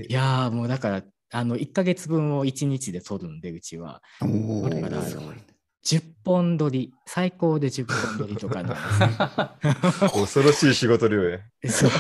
[0.10, 5.36] いやーもうだからあの1ヶ月分を1日で撮るんでうちはおおだからすごい。
[5.86, 10.10] 10本撮り最高で10本撮りとかなんですね。
[10.12, 11.40] 恐ろしい仕事量や。
[11.70, 11.92] そう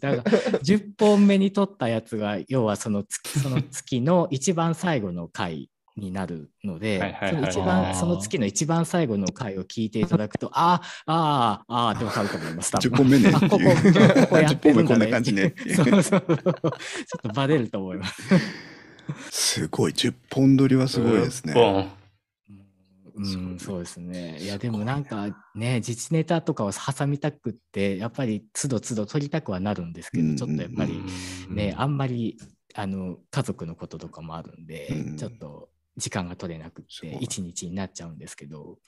[0.00, 12.70] だから10本目に撮ったやつが要はその月その月の一番最後の回になるのでその一番その月の一番最後の回を聞いていただくとあーあーああってわかると思います。
[12.72, 16.72] 多分10本目ねあここここやってるんだ10本目こんなね感じねそうそうそうちょっ
[17.22, 18.22] とバレると思います。
[19.30, 19.92] すごい。
[19.92, 21.90] 10本撮りはすごいですね。
[23.22, 24.38] うん、そうですね。
[24.40, 31.02] いや、でもなんかね、自治ネタとかを挟みたくって、やっぱりつどつど取りたくはなるんですけど、うんちょっとやっぱり
[31.50, 31.80] ね、うん。
[31.80, 32.38] あんまり
[32.74, 35.16] あの家族のこととかもあるんで、うん。
[35.16, 38.78] ちょっと時間が取れなくって、一日になっちゃうんですけど、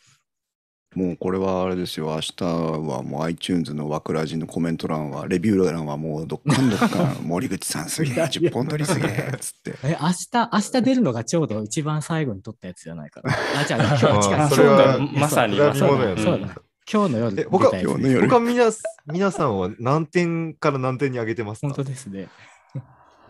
[0.95, 2.07] もうこれはあれですよ。
[2.07, 7.17] 明日はもう iTunes の枠ラジのコメント欄は、レビュー欄はもうどっかんどっかん。
[7.25, 8.31] 森口さんすげえ、いやいや。
[8.51, 9.75] 10本撮りすげえ、つって。
[9.85, 13.33] え、明日、明日出るのがちょうど一番最後に撮ったやつじゃないかな。
[13.59, 14.51] あ、じゃあ、今日あ違う。
[14.51, 15.83] それまさにそうだまさに。
[15.83, 16.63] そうだそうだ
[16.93, 17.41] 今日の夜。
[17.41, 17.87] え他出たやつ。
[17.87, 18.29] 今日の夜。
[18.29, 18.71] 他皆
[19.07, 21.69] 皆さんは何点から何点に上げてますか？
[21.69, 22.29] 本当ですね。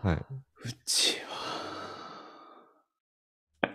[0.02, 0.16] はい。
[0.16, 0.20] う
[0.84, 1.18] ち
[3.62, 3.70] は、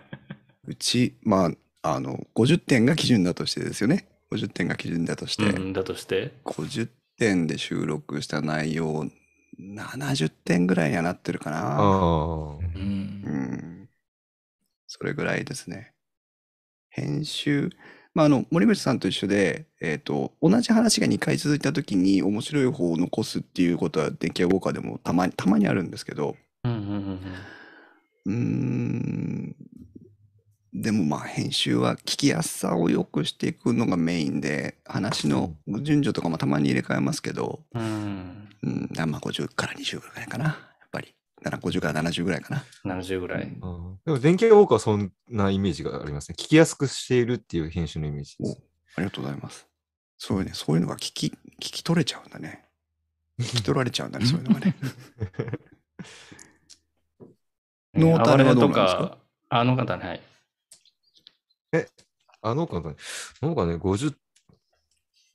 [0.66, 1.50] うち、まあ、
[1.82, 4.08] あの、50点が基準だとしてですよね。
[4.30, 6.32] 50点が基準だとして、うん、だとして。
[6.44, 6.88] 50
[7.18, 9.06] 点で収録した内容、
[9.58, 11.76] 70点ぐらいにはなってるかな。
[11.76, 12.56] ああ。
[12.56, 12.58] う。
[12.74, 13.88] うんん。
[14.86, 15.92] それぐらいですね。
[16.90, 17.70] 編集、
[18.14, 27.20] まあ、あの、森口さんと一緒で、えっと、同じ話が2回続いたときに面白い方を残すっていうことは電気屋ウォーカーでもたまに、たまにあるんですけど、うんうんうん
[28.26, 29.56] うーん、
[30.74, 38.48] でもまあ編集は聞きやすさを良くしていくのがメインで、話の順序とかもたまに入れ替えますけど、うん。
[38.62, 38.90] うん。
[38.96, 40.44] うん、まあ50から20ぐらいかな。
[40.44, 40.50] や
[40.86, 41.14] っぱり。
[41.44, 42.54] 7 50から70ぐらいか
[42.84, 42.96] な。
[42.96, 43.56] 70ぐらい。
[43.62, 46.34] あでも、電気屋ウォーカーはそんなイメージがありますね。
[46.38, 48.60] 聞きやすくしているっていう編集のイメージです。
[48.96, 49.68] ありがとうございます。
[50.18, 52.64] そういうね、そういうのが聞き、聞き取れちゃうんだね。
[53.38, 54.74] 聞き取られちゃうんだね、そういうのが ね。
[57.94, 59.18] ノータルはどうなんですか、
[59.48, 60.20] あの方ね、はい。
[62.42, 62.96] あ、農家ね、
[63.42, 64.14] 農家ね、50、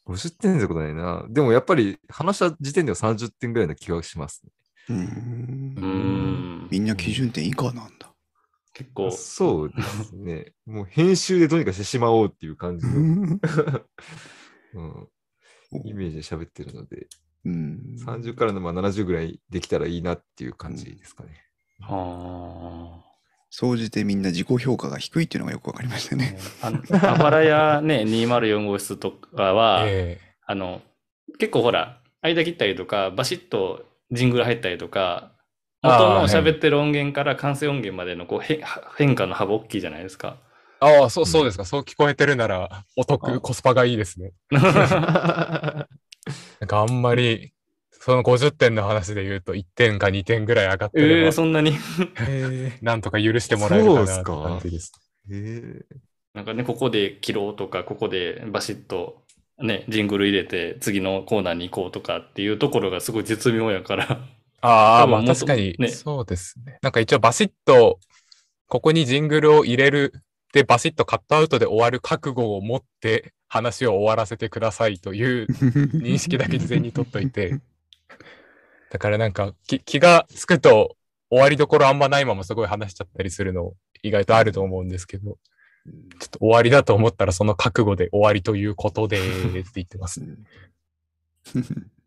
[0.06, 1.26] 50点ってことないな。
[1.30, 4.44] でもやっぱり話した時点では30点ぐらいな気がします、
[4.90, 4.96] うー。
[4.96, 6.68] うんん。
[6.72, 8.14] みんな基準点以下なんだ。
[8.74, 10.54] 結構、そうですね。
[10.66, 12.98] もう編集でどうにかしてしまおうっていう感じの、う
[14.82, 15.00] ん、
[15.86, 17.08] イメージで喋ってるので、
[17.46, 17.96] うん。
[18.00, 21.46] 30からのまあ70ぐらいできたらいいなっていう感じですかね。
[21.82, 23.04] は
[23.56, 26.18] 総じてみんな自己評価が低いっていうのがよくわかりましたあ。
[26.18, 26.40] ね。
[26.92, 30.82] あばらやね、 204号室とかは、えあの、
[31.38, 35.34] 結構ほら、間切ったりとか、バシッとジングル入ったりとか、
[35.84, 38.60] 元の喋ってる音源から完成音源までのこう変
[38.98, 40.38] 変化の幅大きいじゃないですか。
[40.82, 41.64] えああ、そう、そうですか。
[41.64, 44.32] そう聞こえてるなら、おあ得、コスパがいいですね。
[44.50, 45.86] な
[46.66, 47.54] んかあんまり、
[48.06, 51.72] その50点の話で言うと、1点か2点ぐらい上がってえー、れば、そんなに？
[52.20, 54.92] へなんとか許してもらえるかなって感じです。
[55.32, 55.96] へえ
[56.34, 59.24] なんかね、ここで切ろうとか、ここでバシッと
[59.58, 64.20] ね、ジングル入れて次のコーナーに行こうとかっていうところがすごい絶妙やから。
[64.60, 66.80] ああ、まあ確かに、ねそうですね。
[66.82, 68.00] なんか一応バシッと、
[68.68, 70.12] ここにジングルを入れる、
[70.52, 77.62] で、バシッとカットアウトで終わる覚悟を持って話を終わらせてくださいという認識だけ事前に取っといて、
[78.94, 80.96] だからなんか気気がつくと
[81.32, 85.32] 終わりどころあんまないまますごい話しちゃったりするの意外とあると思うんですけど、
[86.20, 90.22] ちょっと終わりだと思ったらその覚悟で終わりということでーって言ってます。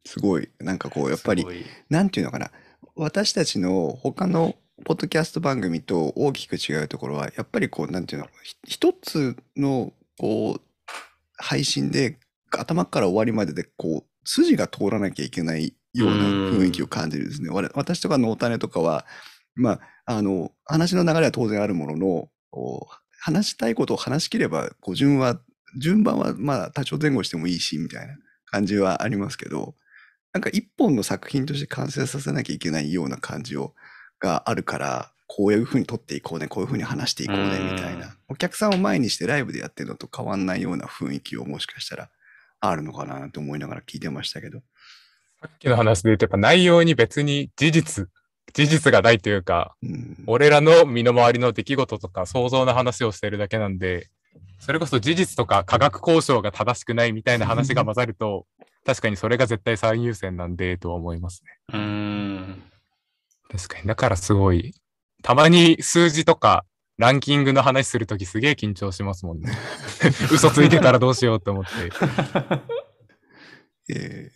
[0.05, 0.49] すごい。
[0.61, 1.45] なんかこう、やっぱり
[1.91, 2.53] なんていうのかな。
[2.95, 4.55] 私たちの他の
[4.85, 10.61] ポッドキャスト番組と大きく違うところは、やっぱりこう、なんていうの、ひ一つの、こう、
[11.37, 12.19] 配信で
[12.53, 17.51] 頭から終わりまでで、こう、筋が通らなきゃいけないような雰囲気を感じるんですね。
[17.51, 19.07] 我私とかノータネとかは、
[19.55, 22.29] まあ、あの、話の流れは当然あるものの、
[23.19, 25.41] 話したいことを話し切れば、こう順は、
[25.79, 28.15] 順番はまあ多少前後してもいいし、みたいな
[28.47, 29.75] 感じはありますけど、
[30.33, 33.75] なんか一本の作品として完成させなきゃいけないような感じを
[34.21, 38.17] があるから、こういうふうに撮っていこうね、こういうふうに話していこうね、うんみたいな。
[38.29, 42.11] お客さんを前にしてライブでやってるのと変わんないような雰囲気をもしかしたら
[42.61, 44.63] あるのかなって思いながら聞いてましたけど。
[45.41, 48.09] さっきの話で言うと、やっぱ内容に別に事実、
[48.55, 54.09] 事実がないというか、うん、俺らの身の回りの出来事とか想像の話をしてるだけなんで、
[54.59, 58.47] それこそ事実とか科学交渉が正しくないみたいな話が混ざると、
[58.85, 61.51] 確かにそれが絶対最優先なんで、とは思いますね。
[61.75, 62.63] うーん。
[63.51, 63.87] 確かに。
[63.87, 64.75] だからすごい、
[65.23, 66.65] たまに数字とか
[66.99, 69.53] ランキングの話するときすげえ緊張しますもんね。
[70.33, 71.71] 嘘ついてたらどうしようと思って。
[73.95, 74.36] えー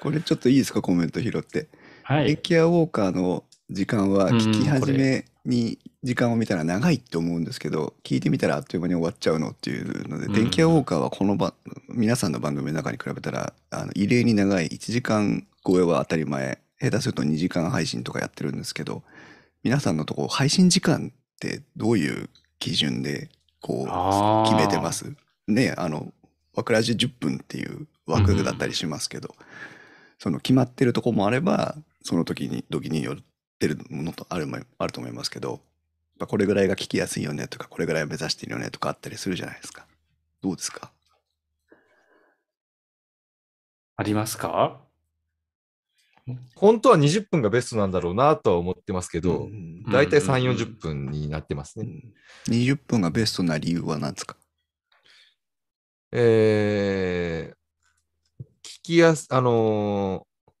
[0.00, 1.68] これちょっといいですか、コメント拾って。
[2.02, 2.32] はい。
[2.32, 11.54] エキアウォーカーの時間はうん聞き始めに時間を見たら長いって思うんですけど、聞いてみたらあっという間に終わっちゃうのっていうので、うん電気屋ウォーカーはこのば
[11.88, 19.02] 皆さんの番組の中に比べたらあの異例に長い1時間超えは当たり前下手すると2時間配信とかやってるんですけど
[19.64, 22.28] 皆さんのとこ配信時間ってどういう
[22.58, 25.12] 基準でこう決めてます？
[25.48, 26.12] ねあの
[26.54, 29.34] 枠ラジ10分っていう枠だったりしますけど、
[30.18, 33.16] その決まってるとこもあればその時に時によっ
[33.58, 35.60] てるものとあるもあると思いますけど
[36.18, 39.86] これぐらいが聞きやすいよねとかこれぐらいを目指してるよねとかあったりするじゃないですか。
[40.40, 40.90] どうですか？
[43.96, 44.80] ありますか？
[46.54, 50.56] 本当は20分がベストなんだろうなとは思ってますけど、うんだいたい3、うんうんうん。
[50.56, 51.86] 40分になってますね。
[52.48, 52.54] うん。
[52.54, 54.36] 20分がベストな理由は何ですか？
[56.12, 57.56] えー、聞
[58.82, 60.52] きやす、あのー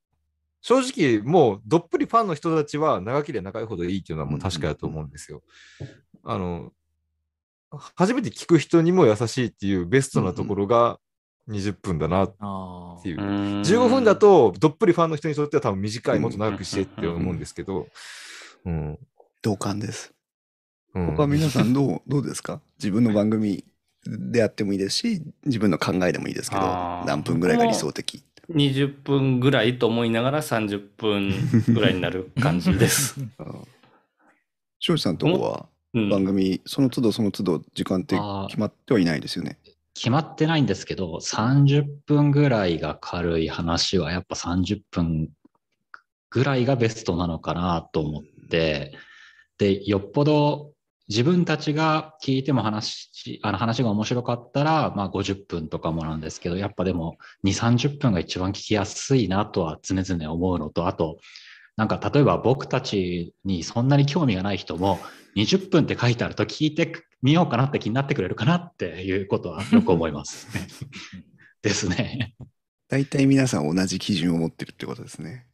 [0.62, 5.44] 正直もうどっぷりファンの人たちは長ければ長いほどいいっていうのはもう確かだと思うんですよ。
[6.24, 6.72] あの、
[7.94, 10.98] 初めて聞く人にも優しいっていうベストなところが
[11.48, 13.16] 20分だなっあていう。
[13.20, 17.86] 15 15分だ、とどっぷりファンの人にとっては多分短い、もっと長くしてって思うんですけど、
[18.64, 18.98] うん。
[19.42, 20.12] 同感です。
[20.94, 21.06] うん。
[21.14, 22.60] 他皆さんどうどうですか？
[22.80, 23.64] 自分の番組
[24.08, 26.62] であってもいいですし自分の考えでもいいですけど
[27.06, 31.32] 何分ぐらいが理想的？20分ぐらいと思いながら30分
[31.68, 33.16] ぐらいになる感じです。
[34.78, 36.08] 庄司さんとこはうん。
[36.10, 38.16] 番組その都度その都度時間って
[38.48, 39.58] 決まってはいないですよね？
[39.94, 45.30] 決まってないんですけど、30分ぐらいが軽い話はやっぱ30分
[46.28, 48.92] ぐらいがベストなのかなと思って、
[49.56, 50.72] で、よっぽど
[51.08, 61.18] 自分たちが聞いても話、あの話が面白かったら、まあ50分とかもなんですけど、やっぱでも2、30分が一番聞きやすいなとは常々思うのと、あと、
[61.76, 64.98] なんか例えば僕たちにそんなに興味がない人も
[65.36, 70.48] 20分って書いてあると聞いてみようかなって気になってくれるかなっていうことはよく思います。
[71.62, 72.34] ですね。
[72.88, 75.46] 大体皆さん同じ基準を持ってるってことですね。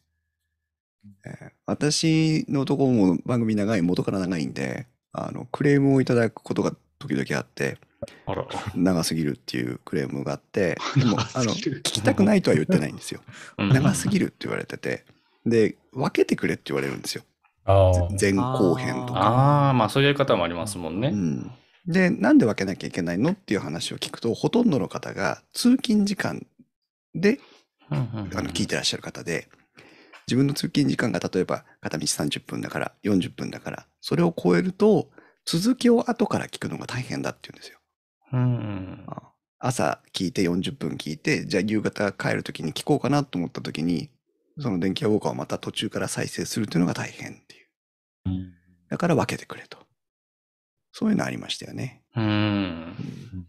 [1.26, 7.78] えー私のところも番組長い、元から長いんで、あの、クレームをいただくことが時々あって、
[8.26, 8.46] あら。
[8.74, 13.20] 長すぎるっていうクレームがあって、でも、あの、聞きたくないとは言ってないんですよ。
[13.58, 15.04] うん長すぎるって言われてて、
[15.46, 17.22] で、分けてくれって言われるんですよ。
[17.64, 18.08] ああ。
[18.20, 19.20] 前後編とか。
[19.20, 21.08] ああ、まあそういう方もありますもんね。
[21.08, 21.52] うん、
[21.86, 26.46] でなんで分けなきゃいけないのっていう話を聞くとほとんどの方が通勤時間
[27.14, 27.40] で
[27.90, 29.48] あの聞いてらっしゃる方で
[30.26, 35.10] 自分の通勤時間が例えば片道30分だから40分だからそれを超えると
[35.44, 37.78] 続きを後から聞くのが大変だって言うんですよ。
[38.32, 39.06] うん
[39.58, 44.10] 朝聞いて40分聞いてじゃあ夕方帰る時に聞こうかなと思った時に
[44.58, 47.66] その電気屋ウォーカーをまた途中から再生するというのが大変っていう
[48.26, 48.52] うん
[48.88, 49.78] だから分けてくれと
[50.92, 52.02] そういうのありましたよね。
[52.14, 52.24] うん。
[52.24, 53.46] うん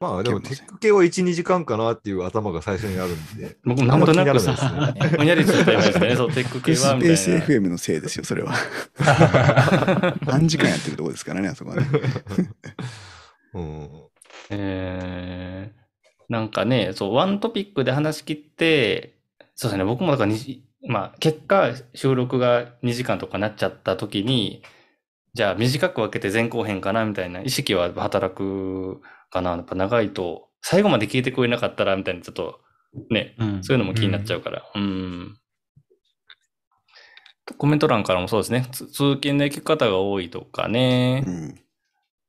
[0.00, 3.56] まあでもテック系は1、2時間かなっていう頭が最初にあるんで。
[3.64, 7.56] 僕なんとなくあんま気にならな いですねぼんやりついたイメージでね、そう、テック系は みたいスペースな。
[7.56, 8.54] FM のせいですよ、それは。
[10.26, 11.86] 何時間やってるとこですからね、あそこはね。
[13.52, 13.88] うん
[14.50, 15.80] えー
[16.30, 19.16] なんかね、そう、ワントピックで話し切って、
[19.56, 24.62] そうですね、僕もだからに、まあ、結果、収録が2時間とかなっちゃった時に、
[25.34, 29.00] じゃあ短く分けて前後編かなみたいな意識は働く
[29.30, 29.52] かな。
[29.52, 32.60] やっぱ長いと、最後まで聞いてくれなかったらみたいな、ちょっと
[33.10, 34.64] ね、うんそういうのも気になっちゃうから。
[34.74, 35.36] うん。
[37.58, 38.66] コメント欄からもそうですね。
[38.70, 41.24] つ通勤で聞く方が多いとかね。
[41.26, 41.60] うん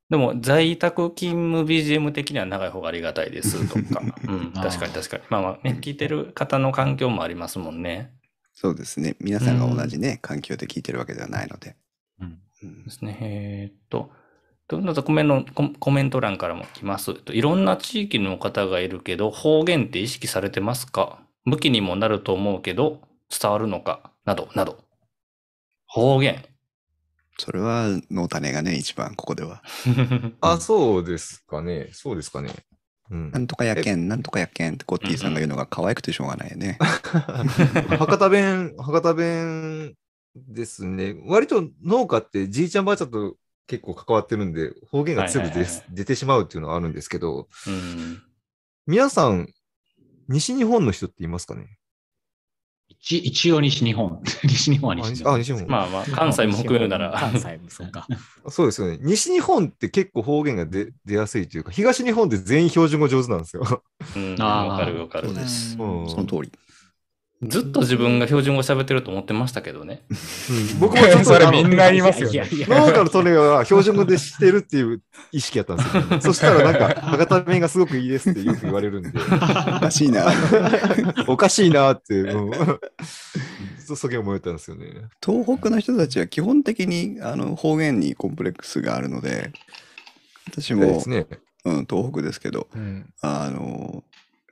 [0.09, 4.01] でも、在宅勤務 BGM 的には長い方がありがたいですとか。
[4.27, 5.23] うん、確かに確かに。
[5.29, 8.11] まあまあね、聞いてる方の環境もありますもんね。
[8.53, 9.15] そうですね。
[9.21, 11.77] 皆さんが同じね、環境で聞いてるわけではないので。
[12.19, 13.17] うんうんですね。
[13.21, 14.11] えーっと、
[14.71, 17.13] どんどんコメントココメント欄からも来ます。
[17.13, 21.19] といろんな地域の方がいるけど、方言って意識されてますか？
[21.45, 24.79] 武器にもなると思うけど、伝わるのか、など、など。
[25.87, 26.41] 方言。
[27.37, 29.61] それは、の種がね、一番、ここでは。
[30.39, 31.89] あ、そうですかね。
[31.91, 32.53] そうですかね。
[33.09, 33.39] うんな。
[33.39, 36.77] んとかやけん、なんとかやけんってコッティさんが言うのが可愛くてしょうがないよね。
[37.99, 39.95] 博多弁、博多弁
[40.35, 41.15] ですね。
[41.25, 43.35] 割と農家ってじいちゃんばあちゃんと
[43.71, 48.21] 結構関わってるんで、方言が強く出出てしまうっていうのはあるんですけど、うん
[48.85, 49.47] 皆さん、
[50.27, 51.77] 西日本の人っていますかね？
[52.89, 54.21] 一一応西日本。
[54.43, 55.39] 西日本は西日あ、本。
[55.39, 55.67] 西日本。
[55.69, 57.15] まあまあ、関西も含めるなら。
[57.17, 58.05] 関西もそうか。
[58.49, 58.99] そうですよね。
[59.01, 63.83] 西日本って結構方言が出出やすいというか、東日本って全員標準語上手なんですよ。
[64.15, 65.35] うん、あーわかるわかるそう。
[65.35, 65.77] です。
[65.79, 66.51] うんその通り。
[67.43, 70.03] ずっと自分が標準語喋ってると思ってましたけどね。
[70.09, 72.33] うん僕もちょっとそれみんな言いますよね。
[72.33, 75.01] いやいやいや農家のトネは標準語でしてるっていう
[75.31, 76.21] 意識やったんですよ、ね。
[76.21, 80.31] そしたらなんか、博多弁がすごくいいですってよく言われるんで、おかしいな。
[81.27, 82.51] おかしいなって、うん、
[83.85, 84.87] そうそげ思えたんですよね。
[85.25, 89.51] 東北の人たちは基本的にあの方言にコンプレックスがあるので、
[90.47, 91.25] 私もね。
[91.63, 94.03] うん、東北ですけど、うんあの、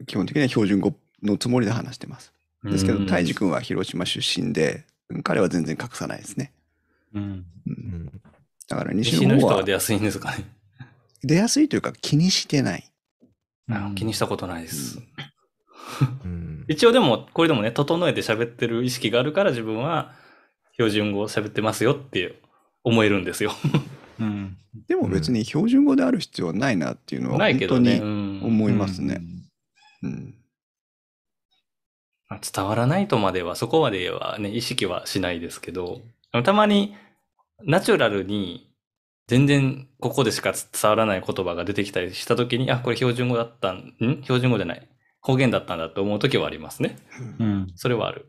[0.06, 0.94] 基本的には標準語
[1.24, 2.34] のつもりで話してます。
[2.64, 4.86] ですけど、うん泰治君は広島出身で、
[5.24, 6.52] 彼は全然隠さないですね。
[7.14, 7.24] うん。
[7.24, 7.26] う、
[7.68, 8.22] うんん
[8.68, 10.46] だから西西のの方は人が出やすいんですかね。
[11.24, 12.92] 出やすいというか気にしてない。
[13.70, 15.00] あ気にしたことないです。
[16.24, 20.14] うん一応でも、これでもね、整えて喋ってる意識があるから自分は
[20.74, 22.40] 標準語を喋ってますよって
[22.84, 23.54] 思えるんですよ。
[24.20, 24.56] うん。
[24.88, 27.96] でも別に標準語である必要はないなっていうのはない本当けどね。
[27.96, 29.22] にうん思いますね。
[30.04, 30.36] うん
[32.38, 36.02] 伝わらないとまでは、そこまではね、意識はしないですけど、
[36.44, 36.96] たまに
[37.64, 38.72] ナチュラルに
[39.28, 44.22] 全然ここでしか伝わらない言葉が出てきたりしたときに、あ、これ標準語だったん、ん？
[44.24, 44.88] 標準語じゃない。
[45.22, 46.98] 方言だったんだと思うときはありますね。
[47.40, 47.68] うん。
[47.76, 48.28] それはある。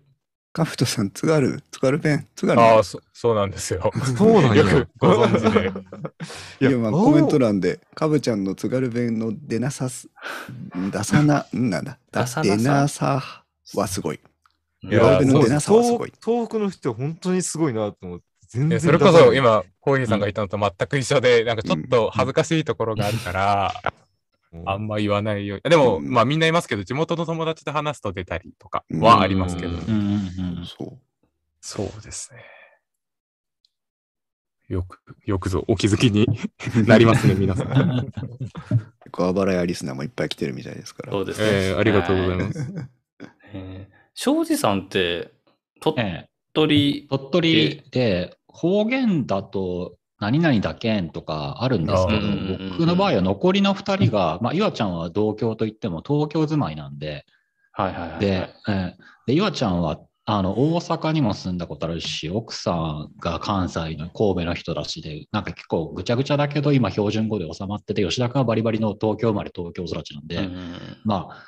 [0.53, 3.93] カフトさん、津軽、津軽弁、津軽ああ、そそうなんですよ。
[4.17, 5.43] そうなんやよくご存知
[6.59, 6.69] で。
[6.69, 10.09] いや、まあ、コメント欄で、かぶちゃんの津軽弁の出なさす、
[10.91, 12.23] 出さな、んなんだ、だ？
[12.23, 13.45] 出さなさ出なさ
[13.79, 14.17] はすごい。
[14.17, 14.31] うん
[14.83, 16.47] いやすさはすごい東。
[16.47, 18.81] 東北の人は本当にすごいなと思って。
[18.81, 23.75] それこそ今、コーヒーさんが言ったのと全く一緒で、なんかちょっと恥ずかしいところがあるから、
[24.67, 25.71] あんま言わないように。
[25.71, 29.69] でも、うんまあみんないますけど、地元の友達と話すと出たりとかはありますけど。
[29.69, 30.67] うんうんうんうん。
[30.67, 30.99] そう。
[31.61, 32.43] そうですね。
[34.69, 36.27] よく、よくぞお気づきに
[36.87, 38.11] なりますね、皆さん。
[39.03, 41.13] 結構、あばらやリスナーもいっぱい来てるみたいですから。
[41.13, 41.47] そうですね。
[41.69, 42.75] えーありがとうございはます。
[43.53, 43.95] えー。
[44.15, 45.33] 庄司さんって、
[45.81, 46.29] 鳥ええ。
[46.53, 52.21] 取、鳥取で方言だと何々だけんとかあるんですけど
[52.71, 57.25] 僕の場合は残りの2人が、まあ、岩ちゃんは同郷といっても東京住まいなんで、
[57.73, 58.21] はいはいはいはい。
[58.21, 58.27] で、
[58.69, 58.97] ええ。
[59.27, 70.77] で岩ちゃんはあの大阪にも住んだことあるし、奥さんが関西の神戸の人だしで、なんか結構ぐちゃぐちゃだけど、今標準語で収まってて、吉田君はバリバリの東京生まれ、東京育ちなんで、うん。
[71.05, 71.45] まあ、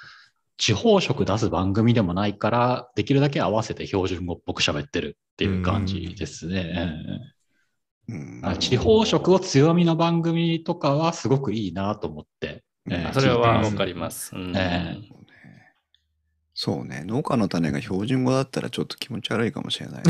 [0.63, 7.21] 地方色出す番組でもないから、できるだけ合わせて標準語っぽく喋ってるっていう感じですね。
[8.07, 12.63] うんあ地方色を強みの番組とかはすごくいいなと思って。
[12.89, 14.37] えーそれはわかります。
[14.37, 14.99] うんえ
[16.55, 20.03] そうね、農家の種が標準語だったらちょっと気持ち悪いかもしれない。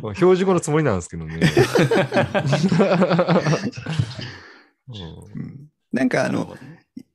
[0.00, 1.40] まあ標準語のつもりなんですけどね。
[4.86, 6.56] うんうんなんかあの、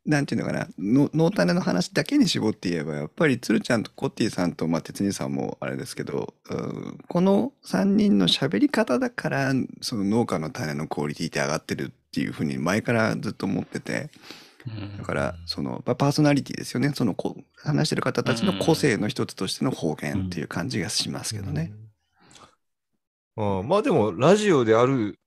[0.06, 14.10] なんていうのかな、の農種の話だけに絞って言えば、やっぱり鶴ちゃんとコッティさんと、まあ、鉄人さんもあれですけど、うんこの3人の喋り方だから、その農家の種のクオリティって上がってるっていうふうに前からずっと思ってて、
[14.68, 16.92] うんだから、その、まあパーソナリティですよね。
[16.96, 21.74] そのこ、話してる方たちの個性の一つとしての方言っていう感じがしますけどね。
[23.38, 25.20] うんまあでも、ラジオである、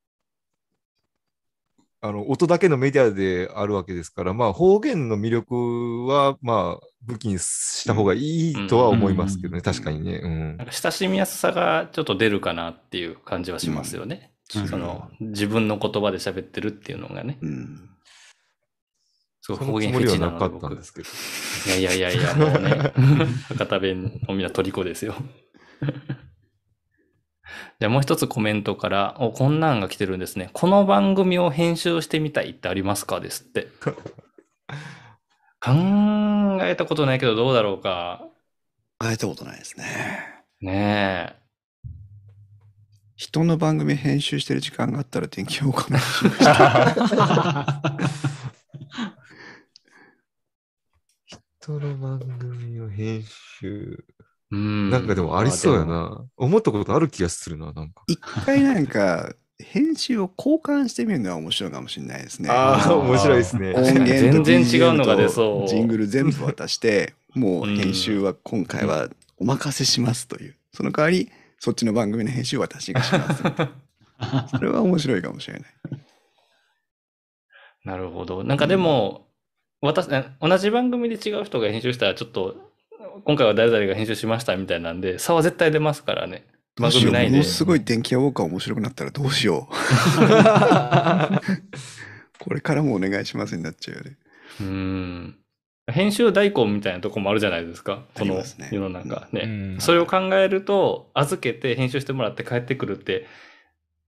[2.01, 10.21] あの、音だけのメディアであるわけですから、まあ方言の魅力は、まあ武器にした方がいいとは思いますけどね、うん確かにね。
[10.23, 14.33] うんなんか親しみやすさがちょっと出るかなっていう感じはしますよね。
[14.57, 17.39] うんその自分の言葉で喋ってるっていうのがね。
[17.43, 17.89] うん。
[19.43, 20.39] す方言フェチなの。
[20.39, 21.09] かったんですけど。
[21.79, 22.93] いやいやいやいや、もうね、
[23.49, 25.15] 博多弁のみんな虜ですよ。
[27.81, 30.51] じゃあもう一つコメントから、お、こんなんが来てるんですね。
[30.53, 33.69] この番組を編集してみたいってありますかですって。
[35.61, 35.71] 考
[36.63, 38.25] えたことないけどどうだろうか。
[39.01, 39.85] 変えたことないですね。
[40.61, 41.37] ねえ。
[43.15, 46.01] 人の番組編集してる時間があったら天気予報かな。
[46.01, 46.29] 人
[51.61, 54.05] 人の番組を編集。
[54.51, 54.91] うん。
[54.91, 56.25] なんかでもありそうやな。
[56.37, 58.03] 思ったことある気がするな、なんか。
[58.07, 62.49] 一回なんか、編集を交換してみるのは面白いかもしれないですね。
[62.49, 63.75] ああ、ー面白いですね。
[63.75, 70.55] 音源と全然違うのが出そうとジングル全部渡して、もううん編集は今回はお任せしますという。
[70.73, 73.43] その代わり、そっちの番組の編集は私がします。
[74.57, 75.63] それは面白いかもしれない。
[77.85, 78.45] なるほど。
[78.45, 79.27] なんかでも、
[79.81, 82.68] 私、え同じ番組で違う人が編集したら、ちょっと、
[83.25, 86.45] 今回は誰々が編集しましたみたいなんで、差は絶対出ますからね。
[86.77, 87.37] 番どうしようも。
[87.37, 89.73] のすごい電気屋ウォーカー面白くなったらどうしよう。
[92.39, 94.17] これからもお願いしますになっちゃうよね。
[94.61, 95.39] うん。
[95.91, 98.05] 編集代行みたいなとこもあるじゃないですか。
[98.15, 99.43] あこのりますね世の中ね。
[99.45, 103.27] うんそれを考えると、預けて編集してもらって帰ってくるって、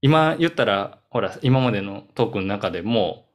[0.01, 3.27] 今言ったら、ほら、今までのトークの中でも、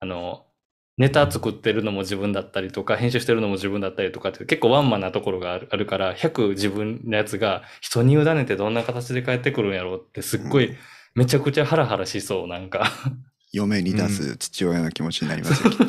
[0.00, 0.46] あの、
[0.96, 10.76] ネタ作ってるのも自分だったりとか、編集してるのも自分だったりとかって結構ワンマンなところがあるから、100自分のやつが人に委ねてどんな形で帰ってくるんやろうってすっごいうん
[11.14, 12.90] めちゃくちゃハラハラしそう、なんか。
[13.52, 15.70] 嫁に出す父親の気持ちになりますよ。
[15.70, 15.88] きっと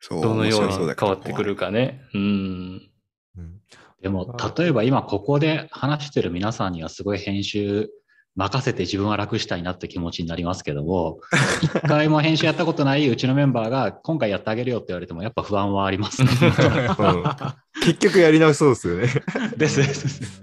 [0.00, 2.02] そう、どのように変わってくるかね。
[2.14, 2.90] うん。
[3.38, 3.60] うん
[4.02, 7.90] でも、例えば今ここで話してる皆さんにはすごい編集
[8.36, 11.20] 任せて自分は楽したいなって気持ちになりますけども、
[11.62, 16.30] 一回も編集やったことないうちのメンバーが今回やってあげるよって言われてもやっぱ不安はありますね。
[16.32, 17.24] う ん
[17.82, 19.08] 結局やり直しそうですよね。
[19.56, 20.42] ですです。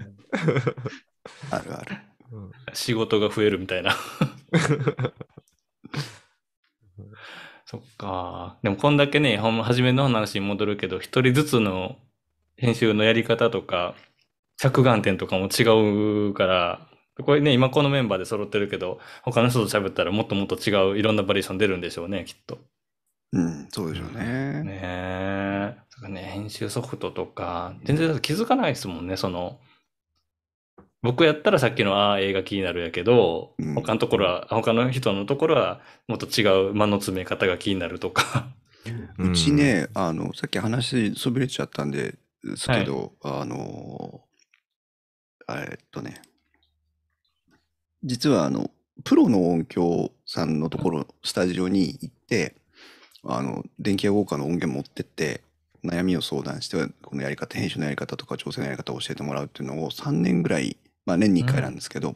[1.50, 1.96] あるある。
[2.32, 3.96] うん仕事が増えるみたいな。
[7.64, 8.58] そっか。
[8.62, 11.96] でもこんだけね、ほんま初めの話に戻るけど、一人ずつの
[12.56, 13.94] 編集のやり方とか、
[14.56, 16.87] 着眼点とかも違うから、
[17.24, 22.58] これね、今このメンバーで揃ってるけど、他の人と喋ったらもっともっと違ういろんなバリエーション出るんでしょうね、きっと。
[23.32, 24.62] うん、そうでしょうね。
[24.62, 25.76] ねえ。
[25.90, 29.58] とかね、編集ソフトとか、全然気づかないですもんね、その。
[31.02, 38.48] 僕やったらさっきのああ映画気になるやけど、うん他のところは、他の人のところはもっと違う間の詰め方が気になるとか。
[39.18, 44.22] うちね、あの、さっき話そびれちゃったんで、ですけど、あの、
[45.50, 46.22] えっとね、
[48.08, 48.70] 実はあの、
[49.04, 52.54] プロの音響さんのところ、スタジオに行って、
[53.22, 55.42] あの、電気屋ウォーカーの音源持ってって、
[55.84, 62.14] 悩みを相談して、このやり方、編集のやり方とか調整のやり方を教えてもらうっていうのを3年ぐらい、まあ年に1回なんですけど、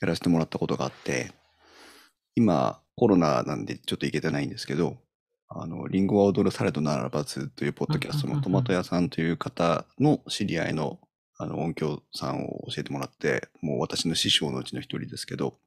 [0.00, 1.30] やらせてもらったことがあって、
[2.34, 4.96] 今、コロナなんでちょっと行けてないんですけど、
[5.48, 10.98] あの、リンゴは踊るされどならばずというポッドキャストのトマト屋さんという方の知り合いの
[11.42, 15.58] あの音響さんを教えてもらって、もう私の師匠のうちの一人ですけど、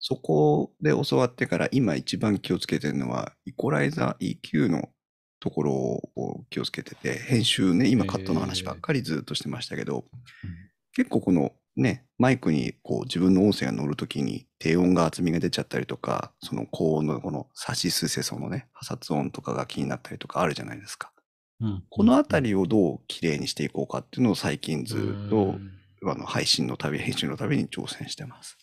[0.00, 4.90] そこで教わってから今一番気をつけてるのは、イコライザー EQ の
[5.40, 10.04] ところを気をつけてて、編集ね、今カットの話ばっかりずっとしてましたけど、
[10.94, 21.13] 結構このね、マイクにこう自分の音声が乗るときに低音が厚みが出ちゃったりとか、その高音のこのサシスセソのね、破殺音とかが気になったりとかあるじゃないですか。
[21.90, 25.56] このあたりをどう綺麗にしていこうかっていうのを最近ずっと
[26.04, 28.58] あの配信のたび、編集のたびに挑戦してます。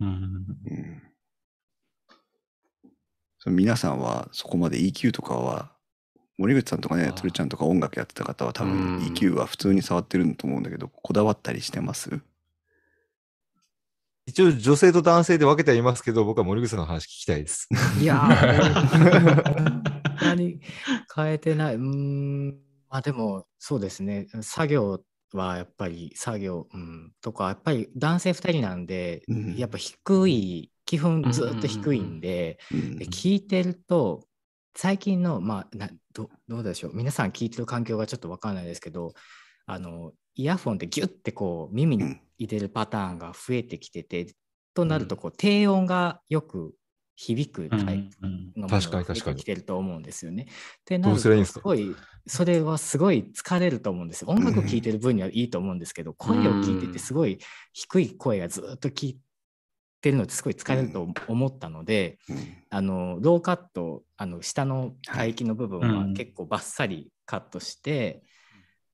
[0.00, 0.08] うん。
[0.08, 1.02] うん。
[3.38, 5.72] その皆さんはそこまで EQ とかは、
[6.38, 7.12] 森口さんとかね、あー。
[7.12, 9.06] 鶴ちゃんとか音楽やってた方は多分うん。
[9.08, 12.20] EQ は普通に触ってると思うんだけど、こだわったりしてます？
[14.26, 17.68] 一応女性と男性で分けてはいますけど、僕は森口さんの話聞きたいです。
[18.00, 19.79] いやー、
[20.36, 20.60] 何
[21.14, 21.74] 変えてない。
[21.76, 22.48] うーん、
[22.88, 24.28] まあでも、そうですね。
[24.42, 29.56] 作業はやっぱり、作業、うん、とか、やっぱり男性2人なんで、うん。
[29.56, 32.96] やっぱ低い、基本ずっと低いんで、うん。
[32.98, 34.26] で聞いてると、
[34.76, 39.14] 最近の、まあなど、どうでしょう、皆さん聞いてる環境がちょっとわかんないですけど、
[39.66, 42.20] あの、イヤホンでギュッてこう耳にうん。
[42.38, 44.34] 入れるパターンが増えてきてて、
[44.74, 46.74] となるとこう低音がよく
[47.20, 49.36] 響くタイプのものが確かに確かに。
[49.36, 50.44] 出てると思うんですよね。
[50.44, 50.46] っ
[50.86, 51.94] てなどるとすごい
[52.26, 54.30] それはすごい疲れると思うんですよ。
[54.30, 57.38] 音楽聴いてる分にはいいと思うんですけど、声を聞いててすごい
[57.74, 59.18] 低い声がずっと聞い
[60.00, 62.36] てるのってすごい疲れると思ったので、うん。
[62.70, 68.22] あのローカットあの下の帯域の部分はうん結構バッサリカットして、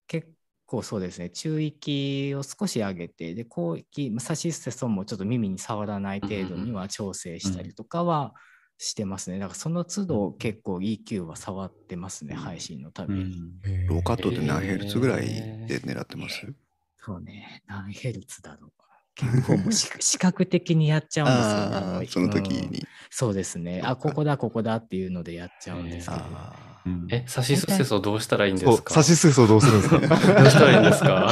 [0.08, 0.28] 結
[0.66, 1.30] 構そうですね。
[1.30, 8.34] 中域を少し上げてで広域サシステソンもちょっと耳に触らない程度には調整したりとかは
[8.78, 9.38] してますね。
[9.38, 13.44] だからその都度結構 EQ は触ってますね、配信のたびに、
[13.86, 15.26] ローカットって何ヘルツぐらい
[15.66, 16.54] で狙ってます？
[16.98, 18.70] そうね何ヘルツだろう。
[19.14, 22.70] 結構もう視 視覚的にやっちゃうんですよねその時うん。
[22.70, 22.88] に。
[23.10, 23.80] そうですね。
[23.82, 26.38] あ、ここだ、ここだっていうのでやっちゃうんですけど。
[26.38, 27.08] あうん。
[27.10, 28.94] え、サシスセソどうしたらいいんです、か？
[28.94, 29.98] サシスソどうするんですか？
[30.06, 31.30] どうしたらいいんですか？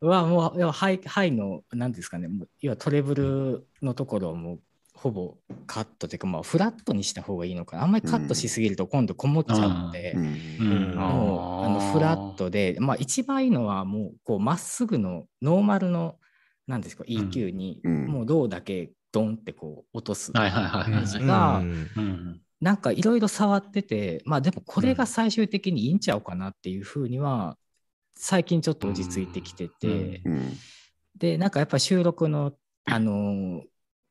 [0.06, 4.60] はもう、要はハイハイの、なんですかね、もう要はトレブルのところをもう
[4.94, 7.82] ほぼカットというか、まあ、フラットにした方がいいのかな。
[7.82, 10.24] あんまりカットしすぎると今度こもっちゃうので、うん。
[10.60, 10.94] うん。
[10.94, 16.16] もうあのフラットで、まあ、一番いいのはもうこうまっすぐのノーマルの
[16.66, 18.06] なんですか EQ にうん。
[18.06, 21.62] もう銅だけドンってこう落とすはいはいはいはい感じが
[22.60, 27.56] なんかいろいろ触っててまあでもこれが最終的にいいんちゃうかなっていうふうには
[28.16, 30.52] 最近ちょっと落ち着いてきてて、うん
[31.16, 32.54] でなんかやっぱ収録の
[32.86, 33.62] あのー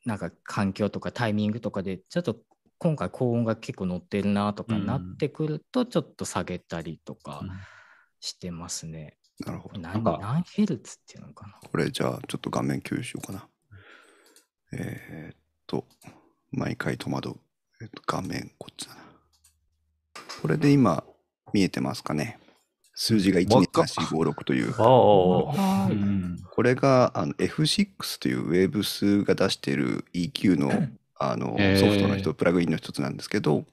[0.05, 2.37] なんか環境とかタイミングとかでちょっと
[2.77, 7.41] 今回高音が結構乗ってるなとかなってくるとちょっと下げたりとか
[8.19, 9.17] してますね。
[9.39, 9.79] なるほど。
[9.79, 13.47] 何なんか何ヘルツっていうのかなこれじゃあちょっと画面共有しようかな。
[14.73, 15.85] えーっと、
[16.51, 17.35] 毎回戸惑う。
[17.84, 19.01] えーっと、画面こっちだな。
[20.41, 21.03] これで今
[21.53, 22.39] 見えてますかね。
[22.95, 24.69] 数字が1、2、3、4、5、6という。
[24.80, 30.72] おーはーいうんこれがあの F6 というウェブスが出している EQ の
[31.19, 33.65] あのソフトの一つ、プラグインの一つなんですけど、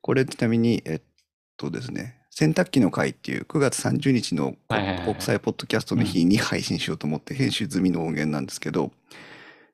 [0.00, 1.00] これちなみに、えっ
[1.56, 4.56] とですね、洗濯機の会っていう9月30日の
[5.04, 8.92] 国際ポッドキャストの日に配信しようと思って編集済みの音源なんですけど、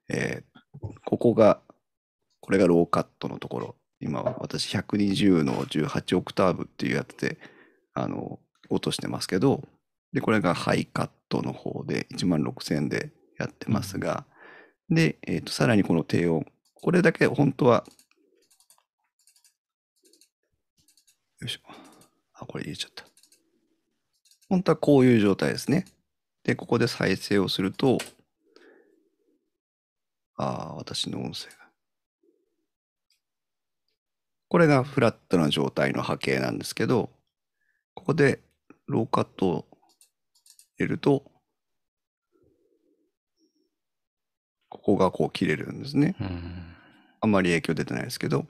[0.08, 0.48] えー
[1.04, 1.60] ここが、
[2.48, 3.76] これがローカットのところ。
[4.00, 7.36] 今は私120の18オクターブっていうやつで、
[7.92, 9.68] あの、落としてますけど、
[10.14, 14.24] で、これがハイカットの方で1万6000円でやってますが、
[14.88, 16.46] で、えっ、と、さらにこの低音。
[16.72, 17.84] これだけ本当は、
[21.42, 21.60] よいしょ。
[22.32, 23.04] あ、これ入れちゃった。
[24.48, 25.84] 本当はこういう状態ですね。
[26.44, 27.98] で、ここで再生をすると、
[30.38, 31.57] ああ、私の音声が。
[34.48, 37.10] これがフラットな状態の波形なんですけど、
[37.94, 38.40] ここで
[38.86, 39.66] ローカットを
[40.78, 41.24] 入れると、
[44.70, 46.16] ここがこう切れるんですね。
[46.20, 46.74] うん
[47.20, 48.46] あんまり影響出てないですけど、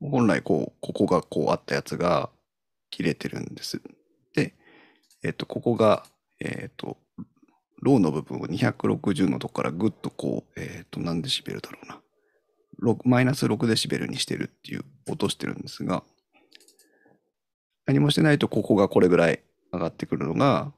[0.00, 2.30] 本来こう、ここがこうあったやつが
[2.90, 3.80] 切れてるんです。
[4.34, 4.54] で、
[5.22, 6.04] えっと、ここが、
[6.40, 6.98] えっと、
[7.80, 12.00] ローの部分を260のとこからぐっとこう、えっと、何デシベルだろうな。
[12.84, 16.02] 6マイナス6デシベルにしてるっていう、落としてるんですが、
[17.86, 19.40] 何もしてないとここがこれぐらい
[19.72, 20.72] 上がってくるのが、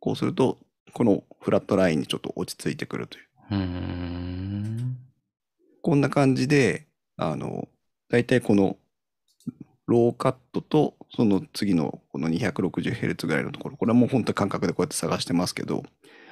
[0.00, 0.58] こうすると、
[0.92, 3.24] このフラットラインにちょっと落ち着いてくるという。
[3.52, 4.96] うん。
[5.82, 6.86] こんな感じで、
[7.16, 7.68] あの、
[8.08, 8.76] 大体この
[9.86, 15.82] ローカットとその次のこの 260Hz ぐらいのところ、これはもう本当に感覚でこうやって探してますけど、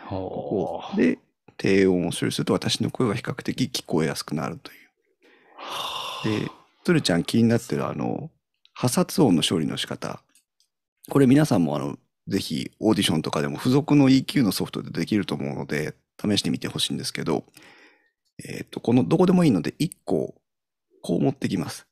[0.09, 1.19] こうで、
[1.59, 4.75] 低音を処理すると私の声は比較的聞こえやすくなるとい
[6.37, 6.41] う。
[6.41, 6.51] で、
[6.85, 8.31] つるちゃん気になってるあの、
[8.73, 10.23] 破殺音の処理の仕方。
[11.11, 11.99] これ皆さんもあの、
[12.29, 17.45] ぜひオーディションとかでも付属の EQ のソフトでできると思うので、試してみてほしいんですけど、
[18.45, 20.35] えっ、と、このどこでもいいので1個、
[21.03, 21.87] こう持ってきます。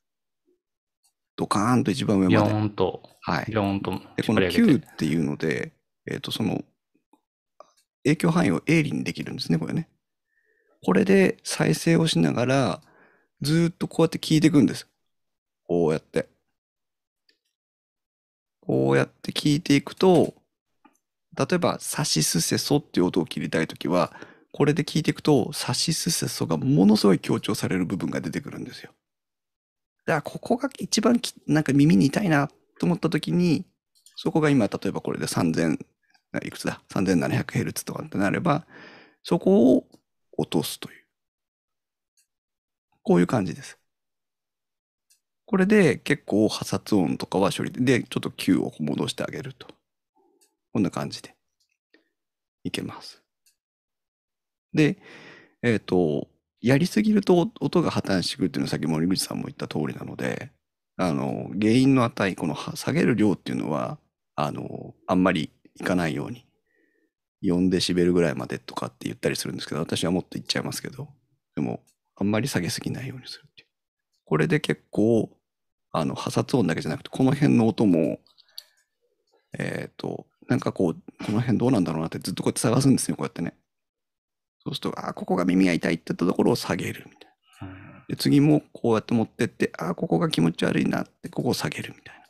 [1.35, 2.37] ドカーンと一番上まで。
[2.37, 3.45] ョーンと、はい。
[3.47, 5.73] ビョーンとで、この Q っていうので、
[6.09, 6.63] えっ、と、その、
[8.07, 9.89] 影響範囲を鋭利にできるんですね、これね。
[10.83, 12.81] これで再生をしながら、
[13.41, 14.87] ずっとこうやって聞いていくんです。
[15.67, 16.29] こうやって。
[18.61, 20.33] こうやって聞いていくと、
[21.37, 24.11] 例えば、サシスセソっていう音を切りたいときは、
[24.53, 28.91] これで聞いていくと、サシスセソがものすごい強調される部分が出てくるんですよ。
[30.05, 33.65] だから、ここが一番きなんか耳に痛いなと思ったときに、
[34.15, 35.77] そこが今、例えばこれで3000、
[36.43, 38.65] いくつだ ?3700Hz とかってなれば、
[39.23, 39.87] そこを
[40.37, 41.05] 落とすという。
[43.03, 43.79] こういう感じです。
[45.45, 49.67] これで結構破殺音とかは処理で、ちょっと Q を戻してあげると。
[50.73, 51.35] こんな感じで
[52.63, 53.23] いけます。
[54.73, 54.97] で、
[55.63, 56.27] えっ、と、
[56.61, 60.51] やりすぎると音が破綻してくるっていうのはさっき森口さんも言った通りなので、
[60.97, 63.99] あの、原因の値、この下げる量っていうのは、
[64.35, 66.45] あの、あんまりいかないように、
[67.43, 71.07] 4デシベルぐらいまでとかって言ったりするんですけど、私はもっと言っちゃいますけど、
[71.55, 71.83] でも、
[72.15, 73.67] あんまり下げすぎないようにするっていう。
[74.25, 75.29] これで結構、
[75.91, 78.19] あの、破殺音だけじゃなくて、この辺の音も、
[79.57, 83.53] えっ、と、なんかこう、この辺どうなんだろうなってずっとこうやって探すんですよ、こうやってね。
[84.59, 88.05] そうすると、あ、ここが耳が痛いって言ったところを下げるみたいな。
[88.07, 92.25] で、次もこうやって持ってって、あ、ここが気持ち悪いなって、ここを下げるみたいな。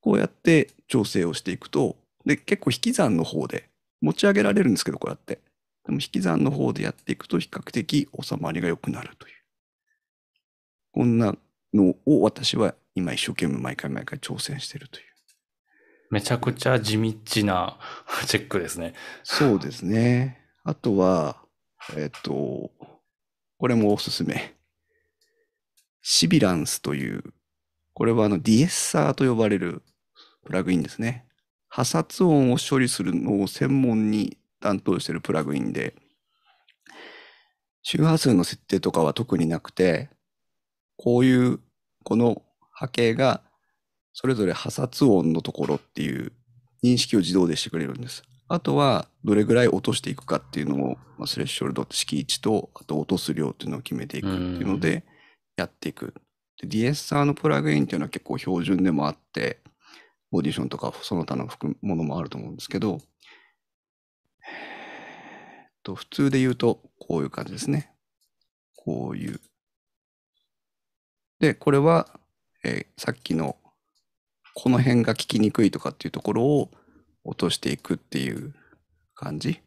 [0.00, 1.96] こうやって調整をしていくと、
[2.28, 3.70] で、結構引き算の方で
[4.02, 5.40] 持ち上げられるんですけど、こうやって。
[5.86, 9.34] でも引き算の方でやっていくと比較的収まりが良くなるという。
[10.92, 11.34] こんな
[11.72, 15.04] のを私は今一生懸命毎回毎回挑戦してるという。
[16.10, 17.78] めちゃくちゃ地道な
[18.28, 18.92] チェックですね。
[19.22, 20.46] そうですね。
[20.64, 21.42] あとは、
[21.96, 22.70] えっと、
[23.56, 24.54] これもおすすめ。
[26.02, 27.24] シビランスという、
[27.94, 29.82] これはあのディエッサーと呼ばれる
[30.44, 31.27] プラグインですね。
[31.68, 35.94] 破殺音を処理するのを専門に担当しているプラグインで、
[37.82, 40.10] 周波数の設定とかは特になくて、
[40.96, 41.60] こういう、
[42.04, 42.42] この
[42.72, 43.42] 波形が
[44.12, 46.32] それぞれ破殺音のところっていう
[46.82, 48.24] 認識を自動でしてくれるんです。
[48.48, 55.04] あとは、どれぐらい落としていくかっていうのを、まあ、スレッショルド式1と、あと落とす量っていうのを決めていくっていうので、
[55.56, 56.14] やっていく。
[56.60, 59.60] で、ディエッサーのプラグインっていうのは結構標準でもあって、
[60.30, 61.48] オーディションとかその他の
[61.82, 62.98] ものもあると思うんですけど、
[64.42, 67.92] えーと、普通で言うと、こういう感じですね。
[68.76, 69.40] こういう。
[71.40, 72.20] で、これは、
[72.64, 73.56] えーさっきの、
[74.54, 76.70] この辺が聞きにくいとかっていうところを
[77.24, 78.54] 落としていくっていう
[79.14, 79.60] 感じ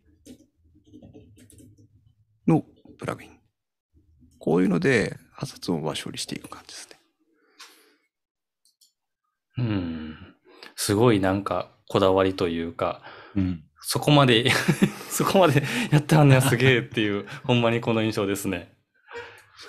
[2.45, 2.65] の
[2.99, 3.39] プラグイン。
[4.37, 6.99] こういうので、破殺音は処理していく感じですね。
[9.59, 10.30] うん。
[10.83, 13.03] すごいなんかこだわりというか、
[13.35, 13.63] うん。
[13.81, 14.49] そこまで、
[15.09, 18.73] そこまで やってはんねやすげえっていう、 ほんまにこの印象ですね。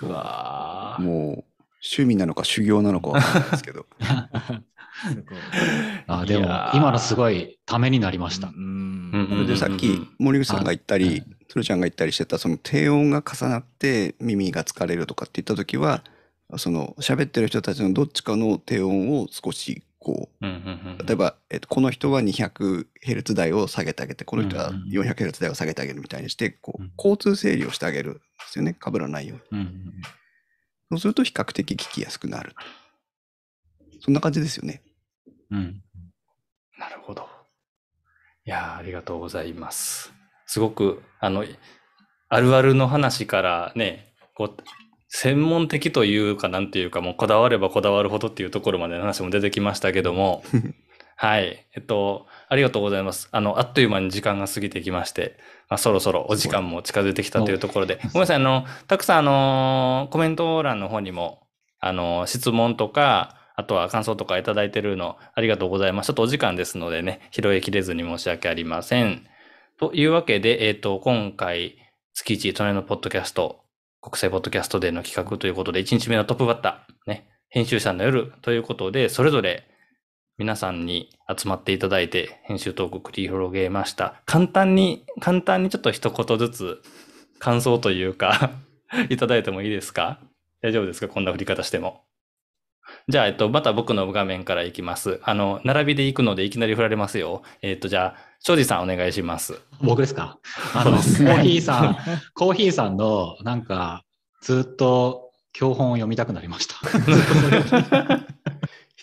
[0.01, 1.17] うわーもう、
[1.83, 3.85] 趣味なのか修行なのかわかんないですけど。
[6.07, 8.47] あでも今のすごいためになりました。
[8.47, 16.03] うんうんそれでさっき森口さんが言ったりはい、鶴ちゃんが言ったりしてた、その低音が重なって耳が疲れるとかって言った時は、
[16.57, 28.75] その喋ってる人たちのどっちかの低音を少しこうんうんう、例えば、えっと、この人は 200Hz 台を下げてあげて、この人はうんうん 400Hz 台を下げてあげるみたいにして、こううん交通整理をしてあげるんですよね。
[28.83, 29.61] 被らないように。
[29.61, 30.01] うん
[30.91, 32.55] そうすると比較的聞きやすくなる。
[34.01, 34.83] そんな感じですよね。
[35.49, 35.81] うん
[36.77, 37.27] なるほど。
[38.45, 40.13] いやーありがとうございます。
[40.45, 41.45] すごく、あの、
[42.29, 44.57] あるあるの話からね、こう、
[45.15, 50.43] 専門的というか、なんていうか、もうこだわればこだわるほどっていうところまでの話も出てきましたけども、
[51.15, 51.67] はい。
[51.75, 53.29] えっと、ありがとうございます。
[53.31, 55.37] あの、あっという間に時間が過ぎてきまして、
[55.69, 61.47] まあ、そろそろお時間も近づいてきたというところで、ごめんなさい、あの、たくさん、あの、コメント欄の方にも、
[61.79, 66.07] あの、質問とか、あとは感想とかいただいてるの、ありがとうございます。
[66.07, 69.27] ちょっとお時間ですのでね、拾いきれずに申し訳ありません。
[69.77, 71.77] というわけで、えっ、と、今回、
[72.15, 73.62] 月一隣のポッドキャスト、
[74.03, 79.63] 国際ポッドキャストでの企画ということで、1日目のトップバッター、ね、編集者の夜ということで、それぞれ
[80.37, 84.21] 皆さんに集まっていただいて、編集トークを繰り広げました。
[84.25, 86.81] 簡単に、簡単にちょっと一言ずつ
[87.39, 88.51] 感想というか、
[89.09, 90.19] いただいてもいいですか？
[90.61, 91.07] 大丈夫ですか？
[91.07, 92.01] こんな振り方しても。
[93.09, 95.19] じゃあ、えっと、また僕の画面からいきます。
[95.23, 97.41] あの、並びで行くのでいきなり振られますよ。
[97.61, 99.59] えっと、じゃあ、庄司さんお願いします。
[99.81, 100.37] 僕ですか？
[100.73, 101.97] あの、コーヒーさん、
[102.33, 104.03] コーヒーさんのなんか
[104.41, 106.75] ずっと教本を読みたくなりました。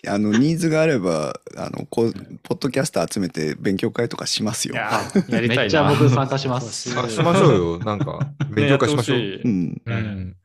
[0.07, 4.73] あの、ニーズがあれば、あの、こう、ポッドキャスター集めて勉強会とかしますよ。
[4.73, 4.99] や
[5.39, 5.61] りたいな。
[5.61, 6.89] めっちゃ僕参加します。
[6.89, 7.79] しましょうよ。
[7.79, 8.19] なんか、
[8.49, 9.19] 勉強会しましょう。
[9.19, 9.81] ねうん。
[9.85, 10.35] うん。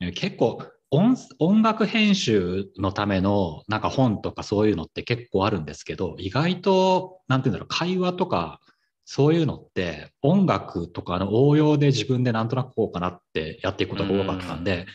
[0.00, 8.60] ね結構音音楽編集のためのなんか本とかそういうのって結構あるんですけど意外となんていうんだろう会話とか
[9.04, 14.86] そういうのって音楽とかの応用で自分でなんとなくこうかなってやっていくことが多かったんで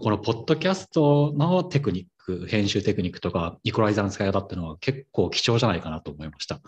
[0.00, 6.60] このポッドキャストのテクニック編集テクニックとかイコライザーの使い方っていうのは結構貴重じゃないかなと思いました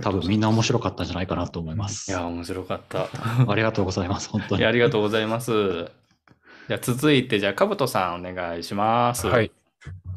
[0.00, 3.08] 多分みんな面白かったんじゃないかなと思いますいや、面白かった。
[3.46, 6.01] ありがとうございます本当にありがとうございます。
[6.68, 9.26] じゃあ続いて、じゃあ、かぶとさんお願いします。
[9.26, 9.50] はい。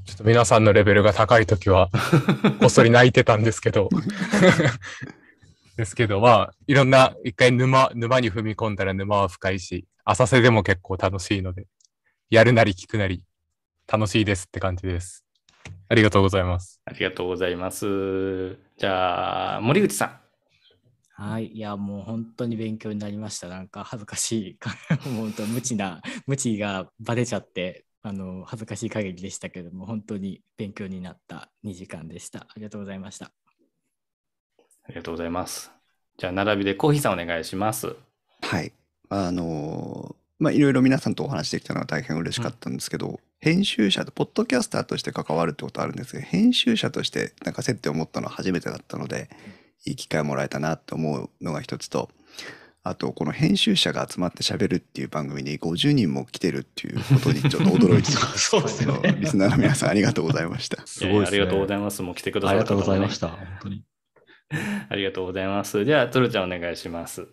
[0.05, 1.89] ちょっと皆さんのレベルが高いときは、
[2.61, 3.89] こっそり泣いてたんですけど。
[5.77, 11.65] ですけど、まあ、いろんな、一回沼、沼に踏み込んだら沼は深いし、浅瀬でも結構楽しいので、
[12.30, 13.23] やるなり聞くなり、
[13.91, 15.26] 楽しいですって感じです。
[15.89, 16.80] ありがとうございます。
[16.85, 18.57] ありがとうございます。
[18.77, 20.24] じゃあ、森口さん。
[21.18, 21.48] はい。
[21.48, 23.48] いや、もう本当に勉強になりました。
[23.48, 24.60] なんか恥ずかしい、
[25.10, 32.42] もう本当無知な、無知がバレちゃって、あの、恥ずかしい限りでしたけども、本当に勉強になった2時間でした。
[32.42, 33.32] ありがとうございました。
[34.84, 35.72] ありがとうございます。
[36.18, 37.96] じゃあ、並びでコーヒーさんお願いします。
[38.42, 38.74] はい。
[39.10, 49.30] あのーまあ、いろいろ皆さんとお話しできたのは大変嬉しかったんですけど、編集者と、ポッドキャスターとして関わるってことあるんですけど、編集者としてなんか接点を持ったのは初めてだったので、
[49.85, 52.10] いい機会をもらえたなと思うのが一つと、
[52.84, 58.49] あとこの編集者が集まって喋るっていう番組に50人も来てるっていうことにちょっと驚いてます。
[58.49, 60.85] そうですねリスナーの皆さんありがとうございました。
[60.85, 61.39] すごいですね。
[61.39, 62.02] ありがとうございます。
[62.02, 63.30] もう来てくださありがとうございました。
[63.30, 63.84] 本当に。
[64.89, 65.84] ありがとうございます。
[65.85, 67.27] じゃあ、つるちゃんお願いします。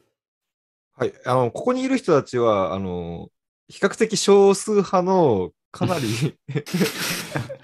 [0.96, 1.12] はい。
[1.24, 3.28] あの、ここにいる人たちは、あの、
[3.68, 6.36] 比較的少数派の、かなり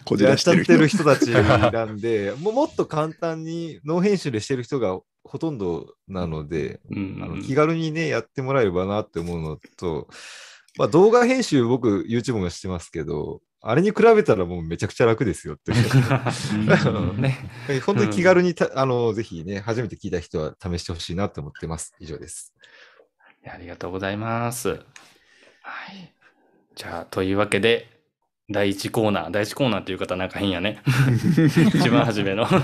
[0.09, 1.05] こじやっちゃってらしてる人。
[1.05, 10.09] る人たちなんで、もうもっと簡単にノー編集でしてる人がほとんどなので、うんあの気軽にね、やってもらえればなって思うのと、
[10.79, 15.73] まあ、動画編集、僕、YouTube もしてますけど、あれに比べたらもうめちゃくちゃ楽ですよって。
[15.73, 17.51] うんね。
[17.85, 21.93] 本当に気軽にた、あの、ぜひね、初めて聞いた人は試してほしいなと思ってます。
[21.99, 22.55] 以上です。
[23.45, 24.69] ありがとうございます。
[24.69, 24.77] は
[25.93, 26.15] い。
[26.77, 27.98] じゃあ、というわけで、
[28.51, 30.81] 第1コーナー、第1コーナーっていう方なんか変やね。
[31.75, 32.47] 一番初めの。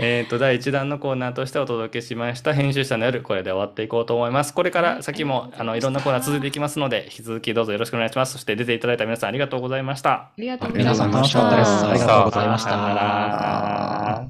[0.00, 4.54] えっと、第1弾のコーナーとしてお届けしました編集者の夜、これで終わっていこうと思います。
[4.54, 8.32] これから先も、あの、いろんなコーナー続いていきますので、引き続きどうぞよろしくお願いします。
[8.32, 10.10] そして出ていただいた皆さんありがとうございました。
[10.10, 11.06] ありがとうございました。
[11.06, 11.86] 皆さん楽しかったです。
[11.86, 12.70] ありがとうございました。
[12.70, 14.26] ら